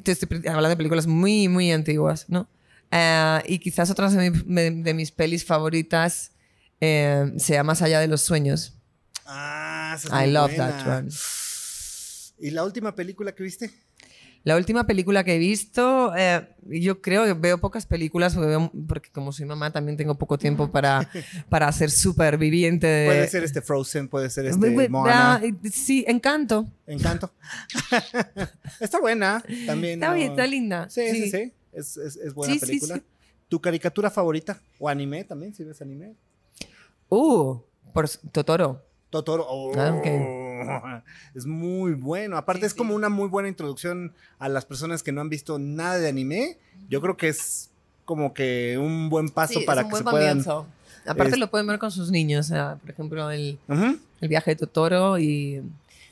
Te 0.03 0.12
estoy 0.12 0.27
hablando 0.47 0.69
de 0.69 0.77
películas 0.77 1.08
muy, 1.08 1.47
muy 1.47 1.71
antiguas, 1.71 2.25
¿no? 2.27 2.47
Eh, 2.91 3.41
y 3.47 3.60
quizás 3.60 3.89
otras 3.89 4.13
de, 4.13 4.29
mi- 4.31 4.81
de 4.84 4.93
mis 4.93 5.12
pelis 5.12 5.43
favoritas 5.45 6.31
eh, 6.81 7.31
sea 7.38 7.63
Más 7.63 7.81
allá 7.81 7.99
de 7.99 8.08
los 8.08 8.21
sueños. 8.21 8.73
Ah, 9.25 9.95
esa 9.97 10.08
es 10.08 10.13
I 10.13 10.25
muy 10.27 10.34
love 10.34 10.51
buena. 10.55 10.77
that 10.84 10.99
one. 10.99 11.10
¿Y 12.38 12.51
la 12.51 12.63
última 12.63 12.93
película 12.95 13.34
que 13.34 13.43
viste? 13.43 13.71
La 14.45 14.55
última 14.55 14.86
película 14.88 15.23
que 15.23 15.36
he 15.36 15.38
visto, 15.39 16.13
eh, 16.15 16.47
yo 16.67 17.01
creo 17.01 17.25
que 17.25 17.34
veo 17.34 17.58
pocas 17.60 17.86
películas 17.88 18.36
porque, 18.36 18.47
veo- 18.47 18.71
porque 18.88 19.10
como 19.12 19.31
soy 19.34 19.45
mamá 19.47 19.71
también 19.73 19.97
tengo 19.97 20.15
poco 20.15 20.38
tiempo 20.38 20.71
para, 20.71 21.10
para 21.49 21.69
ser 21.71 21.89
superviviente 21.91 22.86
de... 22.88 23.05
Puede 23.08 23.27
ser 23.27 23.43
este 23.43 23.62
Frozen, 23.63 24.08
puede 24.08 24.29
ser 24.29 24.45
este 24.45 24.88
Moana. 24.88 25.36
Ah, 25.36 25.41
sí, 25.73 26.05
Encanto. 26.08 26.67
Encanto. 26.88 27.34
está 28.79 28.99
buena. 28.99 29.43
También. 29.65 29.95
Está 29.95 30.10
no- 30.10 30.15
bien, 30.15 30.29
está 30.31 30.47
linda. 30.47 30.89
Sí, 30.89 31.10
sí, 31.10 31.31
sí. 31.31 31.51
Es, 31.73 31.97
es, 31.97 32.15
es 32.15 32.34
buena 32.34 32.53
Sí, 32.53 32.60
película. 32.60 32.95
sí. 32.95 33.01
¿Tu 33.49 33.60
caricatura 33.60 34.10
favorita? 34.10 34.60
¿O 34.79 34.88
anime 34.89 35.23
también? 35.23 35.53
Si 35.53 35.63
ves 35.63 35.81
anime. 35.81 36.13
Uh, 37.10 37.58
por 37.93 38.08
Totoro. 38.31 38.81
Totoro. 39.10 39.45
Oh, 39.47 39.71
Ah, 39.77 39.89
Es 41.36 41.46
muy 41.46 41.94
bueno. 41.94 42.38
Aparte, 42.38 42.62
Sí, 42.62 42.65
es 42.68 42.74
como 42.74 42.91
sí. 42.91 42.96
una 42.96 43.10
muy 43.10 43.28
buena 43.28 43.50
introducción 43.50 44.13
a 44.39 44.50
las 44.50 44.65
personas 44.65 45.04
que 45.04 45.12
no 45.12 45.22
han 45.22 45.30
visto 45.30 45.60
nada 45.60 45.98
de 45.98 46.08
anime. 46.08 46.58
Yo 46.89 47.02
creo 47.02 47.18
que 47.18 47.28
es 47.30 47.70
como 48.06 48.34
que 48.34 48.78
un 48.78 49.10
buen 49.10 49.30
paso 49.30 49.60
Sí, 49.60 49.65
para 49.65 49.82
es 49.82 49.86
un 49.86 49.91
que 49.91 49.98
se 49.98 50.04
buen 50.04 50.13
puedan. 50.13 50.30
comienzo. 50.30 50.68
Aparte 51.08 51.34
es- 51.34 51.39
lo 51.39 51.50
pueden 51.52 51.68
ver 51.68 51.80
con 51.80 51.91
sus 51.91 52.12
niños. 52.12 52.48
sea, 52.48 52.78
por 52.82 52.89
ejemplo, 52.91 53.30
el, 53.32 53.58
Ujú. 53.68 53.98
el 54.22 54.28
viaje 54.28 54.52
de 54.52 54.56
Totoro 54.56 55.18
y 55.20 55.62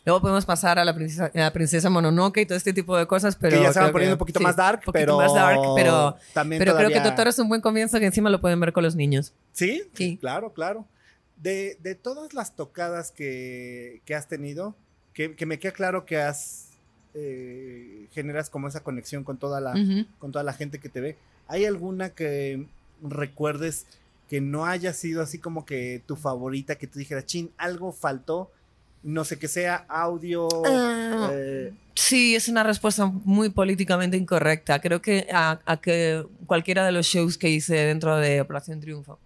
Luego 0.05 0.19
podemos 0.19 0.45
pasar 0.45 0.79
a 0.79 0.83
la 0.83 0.93
princesa, 0.93 1.31
a 1.33 1.39
la 1.39 1.53
princesa 1.53 1.89
Mononoke 1.89 2.39
y 2.41 2.45
todo 2.45 2.57
este 2.57 2.73
tipo 2.73 2.97
de 2.97 3.07
cosas, 3.07 3.37
pero... 3.37 3.55
que 3.55 3.63
ya 3.63 3.71
se 3.71 3.79
van 3.79 3.93
poniendo 3.93 4.11
que- 4.11 4.15
un 4.15 4.19
poquito 4.19 4.39
sí, 4.39 4.43
más 4.43 4.57
dark, 4.57 4.79
poquito 4.83 4.91
pero... 4.91 5.15
más 5.17 5.33
dark, 5.33 5.59
pero, 5.77 6.17
también 6.33 6.59
pero 6.59 6.75
creo 6.75 6.89
que 6.89 6.95
todavía- 6.95 7.11
Totoro 7.15 7.29
es 7.29 7.39
un 7.39 7.47
buen 7.47 7.61
comienzo 7.61 7.97
que 8.01 8.05
encima 8.07 8.29
lo 8.29 8.41
pueden 8.41 8.59
ver 8.59 8.73
con 8.73 8.83
los 8.83 8.97
niños. 8.97 9.31
¿Sí? 9.53 9.81
Sí. 9.93 10.17
Claro, 10.19 10.51
claro. 10.51 10.85
De, 11.37 11.77
de 11.81 11.95
todas 11.95 12.33
las 12.33 12.55
tocadas 12.55 13.11
que, 13.11 14.01
que 14.05 14.15
has 14.15 14.27
tenido, 14.27 14.75
que, 15.13 15.35
que 15.35 15.45
me 15.45 15.59
queda 15.59 15.73
claro 15.73 16.05
que 16.05 16.17
has... 16.17 16.69
eh, 17.13 18.07
generas 18.11 18.49
como 18.49 18.67
esa 18.67 18.81
conexión 18.83 19.23
con 19.23 19.37
toda 19.37 19.59
la... 19.61 19.71
Ujú. 19.71 20.05
con 20.19 20.31
toda 20.31 20.43
la 20.43 20.53
gente 20.53 20.79
que 20.79 20.89
te 20.89 21.01
ve. 21.01 21.17
¿Hay 21.47 21.65
alguna 21.65 22.09
que 22.11 22.65
recuerdes 23.01 23.85
que 24.29 24.39
no 24.41 24.65
haya 24.65 24.93
sido 24.93 25.21
así 25.21 25.37
como 25.37 25.65
que 25.65 26.01
tu 26.07 26.15
favorita, 26.15 26.75
que 26.75 26.87
tú 26.87 26.99
dijeras, 26.99 27.25
chin, 27.25 27.51
algo 27.57 27.91
faltó? 27.91 28.51
No 29.03 29.25
sé, 29.25 29.37
que 29.37 29.49
sea 29.49 29.85
audio. 29.89 30.47
Ah, 30.65 31.29
eh, 31.33 31.73
Sí, 31.95 32.35
es 32.35 32.47
una 32.47 32.63
respuesta 32.63 33.05
muy 33.05 33.49
políticamente 33.49 34.17
incorrecta. 34.17 34.79
Creo 34.81 35.01
que 35.01 35.27
a, 35.31 35.59
a 35.65 35.77
que 35.81 36.25
cualquiera 36.47 36.85
de 36.85 36.91
los 36.93 37.05
shows 37.05 37.37
que 37.37 37.49
hice 37.49 37.75
dentro 37.75 38.15
de 38.17 38.41
Operación 38.41 38.79
Triunfo. 38.79 39.19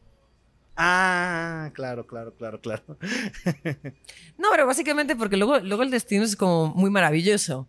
Ah, 0.78 1.72
claro, 1.74 2.08
claro, 2.08 2.34
claro, 2.36 2.62
claro. 2.62 2.84
No, 4.38 4.50
pero 4.52 4.68
básicamente 4.68 5.16
porque 5.16 5.36
luego, 5.36 5.60
luego 5.60 5.84
el 5.84 5.90
destino 5.90 6.24
es 6.24 6.36
como 6.36 6.74
muy 6.76 6.90
maravilloso. 6.90 7.68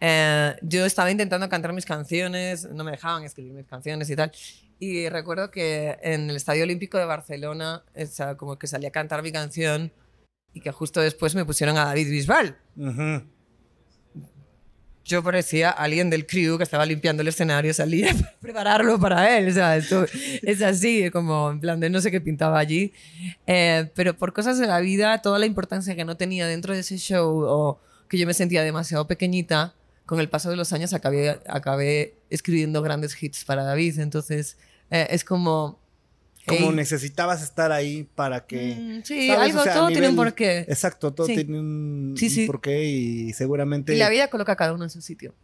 Eh, 0.00 0.56
yo 0.62 0.84
estaba 0.84 1.10
intentando 1.10 1.48
cantar 1.48 1.72
mis 1.72 1.86
canciones, 1.86 2.68
no 2.70 2.84
me 2.84 2.90
dejaban 2.90 3.24
escribir 3.24 3.52
mis 3.52 3.66
canciones 3.66 4.10
y 4.10 4.16
tal. 4.16 4.30
Y 4.78 5.08
recuerdo 5.08 5.50
que 5.50 5.98
en 6.02 6.28
el 6.28 6.36
Estadio 6.36 6.64
Olímpico 6.64 6.98
de 6.98 7.06
Barcelona, 7.06 7.84
o 7.94 8.06
sea, 8.06 8.36
como 8.36 8.58
que 8.58 8.66
salí 8.66 8.86
a 8.86 8.90
cantar 8.90 9.22
mi 9.22 9.32
canción 9.32 9.92
y 10.52 10.60
que 10.60 10.72
justo 10.72 11.00
después 11.00 11.34
me 11.34 11.44
pusieron 11.44 11.76
a 11.78 11.86
David 11.86 12.10
Bisbal. 12.10 12.58
Ujú. 12.76 13.22
Yo 15.04 15.22
parecía 15.22 15.70
alguien 15.70 16.10
del 16.10 16.26
crew 16.26 16.56
que 16.56 16.64
estaba 16.64 16.86
limpiando 16.86 17.22
el 17.22 17.28
escenario, 17.28 17.74
salía 17.74 18.10
a 18.12 18.40
prepararlo 18.40 18.98
para 18.98 19.36
él. 19.36 19.48
O 19.48 19.52
sea, 19.52 19.76
esto 19.76 20.06
es 20.42 20.62
así, 20.62 21.10
como 21.10 21.50
en 21.50 21.60
plan 21.60 21.80
de 21.80 21.90
no 21.90 22.00
sé 22.00 22.10
qué 22.10 22.20
pintaba 22.20 22.58
allí. 22.58 22.92
Eh, 23.46 23.90
pero 23.94 24.16
por 24.16 24.32
cosas 24.32 24.58
de 24.58 24.66
la 24.66 24.80
vida, 24.80 25.20
toda 25.22 25.38
la 25.38 25.46
importancia 25.46 25.96
que 25.96 26.04
no 26.04 26.16
tenía 26.16 26.46
dentro 26.46 26.74
de 26.74 26.80
ese 26.80 26.98
show 26.98 27.42
o 27.44 27.80
que 28.08 28.18
yo 28.18 28.26
me 28.26 28.34
sentía 28.34 28.62
demasiado 28.62 29.06
pequeñita, 29.06 29.74
con 30.06 30.20
el 30.20 30.28
paso 30.28 30.50
de 30.50 30.56
los 30.56 30.72
años 30.72 30.92
acabé, 30.92 32.14
escribiendo 32.28 32.82
grandes 32.82 33.20
hits 33.20 33.44
para 33.44 33.64
David. 33.64 33.98
Entonces, 34.00 34.56
eh, 34.90 35.08
es 35.10 35.24
como... 35.24 35.81
Como 36.46 36.72
necesitabas 36.72 37.42
estar 37.42 37.70
ahí 37.72 38.08
para 38.16 38.46
que. 38.46 38.74
mm, 38.74 39.02
sí, 39.04 39.28
¿sabes? 39.28 39.50
algo, 39.50 39.60
O 39.60 39.64
sea, 39.64 39.72
a 39.72 39.76
todo 39.76 39.88
tiene 39.88 40.08
un 40.08 40.16
porqué. 40.16 40.60
Exacto, 40.60 41.12
todo 41.12 41.26
Sí. 41.28 41.34
tiene 41.36 41.60
un, 41.60 42.14
Sí, 42.16 42.26
un 42.26 42.30
sí. 42.32 42.46
porqué 42.46 42.84
y 42.84 43.32
seguramente 43.32 43.94
Y 43.94 43.98
la 43.98 44.08
vida 44.10 44.28
coloca 44.28 44.52
a 44.52 44.56
cada 44.56 44.72
uno 44.72 44.84
en 44.84 44.90
su 44.90 45.00
sitio. 45.02 45.34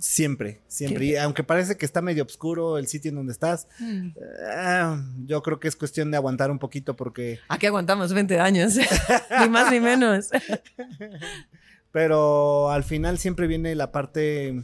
siempre, 0.00 0.60
siempre. 0.68 1.04
Y 1.06 1.16
aunque 1.16 1.42
parece 1.42 1.76
que 1.76 1.84
está 1.84 2.00
medio 2.00 2.22
oscuro 2.22 2.78
el 2.78 2.86
sitio 2.86 3.08
en 3.08 3.16
donde 3.16 3.32
estás, 3.32 3.66
Mm. 3.80 4.10
ah, 4.54 5.04
yo 5.26 5.42
creo 5.42 5.58
que 5.58 5.66
es 5.66 5.74
cuestión 5.74 6.12
de 6.12 6.16
aguantar 6.16 6.52
un 6.52 6.60
poquito 6.60 6.94
porque 6.94 7.40
Aquí 7.48 7.66
aguantamos 7.66 8.12
20 8.12 8.38
años, 8.38 8.74
ni 9.40 9.48
más 9.48 9.72
ni 9.72 9.80
menos. 9.80 10.28
Pero 11.92 12.70
al 12.70 12.84
final 12.84 13.18
siempre 13.18 13.46
viene 13.46 13.74
la 13.74 13.90
parte 13.90 14.62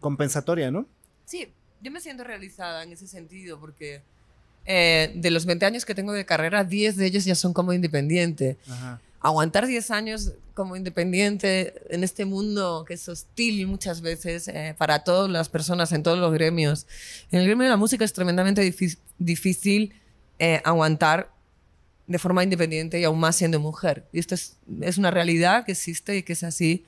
compensatoria, 0.00 0.70
¿no? 0.70 0.88
Sí, 1.24 1.52
yo 1.80 1.90
me 1.90 2.00
siento 2.00 2.24
realizada 2.24 2.82
en 2.82 2.92
ese 2.92 3.06
sentido 3.06 3.60
porque 3.60 4.02
eh, 4.66 5.12
de 5.14 5.30
los 5.30 5.46
20 5.46 5.64
años 5.66 5.84
que 5.84 5.94
tengo 5.94 6.12
de 6.12 6.24
carrera, 6.26 6.64
10 6.64 6.96
de 6.96 7.06
ellos 7.06 7.24
ya 7.24 7.34
son 7.34 7.52
como 7.52 7.72
independiente. 7.72 8.56
Ajá. 8.68 9.00
Aguantar 9.20 9.66
10 9.66 9.90
años 9.90 10.32
como 10.54 10.76
independiente 10.76 11.74
en 11.90 12.04
este 12.04 12.24
mundo 12.24 12.84
que 12.86 12.94
es 12.94 13.08
hostil 13.08 13.66
muchas 13.66 14.00
veces 14.00 14.48
eh, 14.48 14.74
para 14.78 15.00
todas 15.04 15.30
las 15.30 15.48
personas 15.48 15.90
en 15.92 16.02
todos 16.02 16.18
los 16.18 16.32
gremios. 16.32 16.86
En 17.30 17.40
el 17.40 17.46
gremio 17.46 17.64
de 17.64 17.70
la 17.70 17.76
música 17.76 18.04
es 18.04 18.12
tremendamente 18.12 18.62
difí- 18.62 18.98
difícil 19.18 19.94
eh, 20.38 20.60
aguantar 20.64 21.30
de 22.06 22.18
forma 22.18 22.44
independiente 22.44 23.00
y 23.00 23.04
aún 23.04 23.18
más 23.18 23.34
siendo 23.36 23.58
mujer. 23.58 24.06
Y 24.12 24.18
esto 24.20 24.34
es, 24.36 24.56
es 24.80 24.96
una 24.96 25.10
realidad 25.10 25.64
que 25.64 25.72
existe 25.72 26.16
y 26.16 26.22
que 26.22 26.34
es 26.34 26.44
así. 26.44 26.84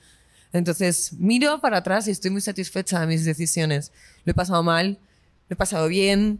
Entonces, 0.53 1.13
miro 1.13 1.59
para 1.61 1.77
atrás 1.77 2.07
y 2.07 2.11
estoy 2.11 2.31
muy 2.31 2.41
satisfecha 2.41 2.99
de 3.01 3.07
mis 3.07 3.25
decisiones. 3.25 3.91
Lo 4.23 4.31
he 4.31 4.33
pasado 4.33 4.63
mal, 4.63 4.97
lo 5.49 5.53
he 5.53 5.57
pasado 5.57 5.87
bien, 5.89 6.39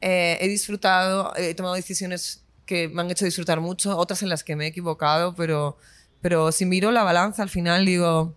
eh, 0.00 0.38
he 0.40 0.48
disfrutado, 0.48 1.32
he 1.36 1.54
tomado 1.54 1.74
decisiones 1.74 2.44
que 2.66 2.88
me 2.88 3.00
han 3.02 3.10
hecho 3.10 3.24
disfrutar 3.24 3.60
mucho, 3.60 3.96
otras 3.96 4.22
en 4.22 4.28
las 4.28 4.44
que 4.44 4.54
me 4.56 4.64
he 4.64 4.68
equivocado, 4.68 5.34
pero, 5.34 5.76
pero 6.20 6.52
si 6.52 6.66
miro 6.66 6.90
la 6.92 7.02
balanza 7.02 7.42
al 7.42 7.48
final 7.48 7.86
digo, 7.86 8.34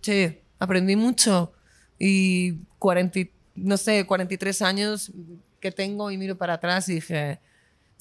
che, 0.00 0.42
aprendí 0.58 0.96
mucho 0.96 1.52
y 1.98 2.54
40, 2.78 3.20
y- 3.20 3.30
no 3.54 3.76
sé, 3.76 4.04
43 4.06 4.62
años 4.62 5.12
que 5.60 5.70
tengo 5.70 6.10
y 6.10 6.18
miro 6.18 6.36
para 6.36 6.54
atrás 6.54 6.88
y 6.88 6.94
dije, 6.94 7.38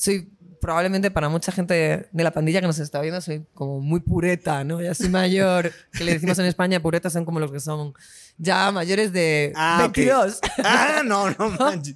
soy 0.02 0.28
probablemente 0.60 1.10
para 1.10 1.28
mucha 1.28 1.52
gente 1.52 1.74
de, 1.74 2.08
de 2.12 2.24
la 2.24 2.32
pandilla 2.32 2.62
que 2.62 2.68
nos 2.68 2.78
está 2.80 3.02
viendo, 3.02 3.20
soy 3.20 3.44
como 3.54 3.80
muy 3.82 4.00
pureta, 4.00 4.64
¿no? 4.64 4.80
Ya 4.82 4.94
soy 4.94 5.10
mayor, 5.10 5.72
que 5.92 6.04
le 6.04 6.14
decimos 6.14 6.38
en 6.40 6.46
España, 6.46 6.80
puretas 6.80 7.14
son 7.14 7.26
como 7.26 7.40
los 7.40 7.52
que 7.52 7.60
son 7.60 7.94
ya 8.38 8.72
mayores 8.72 9.12
de 9.12 9.52
Ah, 9.56 9.86
ok. 9.90 9.98
22. 9.98 10.40
Ah, 10.64 11.02
no, 11.04 11.32
no 11.32 11.50
manches. 11.60 11.96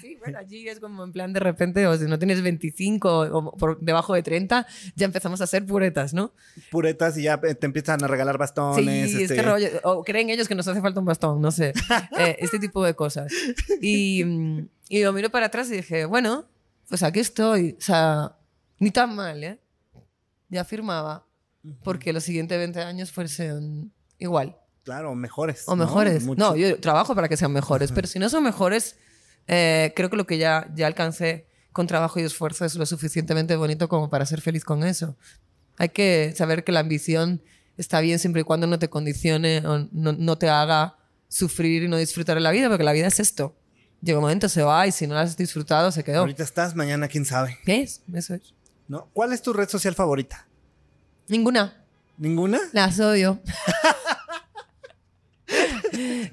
Sí, 0.00 0.16
bueno, 0.18 0.38
allí 0.38 0.68
es 0.68 0.80
como 0.80 1.04
en 1.04 1.12
plan 1.12 1.32
de 1.32 1.38
repente, 1.40 1.86
o 1.86 1.96
si 1.96 2.04
no 2.06 2.18
tienes 2.18 2.42
25 2.42 3.20
o 3.30 3.56
por 3.56 3.80
debajo 3.80 4.12
de 4.14 4.22
30, 4.22 4.66
ya 4.96 5.06
empezamos 5.06 5.40
a 5.40 5.46
ser 5.46 5.64
puretas, 5.64 6.12
¿no? 6.14 6.32
Puretas 6.72 7.16
y 7.16 7.22
ya 7.22 7.40
te 7.40 7.64
empiezan 7.64 8.02
a 8.02 8.08
regalar 8.08 8.38
bastones. 8.38 9.10
Sí, 9.10 9.22
este, 9.22 9.34
este 9.34 9.42
rollo. 9.42 9.68
O 9.84 10.02
creen 10.04 10.30
ellos 10.30 10.48
que 10.48 10.56
nos 10.56 10.66
hace 10.66 10.80
falta 10.80 10.98
un 10.98 11.06
bastón, 11.06 11.40
no 11.40 11.50
sé. 11.52 11.72
Eh, 12.18 12.36
este 12.40 12.58
tipo 12.58 12.84
de 12.84 12.94
cosas. 12.94 13.32
Y, 13.80 14.24
mm, 14.24 14.68
y 14.88 15.02
lo 15.04 15.12
miro 15.12 15.30
para 15.30 15.46
atrás 15.46 15.70
y 15.70 15.76
dije, 15.76 16.04
bueno, 16.04 16.46
pues 16.88 17.02
aquí 17.02 17.20
estoy. 17.20 17.76
O 17.78 17.82
sea, 17.82 18.36
ni 18.78 18.90
tan 18.90 19.14
mal, 19.14 19.42
¿eh? 19.44 19.60
Ya 20.48 20.64
firmaba. 20.64 21.26
Porque 21.82 22.12
los 22.12 22.24
siguientes 22.24 22.56
20 22.56 22.80
años 22.80 23.12
fuesen 23.12 23.92
igual. 24.18 24.56
Claro, 24.84 25.14
mejores. 25.14 25.64
O 25.66 25.76
¿no? 25.76 25.84
mejores. 25.84 26.24
No, 26.24 26.56
yo 26.56 26.80
trabajo 26.80 27.14
para 27.14 27.28
que 27.28 27.36
sean 27.36 27.52
mejores, 27.52 27.92
pero 27.92 28.06
si 28.06 28.18
no 28.18 28.30
son 28.30 28.42
mejores, 28.42 28.96
eh, 29.46 29.92
creo 29.94 30.08
que 30.08 30.16
lo 30.16 30.26
que 30.26 30.38
ya, 30.38 30.70
ya 30.74 30.86
alcancé 30.86 31.46
con 31.72 31.86
trabajo 31.86 32.18
y 32.18 32.22
esfuerzo 32.22 32.64
es 32.64 32.74
lo 32.74 32.86
suficientemente 32.86 33.54
bonito 33.56 33.88
como 33.88 34.08
para 34.08 34.24
ser 34.24 34.40
feliz 34.40 34.64
con 34.64 34.84
eso. 34.84 35.16
Hay 35.76 35.90
que 35.90 36.32
saber 36.34 36.64
que 36.64 36.72
la 36.72 36.80
ambición 36.80 37.42
está 37.76 38.00
bien 38.00 38.18
siempre 38.18 38.40
y 38.40 38.44
cuando 38.44 38.66
no 38.66 38.78
te 38.78 38.88
condicione 38.88 39.58
o 39.66 39.86
no, 39.92 40.12
no 40.12 40.38
te 40.38 40.48
haga 40.48 40.96
sufrir 41.28 41.82
y 41.82 41.88
no 41.88 41.98
disfrutar 41.98 42.36
de 42.36 42.40
la 42.40 42.50
vida, 42.50 42.68
porque 42.68 42.84
la 42.84 42.92
vida 42.92 43.08
es 43.08 43.20
esto. 43.20 43.57
Llega 44.00 44.18
un 44.18 44.22
momento, 44.22 44.48
se 44.48 44.62
va 44.62 44.86
y 44.86 44.92
si 44.92 45.06
no 45.06 45.14
la 45.14 45.22
has 45.22 45.36
disfrutado, 45.36 45.90
se 45.90 46.04
quedó. 46.04 46.20
Ahorita 46.20 46.42
estás, 46.44 46.74
mañana 46.74 47.08
quién 47.08 47.24
sabe. 47.24 47.58
¿Qué 47.64 47.82
es? 47.82 48.02
Eso 48.12 48.34
es. 48.34 48.54
¿No? 48.86 49.08
¿Cuál 49.12 49.32
es 49.32 49.42
tu 49.42 49.52
red 49.52 49.68
social 49.68 49.94
favorita? 49.94 50.46
Ninguna. 51.26 51.84
¿Ninguna? 52.16 52.60
Las 52.72 52.98
odio. 53.00 53.40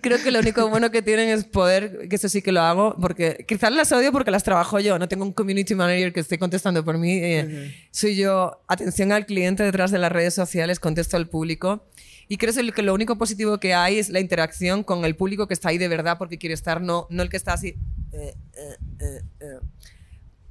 Creo 0.02 0.22
que 0.22 0.32
lo 0.32 0.40
único 0.40 0.70
bueno 0.70 0.92
que 0.92 1.02
tienen 1.02 1.30
es 1.30 1.46
poder, 1.46 2.08
que 2.10 2.16
eso 2.16 2.30
sí 2.30 2.42
que 2.42 2.52
lo 2.52 2.62
hago, 2.62 2.96
porque 3.00 3.46
quizás 3.48 3.72
las 3.72 3.92
odio 3.92 4.12
porque 4.12 4.32
las 4.32 4.44
trabajo 4.44 4.80
yo, 4.80 5.00
no 5.00 5.08
tengo 5.08 5.24
un 5.24 5.34
community 5.34 5.76
manager 5.76 6.14
que 6.14 6.20
esté 6.20 6.38
contestando 6.38 6.84
por 6.84 6.98
mí. 6.98 7.20
eh, 7.22 7.76
Soy 7.92 8.16
yo, 8.16 8.62
atención 8.68 9.12
al 9.12 9.26
cliente 9.26 9.64
detrás 9.64 9.92
de 9.92 10.00
las 10.00 10.12
redes 10.12 10.34
sociales, 10.34 10.80
contesto 10.80 11.18
al 11.18 11.28
público. 11.28 11.86
Y 12.28 12.38
creo 12.38 12.54
que 12.74 12.82
lo 12.82 12.94
único 12.94 13.18
positivo 13.18 13.60
que 13.60 13.74
hay 13.74 14.00
es 14.00 14.10
la 14.10 14.20
interacción 14.20 14.84
con 14.84 15.06
el 15.06 15.16
público 15.16 15.48
que 15.48 15.54
está 15.54 15.70
ahí 15.70 15.78
de 15.78 15.88
verdad 15.88 16.18
porque 16.18 16.38
quiere 16.38 16.56
estar, 16.56 16.82
no, 16.82 17.06
no 17.10 17.22
el 17.24 17.30
que 17.30 17.38
está 17.38 17.54
así. 17.54 17.76
eh, 18.14 18.34
eh, 18.58 18.78
eh, 19.00 19.22
eh. 19.42 19.60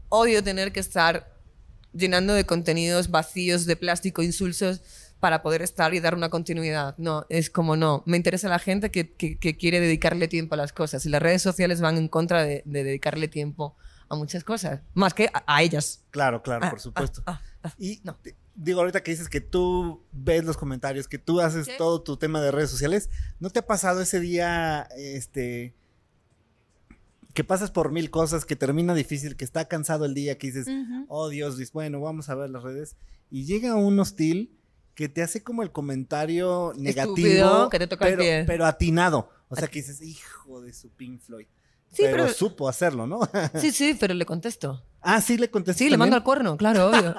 Odio 0.09 0.45
tener 0.45 0.71
que 0.71 0.79
estar 0.81 1.35
llenando 1.93 2.35
de 2.35 2.45
contenidos 2.45 3.11
vacíos, 3.11 3.67
de 3.67 3.75
plástico, 3.77 4.23
insulsos, 4.23 4.83
para 5.21 5.43
poder 5.43 5.63
estar 5.63 5.95
y 5.95 6.01
dar 6.01 6.15
una 6.15 6.29
continuidad. 6.29 6.95
No, 6.99 7.25
es 7.31 7.49
como 7.51 7.77
no. 7.77 8.03
Me 8.07 8.17
interesa 8.17 8.49
la 8.49 8.59
gente 8.59 8.91
que, 8.91 9.13
que- 9.13 9.37
que 9.39 9.57
quiere 9.57 9.81
dedicarle 9.81 10.29
tiempo 10.29 10.55
a 10.55 10.59
las 10.59 10.73
cosas. 10.73 11.07
Y 11.07 11.09
las 11.09 11.23
redes 11.23 11.41
sociales 11.43 11.81
van 11.81 11.97
en 11.97 12.09
contra 12.09 12.43
de, 12.45 12.63
de 12.67 12.85
dedicarle 12.85 13.29
tiempo 13.29 13.77
a 14.11 14.17
muchas 14.17 14.45
cosas, 14.45 14.83
más 14.93 15.15
que 15.15 15.31
a, 15.33 15.43
a 15.47 15.63
ellas. 15.63 16.05
Claro, 16.11 16.43
claro, 16.43 16.67
Ah, 16.67 16.71
por 16.71 16.79
supuesto. 16.81 17.23
ah, 17.27 17.41
ah, 17.63 17.73
y 17.79 18.01
no. 18.05 18.19
digo, 18.55 18.81
ahorita 18.81 19.03
que 19.03 19.13
dices 19.13 19.31
que 19.31 19.41
tú 19.41 20.03
ves 20.13 20.45
los 20.45 20.59
comentarios, 20.59 21.09
que 21.09 21.17
tú 21.19 21.41
haces 21.41 21.65
Sí. 21.67 21.73
todo 21.79 22.03
tu 22.03 22.19
tema 22.19 22.43
de 22.43 22.51
redes 22.51 22.69
sociales, 22.71 23.09
¿no 23.41 23.49
te 23.49 23.61
ha 23.61 23.67
pasado 23.67 24.03
ese 24.03 24.21
día, 24.21 24.87
este, 24.95 25.75
que 27.33 27.45
pasas 27.45 27.71
por 27.71 27.91
mil 27.91 28.11
cosas, 28.11 28.45
que 28.45 28.57
termina 28.57 28.95
difícil, 28.95 29.37
que 29.37 29.45
está 29.45 29.65
cansado 29.67 30.05
el 30.05 30.13
día, 30.15 30.37
que 30.39 30.49
dices, 30.49 30.67
Ujú. 30.69 31.07
oh 31.09 31.29
Dios, 31.31 31.59
bueno, 31.73 32.01
vamos 32.01 32.29
a 32.29 32.35
ver 32.35 32.51
las 32.51 32.63
redes, 32.63 32.97
y 33.31 33.45
llega 33.47 33.75
un 33.75 33.99
hostil 33.99 34.53
que 34.95 35.09
te 35.09 35.23
hace 35.23 35.43
como 35.43 35.63
el 35.63 35.73
comentario 35.73 36.73
negativo, 36.77 37.17
Estúpido, 37.29 37.69
que 37.71 37.79
te 37.79 37.87
toca 37.87 38.07
el 38.07 38.13
pero, 38.13 38.23
pie. 38.23 38.45
pero 38.47 38.67
atinado. 38.67 39.31
O 39.49 39.57
sea, 39.57 39.69
que 39.69 39.81
dices, 39.81 40.01
hijo 40.03 40.61
de 40.63 40.73
su 40.73 40.91
Pink 40.91 41.21
Floyd. 41.21 41.47
Sí, 41.91 42.03
pero, 42.03 42.25
pero- 42.25 42.33
supo 42.33 42.69
hacerlo, 42.69 43.07
¿no? 43.07 43.21
Sí, 43.61 43.71
sí, 43.73 43.97
pero 43.99 44.15
le 44.15 44.25
contesto. 44.27 44.85
ah, 45.01 45.21
sí, 45.21 45.37
le 45.37 45.51
contesté. 45.51 45.85
Sí, 45.85 45.91
le 45.91 45.97
mando 45.97 46.17
al 46.17 46.25
cuerno, 46.25 46.57
claro, 46.57 46.89
obvio. 46.91 47.15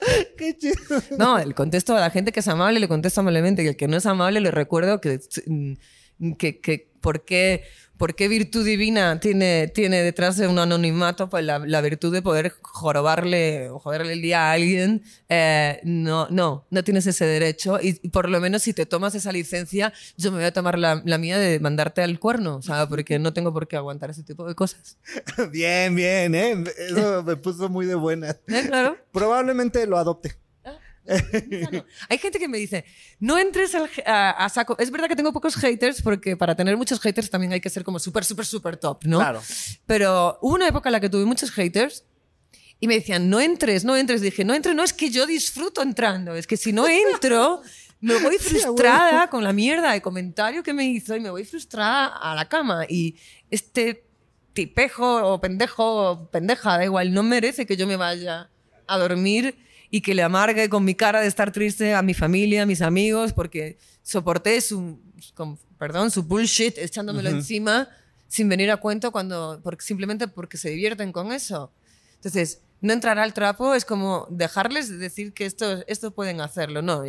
Qué 0.36 0.56
chido. 0.58 0.74
No, 1.18 1.38
el 1.38 1.54
contesto 1.54 1.96
a 1.96 2.00
la 2.00 2.10
gente 2.10 2.30
que 2.32 2.40
es 2.40 2.48
amable 2.48 2.78
le 2.78 2.88
contesto 2.88 3.20
amablemente 3.20 3.62
y 3.64 3.68
el 3.68 3.76
que 3.76 3.88
no 3.88 3.96
es 3.96 4.04
amable 4.06 4.40
le 4.40 4.50
recuerdo 4.50 5.00
que, 5.00 5.18
mm, 5.46 6.32
que, 6.34 6.60
que 6.60 6.92
por 7.00 7.24
qué 7.24 7.64
¿Por 7.96 8.14
qué 8.14 8.28
virtud 8.28 8.64
divina 8.64 9.20
tiene, 9.20 9.68
tiene 9.68 10.02
detrás 10.02 10.36
de 10.36 10.48
un 10.48 10.58
anonimato 10.58 11.28
pues 11.28 11.44
la, 11.44 11.60
la 11.60 11.80
virtud 11.80 12.12
de 12.12 12.22
poder 12.22 12.54
jorobarle 12.60 13.70
o 13.70 13.78
joderle 13.78 14.14
el 14.14 14.22
día 14.22 14.50
a 14.50 14.52
alguien? 14.52 15.02
Eh, 15.28 15.80
no, 15.84 16.26
no, 16.30 16.66
no 16.70 16.84
tienes 16.84 17.06
ese 17.06 17.24
derecho. 17.24 17.78
Y, 17.80 17.94
por 18.08 18.28
lo 18.28 18.40
menos 18.40 18.62
si 18.62 18.74
te 18.74 18.86
tomas 18.86 19.14
esa 19.14 19.30
licencia, 19.32 19.92
yo 20.16 20.32
me 20.32 20.38
voy 20.38 20.46
a 20.46 20.52
tomar 20.52 20.78
la, 20.78 21.02
la 21.04 21.18
mía 21.18 21.38
de 21.38 21.60
mandarte 21.60 22.02
al 22.02 22.18
cuerno, 22.18 22.62
¿sabes? 22.62 22.88
Porque 22.88 23.18
no 23.18 23.32
tengo 23.32 23.52
por 23.52 23.68
qué 23.68 23.76
aguantar 23.76 24.10
ese 24.10 24.24
tipo 24.24 24.46
de 24.46 24.54
cosas. 24.54 24.98
Bien, 25.52 25.94
bien, 25.94 26.34
¿eh? 26.34 26.64
Eso 26.88 27.22
me 27.22 27.36
puso 27.36 27.68
muy 27.68 27.86
de 27.86 27.94
buena. 27.94 28.30
¿Eh? 28.48 28.64
Claro. 28.66 28.96
Probablemente 29.12 29.86
lo 29.86 29.98
adopte. 29.98 30.43
Hay 32.08 32.18
gente 32.18 32.38
que 32.38 32.48
me 32.48 32.58
dice, 32.58 32.84
no 33.20 33.38
entres 33.38 33.72
a, 34.06 34.48
saco. 34.48 34.76
Es 34.78 34.90
verdad 34.90 35.08
que 35.08 35.16
tengo 35.16 35.32
pocos 35.32 35.56
haters 35.56 36.02
porque 36.02 36.36
para 36.36 36.54
tener 36.54 36.76
muchos 36.76 37.00
haters 37.00 37.30
también 37.30 37.52
hay 37.52 37.60
que 37.60 37.70
ser 37.70 37.84
como 37.84 37.98
súper, 37.98 38.24
súper, 38.24 38.46
súper 38.46 38.76
top, 38.76 39.04
¿no? 39.04 39.18
Claro. 39.18 39.42
Pero 39.86 40.38
hubo 40.40 40.54
una 40.54 40.68
época 40.68 40.88
en 40.88 40.92
la 40.92 41.00
que 41.00 41.10
tuve 41.10 41.24
muchos 41.24 41.50
haters 41.50 42.04
y 42.80 42.88
me 42.88 42.94
decían, 42.94 43.30
no 43.30 43.40
entres, 43.40 43.84
no 43.84 43.96
entres. 43.96 44.20
Dije, 44.20 44.44
no 44.44 44.54
entres, 44.54 44.74
no, 44.74 44.82
es 44.82 44.92
que 44.92 45.10
yo 45.10 45.26
disfruto 45.26 45.82
entrando. 45.82 46.34
Es 46.34 46.46
que 46.46 46.56
si 46.56 46.72
no 46.72 46.88
entro, 46.88 47.62
me 48.00 48.18
voy 48.18 48.36
frustrada 48.40 49.28
con 49.28 49.44
la 49.44 49.52
mierda 49.52 49.92
de 49.92 50.02
comentario 50.02 50.62
que 50.62 50.74
me 50.74 50.86
hizo 50.86 51.16
y 51.16 51.20
me 51.20 51.30
voy 51.30 51.44
frustrada 51.44 52.06
a 52.06 52.34
la 52.34 52.48
cama. 52.48 52.84
Y 52.88 53.16
este 53.50 54.04
tipejo 54.52 55.32
o 55.32 55.40
pendejo 55.40 56.10
o 56.10 56.30
pendeja, 56.30 56.78
da 56.78 56.84
igual, 56.84 57.12
no 57.12 57.22
merece 57.22 57.66
que 57.66 57.76
yo 57.76 57.86
me 57.86 57.96
vaya 57.96 58.50
a 58.86 58.98
dormir 58.98 59.56
y 59.94 60.00
que 60.00 60.12
le 60.12 60.24
amargue 60.24 60.68
con 60.68 60.84
mi 60.84 60.96
cara 60.96 61.20
de 61.20 61.28
estar 61.28 61.52
triste 61.52 61.94
a 61.94 62.02
mi 62.02 62.14
familia, 62.14 62.64
a 62.64 62.66
mis 62.66 62.82
amigos, 62.82 63.32
porque 63.32 63.78
soporté 64.02 64.60
su, 64.60 64.98
perdón, 65.78 66.10
su 66.10 66.24
bullshit 66.24 66.76
echándomelo 66.78 67.28
encima 67.28 67.88
sin 68.26 68.48
venir 68.48 68.72
a 68.72 68.78
cuento 68.78 69.12
cuando, 69.12 69.60
porque, 69.62 69.84
simplemente 69.84 70.26
porque 70.26 70.56
se 70.56 70.70
divierten 70.70 71.12
con 71.12 71.30
eso. 71.30 71.70
Entonces, 72.16 72.60
no 72.80 72.92
entrar 72.92 73.20
al 73.20 73.34
trapo 73.34 73.72
es 73.72 73.84
como 73.84 74.26
dejarles 74.30 74.98
decir 74.98 75.32
que 75.32 75.46
esto, 75.46 75.84
esto 75.86 76.10
pueden 76.10 76.40
hacerlo. 76.40 76.82
No, 76.82 77.04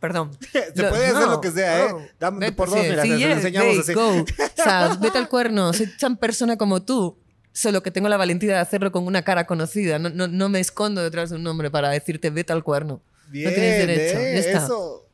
perdón. 0.00 0.30
Se 0.50 0.84
puede 0.84 1.08
hacer 1.08 1.28
lo 1.28 1.42
que 1.42 1.50
sea, 1.50 1.88
¿eh? 1.88 2.12
Dame 2.18 2.52
por 2.52 2.70
dos, 2.70 2.80
mira, 2.80 3.02
sí, 3.02 3.22
enseñamos 3.22 3.80
así. 3.80 3.92
O 3.94 4.24
sea, 4.56 4.94
vete 4.98 5.18
al 5.18 5.28
cuerno, 5.28 5.74
soy 5.74 5.94
tan 5.98 6.16
persona 6.16 6.56
como 6.56 6.82
tú 6.82 7.18
solo 7.58 7.82
que 7.82 7.90
tengo 7.90 8.08
la 8.08 8.16
valentía 8.16 8.52
de 8.54 8.58
hacerlo 8.60 8.92
con 8.92 9.04
una 9.06 9.22
cara 9.22 9.46
conocida. 9.46 9.98
No, 9.98 10.10
no, 10.10 10.28
no 10.28 10.48
me 10.48 10.60
escondo 10.60 11.02
detrás 11.02 11.30
de 11.30 11.36
un 11.36 11.42
nombre 11.42 11.70
para 11.70 11.90
decirte 11.90 12.30
vete 12.30 12.52
al 12.52 12.62
cuerno. 12.62 13.02
Bien, 13.28 13.44
no 13.46 13.50
tienes 13.50 13.78
derecho. 13.86 14.18
eh, 14.18 14.32
Ya 14.34 14.38
está. 14.40 14.64
Eso, 14.64 15.04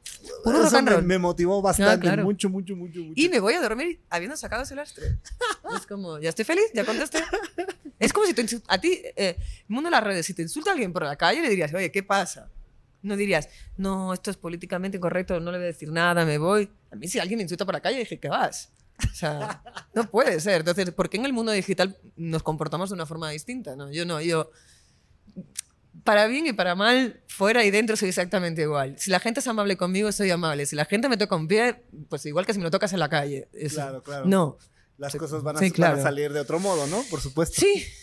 Puro 0.42 0.66
eso 0.66 0.82
me, 0.82 1.02
me 1.02 1.18
motivó 1.18 1.60
bastante, 1.62 2.00
claro. 2.00 2.22
mucho, 2.22 2.48
mucho, 2.48 2.76
mucho, 2.76 3.00
mucho. 3.00 3.12
Y 3.14 3.28
me 3.28 3.40
voy 3.40 3.54
a 3.54 3.60
dormir 3.62 4.00
habiendo 4.10 4.36
sacado 4.36 4.62
ese 4.62 4.74
lastre. 4.74 5.18
Es 5.76 5.86
como, 5.86 6.18
ya 6.18 6.28
estoy 6.28 6.44
feliz, 6.44 6.64
ya 6.74 6.84
contesté. 6.84 7.18
Es 7.98 8.12
como 8.12 8.26
si 8.26 8.34
te 8.34 8.44
a 8.68 8.78
ti, 8.78 9.00
eh, 9.16 9.36
mundo 9.68 9.88
de 9.88 9.92
las 9.92 10.04
redes, 10.04 10.26
si 10.26 10.34
te 10.34 10.42
insulta 10.42 10.72
alguien 10.72 10.92
por 10.92 11.04
la 11.04 11.16
calle, 11.16 11.40
le 11.40 11.48
dirías, 11.48 11.72
oye, 11.72 11.90
¿qué 11.90 12.02
pasa? 12.02 12.50
No 13.02 13.16
dirías, 13.16 13.48
no, 13.78 14.12
esto 14.12 14.30
es 14.30 14.36
políticamente 14.36 14.96
incorrecto, 14.98 15.40
no 15.40 15.50
le 15.50 15.58
voy 15.58 15.64
a 15.64 15.68
decir 15.68 15.90
nada, 15.90 16.24
me 16.26 16.36
voy. 16.38 16.70
A 16.90 16.96
mí 16.96 17.08
si 17.08 17.18
alguien 17.18 17.38
me 17.38 17.42
insulta 17.42 17.64
por 17.64 17.74
la 17.74 17.80
calle, 17.80 17.98
dije, 17.98 18.18
¿qué 18.20 18.28
vas? 18.28 18.70
O 18.98 19.14
sea, 19.14 19.62
no 19.94 20.10
puede 20.10 20.40
ser. 20.40 20.60
Entonces, 20.60 20.90
¿por 20.92 21.08
qué 21.08 21.16
en 21.16 21.26
el 21.26 21.32
mundo 21.32 21.52
digital 21.52 21.96
nos 22.16 22.42
comportamos 22.42 22.90
de 22.90 22.94
una 22.94 23.06
forma 23.06 23.30
distinta? 23.30 23.76
No, 23.76 23.90
yo 23.90 24.04
no, 24.04 24.20
yo... 24.20 24.50
Para 26.04 26.26
bien 26.26 26.46
y 26.46 26.52
para 26.52 26.74
mal, 26.74 27.22
fuera 27.28 27.64
y 27.64 27.70
dentro 27.70 27.96
soy 27.96 28.10
exactamente 28.10 28.62
igual. 28.62 28.98
Si 28.98 29.10
la 29.10 29.20
gente 29.20 29.40
es 29.40 29.46
amable 29.46 29.76
conmigo, 29.76 30.12
soy 30.12 30.30
amable. 30.30 30.66
Si 30.66 30.76
la 30.76 30.84
gente 30.84 31.08
me 31.08 31.16
toca 31.16 31.34
un 31.34 31.48
pie, 31.48 31.82
pues 32.10 32.26
igual 32.26 32.44
que 32.44 32.52
si 32.52 32.58
me 32.58 32.64
lo 32.64 32.70
tocas 32.70 32.92
en 32.92 32.98
la 32.98 33.08
calle. 33.08 33.48
Eso. 33.54 33.76
Claro, 33.76 34.02
claro. 34.02 34.26
No. 34.26 34.58
Las 34.98 35.16
cosas 35.16 35.42
van 35.42 35.56
a, 35.56 35.60
Sí, 35.60 35.72
van 35.78 35.98
a 35.98 36.02
salir 36.02 36.32
de 36.32 36.40
otro 36.40 36.60
modo, 36.60 36.86
¿no? 36.86 37.02
Por 37.10 37.20
supuesto. 37.20 37.60
Sí. 37.60 37.84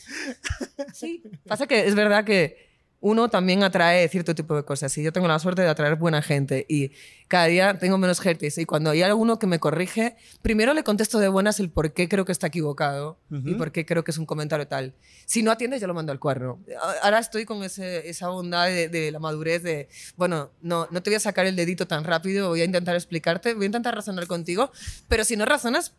Sí. 0.94 1.24
Pasa 1.48 1.68
que 1.68 1.88
es 1.88 1.96
verdad 1.96 2.26
que 2.26 2.71
uno 3.04 3.30
también 3.30 3.64
atrae 3.64 4.08
cierto 4.10 4.36
tipo 4.36 4.56
de 4.56 4.64
cosas. 4.64 4.96
Y 4.98 5.04
yo 5.04 5.12
tengo 5.12 5.28
la 5.28 5.40
suerte 5.40 5.64
de 5.64 5.68
atraer 5.70 5.96
buena 5.96 6.22
gente. 6.22 6.66
Y 6.70 6.92
cada 7.28 7.46
día 7.48 7.78
tengo 7.80 7.98
menos 7.98 8.20
haters. 8.20 8.60
Y 8.60 8.66
cuando 8.66 8.92
hay 8.92 9.02
alguno 9.02 9.40
que 9.40 9.48
me 9.48 9.60
corrige, 9.60 10.16
primero 10.44 10.74
le 10.76 10.84
contesto 10.84 11.18
de 11.18 11.28
buenas 11.28 11.60
el 11.60 11.72
por 11.72 11.94
qué 11.94 12.08
creo 12.08 12.26
que 12.26 12.32
está 12.32 12.48
equivocado 12.48 13.18
y 13.32 13.56
por 13.56 13.72
qué 13.72 13.86
creo 13.88 14.04
que 14.04 14.12
es 14.12 14.18
un 14.20 14.26
comentario 14.28 14.68
tal. 14.68 14.94
Si 15.26 15.42
no 15.42 15.50
atiendes, 15.52 15.82
yo 15.82 15.88
lo 15.88 15.94
mando 15.96 16.12
al 16.12 16.20
cuerno. 16.20 16.60
Ahora 17.02 17.18
estoy 17.20 17.46
con 17.46 17.64
ese- 17.64 18.08
esa 18.08 18.28
bondad 18.30 18.68
de, 18.68 18.88
de 18.88 19.12
la 19.12 19.18
madurez 19.20 19.64
de, 19.64 19.90
bueno, 20.16 20.52
no, 20.62 20.88
no 20.92 21.02
te 21.02 21.10
voy 21.10 21.16
a 21.16 21.20
sacar 21.20 21.48
el 21.48 21.56
dedito 21.56 21.88
tan 21.88 22.04
rápido, 22.04 22.50
voy 22.50 22.62
a 22.62 22.66
intentar 22.66 22.96
explicarte, 22.96 23.56
voy 23.56 23.64
a 23.64 23.66
intentar 23.66 23.96
razonar 23.96 24.28
contigo, 24.28 24.72
pero 25.08 25.24
si 25.26 25.36
no 25.36 25.46
razonas, 25.46 25.96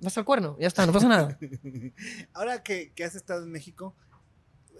vas 0.00 0.16
al 0.18 0.24
cuerno. 0.24 0.56
Ya 0.60 0.68
está, 0.68 0.86
no 0.86 0.92
pasa 0.92 1.08
nada. 1.08 1.36
Ahora 2.32 2.62
que, 2.62 2.92
que 2.94 3.04
has 3.04 3.14
estado 3.14 3.42
en 3.42 3.50
México, 3.50 3.94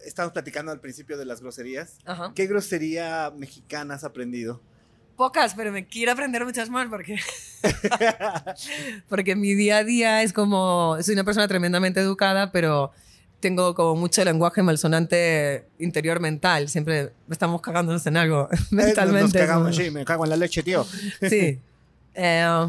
estamos 0.07 0.33
platicando 0.33 0.71
al 0.73 0.81
principio 0.81 1.17
de 1.19 1.25
las 1.25 1.41
groserías. 1.41 1.99
Ajá. 2.05 2.33
¿Qué 2.35 2.47
grosería 2.47 3.33
mexicana 3.37 3.95
has 3.95 4.05
aprendido? 4.05 4.61
Pocas, 5.17 5.55
pero 5.55 5.71
me 5.71 5.87
quiero 5.87 6.11
aprender 6.13 6.45
muchas 6.45 6.71
más 6.71 6.89
porque, 6.89 7.17
porque 9.09 9.37
mi 9.37 9.55
día 9.55 9.79
a 9.79 9.85
día 9.85 10.23
es 10.23 10.33
como, 10.33 10.97
soy 11.03 11.15
una 11.15 11.25
persona 11.25 11.47
tremendamente 11.49 12.01
educada, 12.01 12.51
pero 12.53 12.91
tengo 13.41 13.75
como 13.75 13.95
mucho 13.95 14.25
lenguaje 14.25 14.63
malsonante 14.63 15.67
interior 15.79 16.19
mental. 16.21 16.69
Siempre 16.69 17.13
estamos 17.31 17.61
cagándonos 17.61 18.05
en 18.07 18.17
algo 18.17 18.49
Eh, 18.51 18.57
Nos 18.71 18.73
mentalmente. 18.73 19.39
cagamos, 19.39 19.77
sí, 19.77 19.91
me 19.91 20.05
cago 20.05 20.25
en 20.25 20.31
la 20.31 20.37
leche, 20.37 20.63
tío. 20.63 20.85
Sí. 21.29 21.61
Eh, 22.15 22.69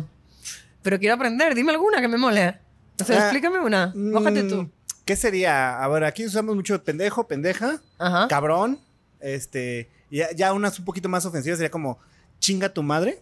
pero 0.84 1.00
quiero 1.00 1.16
aprender, 1.16 1.56
dime 1.56 1.72
alguna 1.72 2.00
que 2.02 2.08
me 2.08 2.18
mole. 2.18 2.60
O 3.02 3.04
sea, 3.04 3.16
Ah, 3.18 3.20
explícame 3.24 3.60
una. 3.60 3.92
Mójate 3.96 4.44
tú. 4.44 4.70
¿Qué 5.06 5.16
sería? 5.16 5.84
A 5.84 5.88
ver, 5.88 6.04
aquí 6.04 6.26
usamos 6.26 6.56
mucho 6.56 6.84
pendejo, 6.84 7.28
pendeja, 7.28 7.80
Ajá. 8.00 8.28
cabrón. 8.28 8.80
Este, 9.20 9.90
y 10.10 10.18
ya, 10.18 10.32
ya 10.32 10.54
unas 10.54 10.78
un 10.80 10.86
poquito 10.86 11.08
más 11.10 11.26
ofensivas 11.26 11.58
sería 11.60 11.72
como 11.72 12.00
chinga 12.40 12.70
tu 12.70 12.84
madre. 12.84 13.20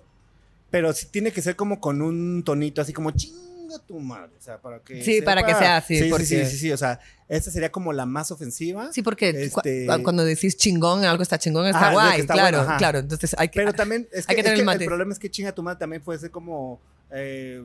Pero 0.72 0.92
sí 0.94 1.06
tiene 1.12 1.32
que 1.32 1.42
ser 1.42 1.56
como 1.56 1.80
con 1.80 2.02
un 2.02 2.42
tonito 2.44 2.82
así 2.82 2.94
como 2.94 3.12
chinga 3.12 3.78
tu 3.86 4.00
madre. 4.00 4.32
O 4.40 4.42
sea, 4.42 4.58
para 4.58 4.80
que. 4.80 5.04
Sí, 5.04 5.22
para 5.22 5.46
que 5.46 5.54
sea 5.54 5.78
así, 5.78 5.98
Sí, 5.98 6.04
sí, 6.06 6.10
porque- 6.10 6.26
sí, 6.26 6.46
sí, 6.46 6.58
sí. 6.58 6.72
O 6.72 6.78
sea, 6.78 7.00
esta 7.30 7.52
sería 7.52 7.72
como 7.72 7.94
la 7.94 8.06
más 8.06 8.32
ofensiva. 8.32 8.92
Sí, 8.92 9.02
porque 9.04 9.50
cu- 9.52 9.60
Este- 9.64 9.86
cuando 10.04 10.24
decís 10.26 10.58
chingón, 10.58 11.04
algo 11.06 11.22
está 11.22 11.38
chingón, 11.38 11.68
está 11.68 11.80
Ajá, 11.80 11.92
guay. 11.92 12.22
está 12.22 12.34
claro, 12.34 12.60
bueno, 12.64 12.78
claro. 12.78 13.00
Entonces 13.00 13.36
hay 13.38 13.50
que. 13.50 13.60
Pero 13.60 13.74
también 13.74 14.08
es 14.12 14.26
que, 14.26 14.32
Hay 14.32 14.36
que 14.36 14.42
es 14.42 14.56
que 14.56 14.62
el 14.62 14.70
el, 14.82 14.86
problema 14.86 15.14
es 15.14 15.20
que 15.20 15.30
chinga 15.30 15.52
tu 15.52 15.62
madre 15.62 15.80
también 15.80 16.02
puede 16.02 16.18
ser 16.20 16.32
como 16.32 16.80
eh, 17.12 17.64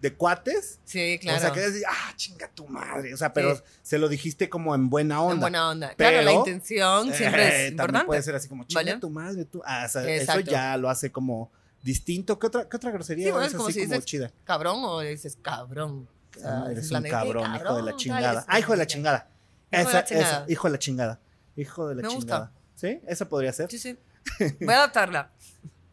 de 0.00 0.14
cuates. 0.14 0.78
Sí, 0.84 1.18
claro. 1.20 1.38
O 1.38 1.40
sea, 1.40 1.52
que 1.52 1.60
decir, 1.60 1.82
ah, 1.88 2.12
chinga 2.16 2.48
tu 2.54 2.66
madre. 2.68 3.12
O 3.14 3.16
sea, 3.16 3.32
pero 3.32 3.56
Sí. 3.56 3.62
se 3.82 3.98
lo 3.98 4.08
dijiste 4.08 4.48
como 4.48 4.74
en 4.74 4.88
buena 4.90 5.20
onda. 5.22 5.34
En 5.34 5.40
buena 5.40 5.68
onda. 5.70 5.94
claro, 5.94 6.18
la 6.18 6.22
Pero, 6.24 6.38
intención 6.38 7.12
siempre 7.12 7.42
Eh, 7.42 7.46
es 7.46 7.50
También 7.50 7.70
importante. 7.72 8.06
puede 8.06 8.22
ser 8.22 8.34
así 8.36 8.48
como 8.48 8.64
chinga 8.64 8.80
¿Vale? 8.82 8.96
tu 9.00 9.10
madre. 9.10 9.44
Tú. 9.44 9.60
Ah, 9.64 9.84
o 9.86 9.88
sea, 9.88 10.02
eso 10.08 10.40
ya 10.40 10.76
lo 10.76 10.88
hace 10.88 11.10
como 11.10 11.50
distinto. 11.82 12.38
¿Qué 12.38 12.46
otra, 12.46 12.68
qué 12.68 12.76
otra 12.76 12.90
grosería 12.90 13.26
Sí, 13.26 13.30
bueno, 13.32 13.46
es 13.46 13.52
como 13.54 13.68
así 13.68 13.74
si 13.74 13.80
como 13.86 13.92
dices 13.94 14.04
chida? 14.04 14.32
cabrón 14.44 14.76
o 14.84 15.00
dices 15.00 15.36
cabrón. 15.42 16.08
Ah, 16.44 16.64
es 16.66 16.72
eres 16.72 16.90
un 16.92 17.02
cabrón, 17.04 17.54
"Eh, 17.54 17.58
hijo 17.60 17.74
de 17.76 17.82
la 17.82 17.96
chingada. 17.96 18.44
Ah, 18.48 18.58
hijo 18.60 18.72
de 18.72 18.78
la 18.78 18.86
chingada. 18.86 19.28
Hijo 19.72 19.78
de 19.78 19.84
la 19.84 19.90
Esa, 20.00 20.04
chingada. 20.04 20.28
esa, 20.44 20.44
hijo 20.52 20.68
de 20.68 20.72
la 20.72 20.78
chingada. 20.78 21.20
Hijo 21.56 21.88
de 21.88 21.94
la 21.96 22.02
Me 22.02 22.08
gusta. 22.08 22.20
chingada. 22.20 22.52
¿Sí? 22.76 23.00
Esa 23.08 23.28
podría 23.28 23.52
ser. 23.52 23.68
Sí, 23.70 23.78
sí. 23.78 23.98
Voy 24.60 24.74
a 24.74 24.78
adaptarla. 24.78 25.32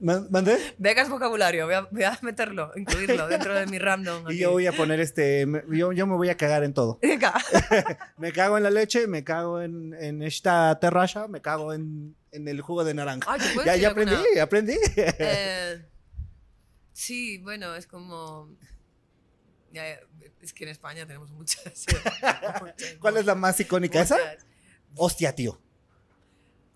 Ma- 0.05 0.27
¿Mandé? 0.29 0.57
Vegas 0.77 1.09
vocabulario, 1.09 1.65
voy 1.65 1.73
a, 1.73 1.81
voy 1.81 2.03
a 2.03 2.19
meterlo, 2.21 2.71
incluirlo 2.75 3.27
dentro 3.27 3.55
de 3.55 3.65
mi 3.65 3.79
random. 3.79 4.25
Y 4.29 4.37
yo 4.37 4.51
voy 4.51 4.67
a 4.67 4.71
poner 4.71 4.99
este. 4.99 5.47
Yo, 5.71 5.91
yo 5.93 6.05
me 6.05 6.15
voy 6.15 6.29
a 6.29 6.37
cagar 6.37 6.63
en 6.63 6.73
todo. 6.73 6.99
Me 8.17 8.31
cago 8.31 8.57
en 8.57 8.63
la 8.63 8.69
leche, 8.69 9.07
me 9.07 9.23
cago 9.23 9.61
en, 9.61 9.93
en 9.95 10.21
esta 10.21 10.79
terraza, 10.79 11.27
me 11.27 11.41
cago 11.41 11.73
en, 11.73 12.15
en 12.31 12.47
el 12.47 12.61
jugo 12.61 12.83
de 12.83 12.93
naranja. 12.93 13.27
Ay, 13.31 13.39
¿te 13.39 13.53
puedo 13.55 13.65
ya, 13.65 13.75
ya 13.77 13.87
alguna? 13.89 14.11
aprendí, 14.19 14.39
aprendí. 14.39 14.77
Eh, 14.95 15.85
sí, 16.93 17.39
bueno, 17.39 17.73
es 17.75 17.87
como. 17.87 18.55
es 20.41 20.53
que 20.53 20.65
en 20.65 20.69
España 20.69 21.07
tenemos 21.07 21.31
muchas. 21.31 21.85
¿Cuál 22.99 23.17
es 23.17 23.25
la 23.25 23.33
más 23.35 23.59
icónica? 23.59 24.01
¿Esa? 24.01 24.17
Muchas. 24.17 24.45
Hostia, 24.97 25.33
tío. 25.35 25.59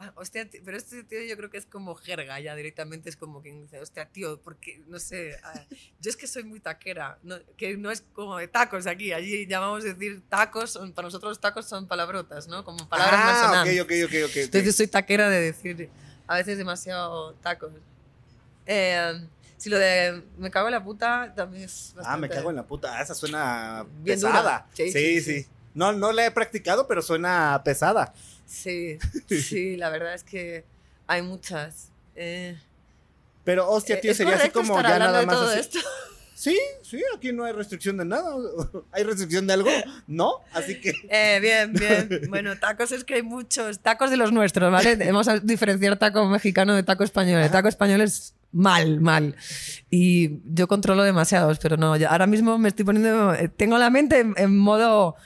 Ah, 0.01 0.13
hostia, 0.15 0.49
tío, 0.49 0.61
pero 0.63 0.77
este 0.77 1.03
tío 1.03 1.19
yo 1.21 1.35
creo 1.35 1.49
que 1.49 1.57
es 1.57 1.65
como 1.65 1.93
jerga, 1.93 2.39
ya 2.39 2.55
directamente 2.55 3.09
es 3.09 3.17
como 3.17 3.41
quien 3.41 3.63
dice, 3.63 3.79
hostia, 3.81 4.05
tío, 4.07 4.39
porque, 4.41 4.81
no 4.87 4.97
sé, 4.97 5.35
ah, 5.43 5.61
yo 5.99 6.09
es 6.09 6.15
que 6.15 6.25
soy 6.25 6.43
muy 6.45 6.61
taquera, 6.61 7.17
no- 7.21 7.35
que 7.57 7.75
no 7.75 7.91
es 7.91 8.01
como 8.13 8.37
de 8.37 8.47
tacos 8.47 8.87
aquí, 8.87 9.11
allí 9.11 9.45
llamamos 9.45 9.83
decir 9.83 10.21
tacos, 10.29 10.71
son- 10.71 10.93
para 10.93 11.07
nosotros 11.07 11.31
los 11.31 11.41
tacos 11.41 11.67
son 11.67 11.85
palabrotas, 11.85 12.47
¿no? 12.47 12.63
Como 12.63 12.87
palabras 12.87 13.19
ah, 13.21 13.25
malsonantes. 13.25 13.81
ok, 13.81 13.87
ok, 13.89 13.91
ok, 14.05 14.15
ok. 14.23 14.29
ok. 14.29 14.37
Entonces 14.37 14.75
soy 14.75 14.87
taquera 14.87 15.27
de 15.29 15.41
decir 15.41 15.89
a 16.27 16.35
veces 16.35 16.57
demasiado 16.57 17.33
tacos. 17.33 17.73
Eh, 18.65 19.27
si 19.57 19.69
lo 19.69 19.77
de 19.77 20.23
me 20.37 20.49
cago 20.49 20.67
en 20.69 20.73
la 20.73 20.83
puta 20.83 21.33
también 21.35 21.63
es 21.65 21.89
ah, 21.91 21.95
me 21.95 22.03
bastante- 22.27 22.29
cago 22.35 22.49
en 22.51 22.55
la 22.55 22.63
puta. 22.63 22.97
Ah, 22.97 23.01
Esa 23.01 23.15
suena 23.15 23.85
Bien 24.01 24.15
pesada. 24.17 24.65
Sí 24.73 24.91
sí, 24.93 25.19
sí, 25.19 25.41
sí. 25.43 25.47
No, 25.73 25.91
no 25.91 26.11
la 26.13 26.25
he 26.25 26.31
practicado, 26.31 26.87
pero 26.87 27.01
suena 27.01 27.61
pesada. 27.65 28.13
Sí, 28.49 28.97
sí, 29.29 29.77
la 29.77 29.89
verdad 29.91 30.15
es 30.15 30.23
que 30.23 30.65
Hay 31.07 31.21
muchas. 31.21 31.89
Eh, 32.15 32.57
Pero 33.43 33.69
hostia, 33.69 34.01
tío, 34.01 34.11
¿es 34.11 34.17
sería 34.17 34.35
así 34.35 34.49
como 34.49 34.75
ya 34.81 34.97
nada 34.99 35.19
de 35.19 35.25
más 35.25 35.35
todo 35.35 35.49
así. 35.49 35.59
esto? 35.59 35.79
Sí, 36.39 36.57
sí, 36.83 37.01
aquí 37.17 37.33
no 37.33 37.43
hay 37.43 37.51
restricción 37.51 37.97
de 37.97 38.05
nada. 38.05 38.33
¿Hay 38.93 39.03
restricción 39.03 39.45
de 39.45 39.51
algo? 39.55 39.69
No, 40.07 40.35
así 40.53 40.79
que 40.79 40.93
Eh, 41.09 41.37
bien, 41.41 41.73
bien. 41.73 42.29
Bueno, 42.29 42.57
tacos 42.57 42.93
es 42.93 43.03
que 43.03 43.15
hay 43.15 43.23
muchos. 43.23 43.79
Tacos 43.81 44.09
de 44.09 44.15
los 44.15 44.31
nuestros, 44.31 44.71
¿vale? 44.71 44.95
Vamos 44.95 45.27
a 45.27 45.39
diferenciar 45.39 45.99
taco 45.99 46.25
mexicano 46.27 46.75
de 46.75 46.83
taco 46.83 47.03
español. 47.03 47.41
El 47.41 47.51
taco 47.51 47.67
español 47.67 47.99
es 47.99 48.35
mal, 48.53 49.01
mal. 49.01 49.35
Y 49.89 50.39
yo 50.55 50.69
controlo 50.69 51.03
demasiados, 51.03 51.59
pero 51.59 51.75
no. 51.75 51.93
ahora 52.07 52.25
mismo 52.25 52.57
me 52.57 52.69
estoy 52.69 52.85
poniendo. 52.85 53.33
eh, 53.33 53.49
Tengo 53.49 53.77
la 53.77 53.89
mente 53.89 54.19
en, 54.21 54.33
en 54.37 54.57
modo 54.57 55.17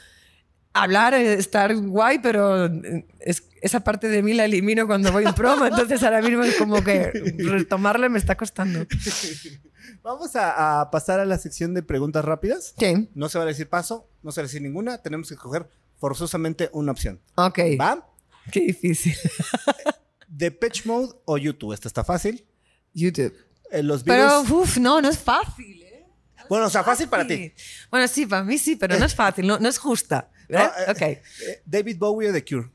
hablar, 0.74 1.14
eh, 1.14 1.34
estar 1.36 1.76
guay, 1.76 2.20
pero 2.20 2.66
eh, 2.66 3.06
es- 3.20 3.44
esa 3.62 3.82
parte 3.84 4.10
de 4.10 4.22
mí 4.22 4.34
la 4.34 4.46
elimino 4.46 4.86
cuando 4.88 5.12
voy 5.12 5.24
en 5.26 5.34
promo. 5.36 5.66
Entonces 5.66 6.02
ahora 6.04 6.22
mismo 6.22 6.44
es 6.44 6.56
como 6.56 6.84
que 6.84 7.12
retomarle 7.38 8.10
me 8.10 8.18
está 8.20 8.36
costando. 8.36 8.86
vamos 10.04 10.36
a, 10.36 10.82
a 10.82 10.92
pasar 10.92 11.20
a 11.20 11.26
la 11.26 11.38
sección 11.38 11.74
de 11.74 11.84
preguntas 11.84 12.26
rápidas. 12.26 12.74
Sí. 12.78 13.10
No 13.16 13.30
se 13.30 13.38
va 13.38 13.44
a 13.46 13.48
decir 13.48 13.70
paso, 13.70 14.10
no 14.22 14.32
se 14.32 14.42
va 14.42 14.46
a 14.46 14.48
decir 14.48 14.62
ninguna. 14.62 14.98
Tenemos 15.02 15.28
que 15.30 15.36
escoger 15.36 15.70
forzosamente 16.00 16.70
una 16.74 16.92
opción. 16.92 17.22
Ok. 17.36 17.60
¿Va? 17.80 18.10
Qué 18.52 18.60
difícil. 18.62 19.16
¿Depeche 20.28 20.84
Mode 20.86 21.14
o 21.26 21.38
YouTube? 21.38 21.74
Esta 21.74 21.88
está 21.88 22.04
fácil. 22.04 22.46
YouTube. 22.94 23.34
Eh, 23.72 23.84
los 23.84 24.04
Pero, 24.04 24.24
Beatles. 24.44 24.52
uff, 24.52 24.78
no, 24.78 25.02
no 25.02 25.10
es 25.10 25.18
fácil, 25.18 25.82
¿eh? 25.84 26.06
bueno, 26.50 26.66
o 26.66 26.70
sea, 26.70 26.84
fácil 26.84 27.08
para 27.08 27.26
ti. 27.26 27.54
Bueno, 27.90 28.08
sí, 28.08 28.26
para 28.26 28.44
mí 28.44 28.58
sí, 28.58 28.76
pero 28.76 29.00
no 29.00 29.06
es 29.06 29.16
fácil, 29.16 29.48
no, 29.48 29.58
no 29.60 29.68
es 29.70 29.78
justa. 29.78 30.30
¿Eh? 30.50 30.58
No, 30.58 30.66
eh, 30.66 30.86
ok. 30.90 31.02
Eh, 31.02 31.22
David 31.66 31.98
Bowie 31.98 32.30
o 32.30 32.34
The 32.34 32.44
Cure. 32.44 32.70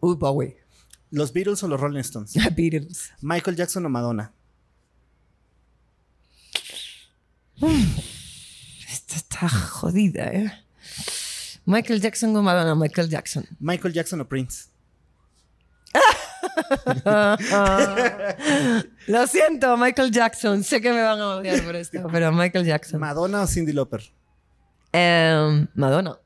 Uy, 0.00 0.16
Bowie. 0.16 0.56
¿Los 1.10 1.32
Beatles 1.32 1.62
o 1.62 1.68
los 1.68 1.80
Rolling 1.80 2.00
Stones? 2.00 2.34
Beatles. 2.56 3.12
¿Michael 3.20 3.56
Jackson 3.56 3.86
o 3.86 3.88
Madonna? 3.88 4.32
Esta 8.88 9.16
está 9.16 9.48
jodida, 9.48 10.26
¿eh? 10.26 10.52
Michael 11.64 12.00
Jackson 12.00 12.34
o 12.36 12.42
Madonna, 12.42 12.74
Michael 12.74 13.08
Jackson. 13.08 13.46
¿Michael 13.60 13.92
Jackson 13.92 14.20
o 14.20 14.28
Prince? 14.28 14.68
Lo 19.06 19.26
siento, 19.26 19.76
Michael 19.76 20.10
Jackson. 20.10 20.64
Sé 20.64 20.80
que 20.80 20.92
me 20.92 21.02
van 21.02 21.20
a 21.20 21.36
odiar 21.36 21.62
por 21.62 21.76
esto, 21.76 22.06
pero 22.10 22.32
Michael 22.32 22.64
Jackson. 22.64 23.00
¿Madonna 23.00 23.42
o 23.42 23.46
Cindy 23.46 23.72
Lauper? 23.72 24.02
Em, 24.92 25.66
Madonna. 25.74 26.18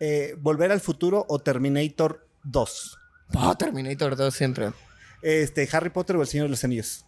Eh, 0.00 0.34
¿Volver 0.40 0.72
al 0.72 0.80
futuro 0.80 1.24
o 1.28 1.38
Terminator 1.38 2.26
2? 2.44 2.98
Oh, 3.34 3.54
Terminator 3.56 4.16
2 4.16 4.34
siempre. 4.34 4.72
Este, 5.22 5.68
¿Harry 5.72 5.90
Potter 5.90 6.16
o 6.16 6.22
El 6.22 6.26
Señor 6.26 6.46
de 6.46 6.50
los 6.50 6.64
Anillos? 6.64 7.04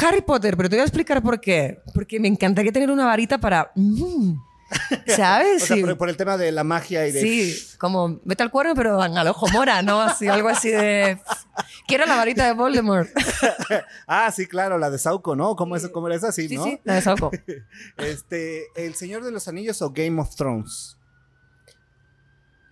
Harry 0.00 0.22
Potter, 0.22 0.56
pero 0.56 0.68
te 0.68 0.76
voy 0.76 0.80
a 0.82 0.84
explicar 0.84 1.22
por 1.22 1.40
qué. 1.40 1.80
Porque 1.94 2.20
me 2.20 2.28
encantaría 2.28 2.72
tener 2.72 2.90
una 2.90 3.06
varita 3.06 3.38
para... 3.38 3.72
mm, 3.74 4.34
¿Sabes? 5.06 5.62
O 5.62 5.66
sea, 5.66 5.76
Sí. 5.76 5.82
por, 5.82 5.96
por 5.98 6.08
el 6.08 6.16
tema 6.16 6.36
de 6.36 6.52
la 6.52 6.64
magia 6.64 7.06
y 7.06 7.12
de... 7.12 7.20
Sí, 7.20 7.76
como 7.78 8.20
vete 8.24 8.42
al 8.42 8.50
cuerno, 8.50 8.74
pero 8.74 9.00
al 9.00 9.28
ojo 9.28 9.48
mora, 9.48 9.82
¿no? 9.82 10.00
Así, 10.00 10.28
algo 10.28 10.48
así 10.48 10.70
de. 10.70 11.18
Quiero 11.86 12.06
la 12.06 12.16
varita 12.16 12.46
de 12.46 12.52
Voldemort. 12.54 13.08
Ah, 14.06 14.30
sí, 14.30 14.46
claro, 14.46 14.78
la 14.78 14.90
de 14.90 14.98
Sauco, 14.98 15.34
¿no? 15.36 15.56
¿Cómo, 15.56 15.76
es, 15.76 15.88
cómo 15.88 16.06
era 16.06 16.16
esa? 16.16 16.32
Sí, 16.32 16.48
Sí, 16.48 16.56
¿no? 16.56 16.64
sí, 16.64 16.80
la 16.84 16.94
de 16.94 17.02
Sauco. 17.02 17.30
Este, 17.96 18.66
¿El 18.76 18.94
Señor 18.94 19.24
de 19.24 19.30
los 19.30 19.48
Anillos 19.48 19.80
o 19.82 19.90
Game 19.90 20.20
of 20.20 20.34
Thrones? 20.36 20.96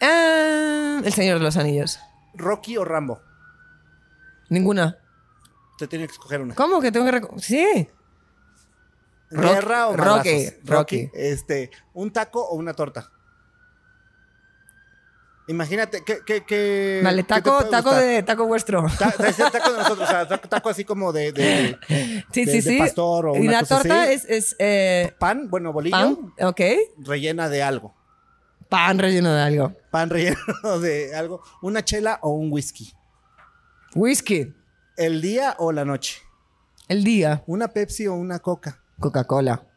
Ah, 0.01 1.01
el 1.05 1.12
Señor 1.12 1.38
de 1.38 1.44
los 1.44 1.57
Anillos. 1.57 1.98
¿Rocky 2.34 2.76
o 2.76 2.84
Rambo? 2.84 3.20
Ninguna. 4.48 4.98
Te 5.78 5.86
tiene 5.86 6.07
que 6.07 6.12
escoger 6.12 6.40
una. 6.40 6.55
¿Cómo 6.55 6.80
que 6.80 6.92
tengo 6.92 7.07
que.? 7.11 7.20
Sí. 7.40 7.88
Rock- 9.31 9.53
¿Guerra 9.55 9.89
o 9.89 9.97
Rocky? 9.97 10.47
Rocky. 10.64 11.11
Este, 11.14 11.70
¿un 11.95 12.12
taco 12.12 12.43
o 12.49 12.57
una 12.57 12.74
torta? 12.74 13.11
Imagínate, 15.49 16.05
¿qué, 16.05 16.18
qué, 16.24 16.45
qué 16.45 17.01
Vale, 17.03 17.22
qué 17.24 17.28
taco, 17.28 17.64
taco 17.68 17.89
gustar? 17.91 18.05
de 18.05 18.22
taco 18.22 18.47
vuestro. 18.47 18.87
Ta- 18.99 19.11
taco 19.11 19.72
de 19.72 19.78
nosotros, 19.78 20.09
o 20.09 20.11
sea, 20.11 20.28
taco, 20.28 20.49
taco 20.49 20.68
así 20.68 20.85
como 20.85 21.12
de, 21.12 21.33
de- 21.33 21.76
Sí, 22.33 22.45
de- 22.45 22.53
sí, 22.53 22.61
de 22.61 22.70
sí. 22.74 22.78
pastor 22.78 23.26
o 23.26 23.37
y 23.37 23.41
una 23.41 23.53
la 23.53 23.61
cosa 23.61 23.78
torta 23.78 24.03
así. 24.05 24.12
es, 24.12 24.24
es 24.28 24.57
eh, 24.61 25.12
pan, 25.18 25.49
bueno, 25.51 25.72
bolillo, 25.72 25.97
pan, 25.97 26.33
ok. 26.47 26.61
rellena 26.99 27.49
de 27.49 27.62
algo. 27.64 27.95
Pan 28.68 29.01
relleno 29.01 29.33
de 29.35 29.43
algo. 29.43 29.72
Pan 29.91 30.11
relleno 30.11 30.78
de 30.81 31.16
algo. 31.16 31.43
Una 31.62 31.85
chela 31.85 32.20
o 32.22 32.31
un 32.31 32.53
whisky. 32.53 32.93
Whisky. 33.97 34.55
El 34.97 35.20
día 35.20 35.57
o 35.59 35.72
la 35.72 35.85
noche. 35.85 36.18
El 36.87 37.03
día. 37.03 37.43
Una 37.49 37.66
Pepsi 37.68 38.07
o 38.07 38.14
una 38.14 38.39
Coca. 38.39 38.81
Coca-Cola. 39.01 39.62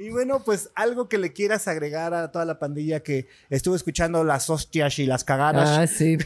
Y 0.00 0.10
bueno, 0.10 0.42
pues 0.44 0.70
algo 0.74 1.08
que 1.08 1.16
le 1.16 1.32
quieras 1.32 1.68
agregar 1.68 2.14
a 2.14 2.32
toda 2.32 2.44
la 2.44 2.58
pandilla 2.58 2.98
que 3.00 3.28
estuvo 3.48 3.76
escuchando 3.76 4.24
las 4.24 4.50
hostias 4.50 4.98
y 4.98 5.06
las 5.06 5.22
cagadas. 5.22 5.68
Ah, 5.70 5.86
sí. 5.86 6.18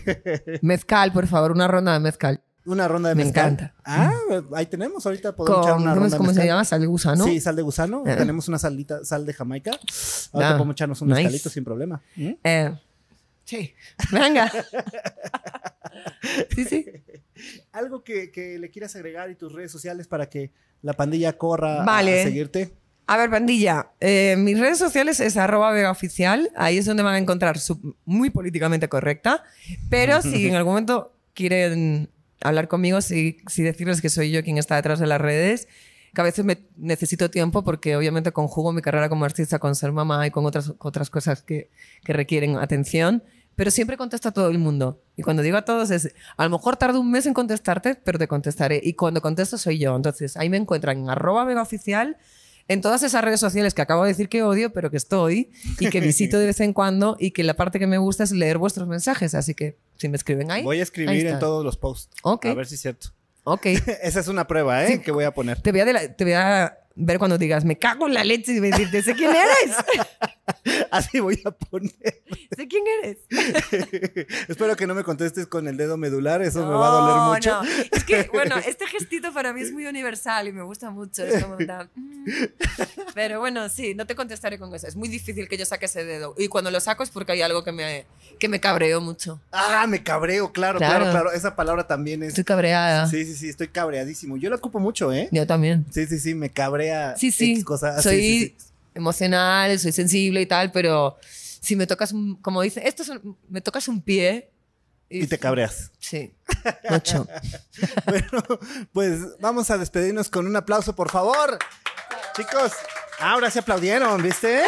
Mezcal, 0.62 1.12
por 1.12 1.26
favor, 1.26 1.53
una 1.53 1.68
ronda 1.68 1.92
de 1.92 2.01
mezcal. 2.01 2.40
Una 2.64 2.88
ronda 2.88 3.11
de 3.11 3.14
Me 3.14 3.24
mezcal. 3.24 3.53
encanta. 3.53 3.74
Ah, 3.84 4.11
ahí 4.55 4.64
tenemos. 4.64 5.05
Ahorita 5.05 5.36
podemos 5.36 5.66
echar 5.66 5.74
una 5.76 5.90
¿cómo, 5.90 5.95
ronda 5.97 6.11
de 6.12 6.16
cómo 6.16 6.32
se 6.32 6.47
llama? 6.47 6.64
Sal 6.64 6.80
de 6.80 6.86
gusano. 6.86 7.24
Sí, 7.24 7.40
sal 7.40 7.57
de 7.57 7.61
gusano. 7.62 8.05
Eh. 8.07 8.16
Tenemos 8.16 8.49
una 8.49 8.59
salita, 8.59 9.05
sal 9.05 9.26
de 9.26 9.34
Jamaica. 9.34 9.72
Ahorita 9.72 10.49
Ah, 10.49 10.53
podemos 10.57 10.72
echarnos 10.72 11.03
un 11.03 11.09
nice. 11.09 11.20
mezcalito 11.24 11.51
sin 11.51 11.62
problema. 11.62 12.01
¿Mm? 12.16 12.30
Eh, 12.42 12.74
sí. 13.45 13.74
Venga. 14.11 14.51
sí, 16.55 16.64
sí. 16.64 16.86
Algo 17.72 18.05
que, 18.05 18.30
que 18.30 18.59
le 18.59 18.70
quieras 18.70 18.95
agregar 18.97 19.30
y 19.30 19.34
tus 19.34 19.53
redes 19.53 19.70
sociales 19.72 20.07
para 20.09 20.28
que 20.28 20.51
la 20.82 20.92
pandilla 20.92 21.34
corra 21.38 21.84
Vale. 21.84 22.20
a 22.20 22.24
seguirte. 22.24 22.72
A 23.07 23.18
ver, 23.18 23.28
pandilla, 23.28 23.90
eh, 24.01 24.34
mis 24.38 24.59
redes 24.59 24.78
sociales 24.78 25.20
es 25.20 25.36
arroba 25.36 25.72
vega 25.72 25.90
oficial. 25.90 26.51
Ahí 26.57 26.78
es 26.78 26.86
donde 26.86 27.03
van 27.03 27.14
a 27.14 27.18
encontrar 27.18 27.59
su- 27.59 27.95
muy 28.07 28.30
políticamente 28.30 28.88
correcta. 28.88 29.45
Pero 29.90 30.22
si 30.22 30.49
en 30.49 30.55
algún 30.55 30.72
momento 30.72 31.12
quieren 31.34 32.09
hablar 32.42 32.66
conmigo, 32.68 33.01
sí, 33.03 33.38
sí 33.47 33.62
decirles 33.62 34.01
que 34.01 34.09
soy 34.09 34.30
yo 34.30 34.42
quien 34.42 34.57
está 34.57 34.76
detrás 34.76 35.01
de 35.01 35.07
las 35.07 35.20
redes. 35.20 35.68
Que 36.14 36.20
a 36.20 36.24
veces 36.24 36.45
me 36.47 36.59
necesito 36.76 37.28
tiempo 37.30 37.62
porque 37.64 37.95
obviamente 37.97 38.32
conjugo 38.32 38.72
mi 38.72 38.80
carrera 38.80 39.09
como 39.11 39.24
artista 39.26 39.59
con 39.59 39.74
ser 39.74 39.92
mamá 39.92 40.26
y 40.26 40.30
con 40.30 40.47
otras, 40.47 40.72
otras 40.78 41.11
cosas 41.11 41.42
que, 41.42 41.70
que 42.05 42.12
requieren 42.14 42.57
atención. 42.57 43.22
Pero 43.57 43.70
siempre 43.70 43.96
contesto 43.96 44.28
a 44.28 44.32
todo 44.32 44.48
el 44.48 44.59
mundo. 44.59 45.00
Y 45.16 45.22
cuando 45.22 45.42
digo 45.42 45.57
a 45.57 45.64
todos 45.64 45.90
es, 45.90 46.12
a 46.36 46.44
lo 46.44 46.50
mejor 46.50 46.76
tardo 46.76 47.00
un 47.00 47.11
mes 47.11 47.26
en 47.26 47.34
contestarte, 47.34 47.94
pero 47.94 48.18
te 48.18 48.26
contestaré. 48.28 48.80
Y 48.82 48.94
cuando 48.94 49.20
contesto 49.22 49.59
soy 49.59 49.78
yo. 49.78 49.94
Entonces 49.94 50.36
ahí 50.36 50.48
me 50.50 50.57
encuentran 50.57 50.98
en 50.98 51.11
arroba 51.11 51.44
vega 51.44 51.62
oficial 51.62 52.16
en 52.66 52.80
todas 52.80 53.02
esas 53.02 53.22
redes 53.22 53.40
sociales 53.40 53.74
que 53.74 53.82
acabo 53.82 54.02
de 54.05 54.09
decir 54.09 54.28
que 54.30 54.42
odio, 54.42 54.72
pero 54.72 54.90
que 54.90 54.96
estoy 54.96 55.52
y 55.78 55.90
que 55.90 56.00
visito 56.00 56.38
de 56.38 56.46
vez 56.46 56.61
en 56.61 56.72
cuando 56.72 57.16
y 57.20 57.30
que 57.32 57.44
la 57.44 57.55
parte 57.55 57.78
que 57.78 57.86
me 57.86 57.98
gusta 57.98 58.24
es 58.24 58.32
leer 58.32 58.57
vuestros 58.59 58.88
mensajes. 58.88 59.34
Así 59.34 59.55
que 59.55 59.76
si 59.96 60.09
me 60.09 60.16
escriben 60.16 60.50
ahí. 60.50 60.62
Voy 60.64 60.80
a 60.80 60.82
escribir 60.82 61.26
en 61.26 61.38
todos 61.38 61.64
los 61.64 61.76
posts. 61.76 62.09
Ok. 62.22 62.46
A 62.46 62.55
ver 62.55 62.66
si 62.66 62.74
es 62.76 62.80
cierto. 62.80 63.09
Ok. 63.44 63.66
Esa 64.02 64.20
es 64.20 64.28
una 64.28 64.46
prueba, 64.46 64.84
¿eh? 64.86 65.00
Que 65.02 65.12
voy 65.12 65.24
a 65.24 65.34
poner. 65.34 65.61
Te 65.61 65.70
voy 65.72 65.80
a, 65.80 65.84
de 65.84 65.92
la- 65.92 66.16
te 66.16 66.24
voy 66.24 66.32
a 66.32 66.78
ver 66.96 67.18
cuando 67.18 67.36
digas, 67.36 67.64
me 67.66 67.76
cago 67.76 68.07
en 68.07 68.14
la 68.14 68.24
leche 68.24 68.52
y 68.52 68.61
decirte, 68.61 69.02
sé 69.02 69.14
quién 69.14 69.30
eres. 69.30 69.76
Así 70.90 71.20
voy 71.20 71.40
a 71.45 71.51
poner. 71.51 71.92
sé 72.57 72.68
quién 72.68 72.84
eres. 73.03 73.18
Espero 74.49 74.76
que 74.76 74.86
no 74.86 74.95
me 74.95 75.03
contestes 75.05 75.47
con 75.47 75.68
el 75.68 75.76
dedo 75.76 75.97
medular, 75.97 76.42
eso 76.42 76.66
me 76.66 76.74
va 76.74 76.86
a 76.86 76.90
doler 76.90 77.36
mucho. 77.36 77.62
no. 77.62 77.86
Es 77.92 78.05
que, 78.05 78.28
bueno, 78.32 78.57
este 78.59 78.86
gestito 78.86 79.32
para 79.32 79.53
mí 79.53 79.62
es 79.62 79.72
muy 79.72 79.86
universal 79.86 80.49
y 80.49 80.53
me 80.53 80.62
gusta 80.62 80.90
mucho. 80.90 81.24
Es 81.24 81.42
como 81.42 81.57
tan, 81.59 81.90
mm. 81.95 82.24
Pero 83.14 83.40
bueno, 83.40 83.68
sí, 83.68 83.95
no 83.95 84.07
te 84.07 84.14
contestaré 84.14 84.59
con 84.59 84.74
eso. 84.74 84.86
Es 84.86 84.97
muy 84.97 85.09
difícil 85.09 85.49
que 85.49 85.57
yo 85.57 85.64
saque 85.64 85.86
ese 85.86 86.05
dedo. 86.05 86.34
Y 86.38 86.49
cuando 86.49 86.70
lo 86.70 86.80
saco 86.80 87.03
es 87.03 87.11
porque 87.11 87.32
hay 87.32 87.42
algo 87.42 87.64
que 87.64 87.72
me, 87.72 88.07
que 88.38 88.49
me 88.49 88.61
cabreó 88.61 89.01
mucho. 89.01 89.40
Ah, 89.53 89.86
me 89.88 90.03
cabreo, 90.03 90.53
claro, 90.53 90.78
claro, 90.78 91.05
Claro. 91.05 91.11
claro. 91.11 91.32
Esa 91.32 91.57
palabra 91.57 91.86
también 91.86 92.22
es. 92.22 92.30
Estoy 92.30 92.45
cabreada. 92.45 93.07
Sí, 93.07 93.24
sí, 93.24 93.34
sí, 93.34 93.49
estoy 93.49 93.68
cabreadísimo. 93.68 94.36
Yo 94.36 94.51
la 94.51 94.57
ocupo 94.57 94.78
mucho, 94.80 95.12
¿eh? 95.12 95.28
Yo 95.32 95.47
también. 95.47 95.86
Sí, 95.90 96.07
sí, 96.07 96.18
sí, 96.18 96.34
me 96.34 96.51
cabrea. 96.51 97.16
Sí, 97.16 97.30
sí. 97.30 97.62
Cosas. 97.62 98.03
soy 98.03 98.14
Sí, 98.20 98.20
sí, 98.49 98.55
sí. 98.59 98.74
Emocional, 98.95 99.78
soy 99.78 99.92
sensible 99.92 100.40
y 100.42 100.47
tal, 100.47 100.70
pero 100.72 101.16
si 101.22 101.76
me 101.76 101.86
tocas, 101.86 102.12
un- 102.12 102.36
como 102.40 102.62
dice, 102.62 102.86
esto 102.86 103.03
es 103.03 103.09
un- 103.11 103.36
me 103.49 103.61
tocas 103.61 103.88
un 103.88 104.01
pie. 104.03 104.51
Y 105.09 105.26
te 105.26 105.38
cabreas. 105.38 105.92
Sí, 105.99 106.34
mucho. 106.90 107.26
Bueno, 108.07 108.42
pues 108.92 109.20
vamos 109.40 109.70
a 109.70 109.78
despedirnos 109.78 110.28
con 110.28 110.47
un 110.47 110.57
aplauso, 110.57 110.95
por 110.97 111.11
favor. 111.11 111.59
Chicos, 112.36 112.72
ahora 113.20 113.51
se 113.51 113.61
aplaudieron, 113.61 114.20
¿viste? 114.22 114.62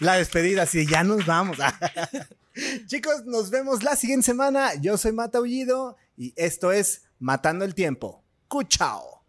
La 0.00 0.14
despedida, 0.16 0.66
sí, 0.66 0.86
ya 0.86 1.02
nos 1.04 1.24
vamos. 1.24 1.56
Chicos, 2.86 3.24
nos 3.24 3.48
vemos 3.50 3.82
la 3.82 3.96
siguiente 3.96 4.26
semana. 4.26 4.74
Yo 4.74 4.98
soy 4.98 5.12
Mata 5.12 5.40
Ullido 5.40 5.96
y 6.16 6.34
esto 6.36 6.72
es 6.72 7.02
Matando 7.18 7.64
el 7.64 7.74
Tiempo. 7.74 8.22
Cuchao. 8.48 9.24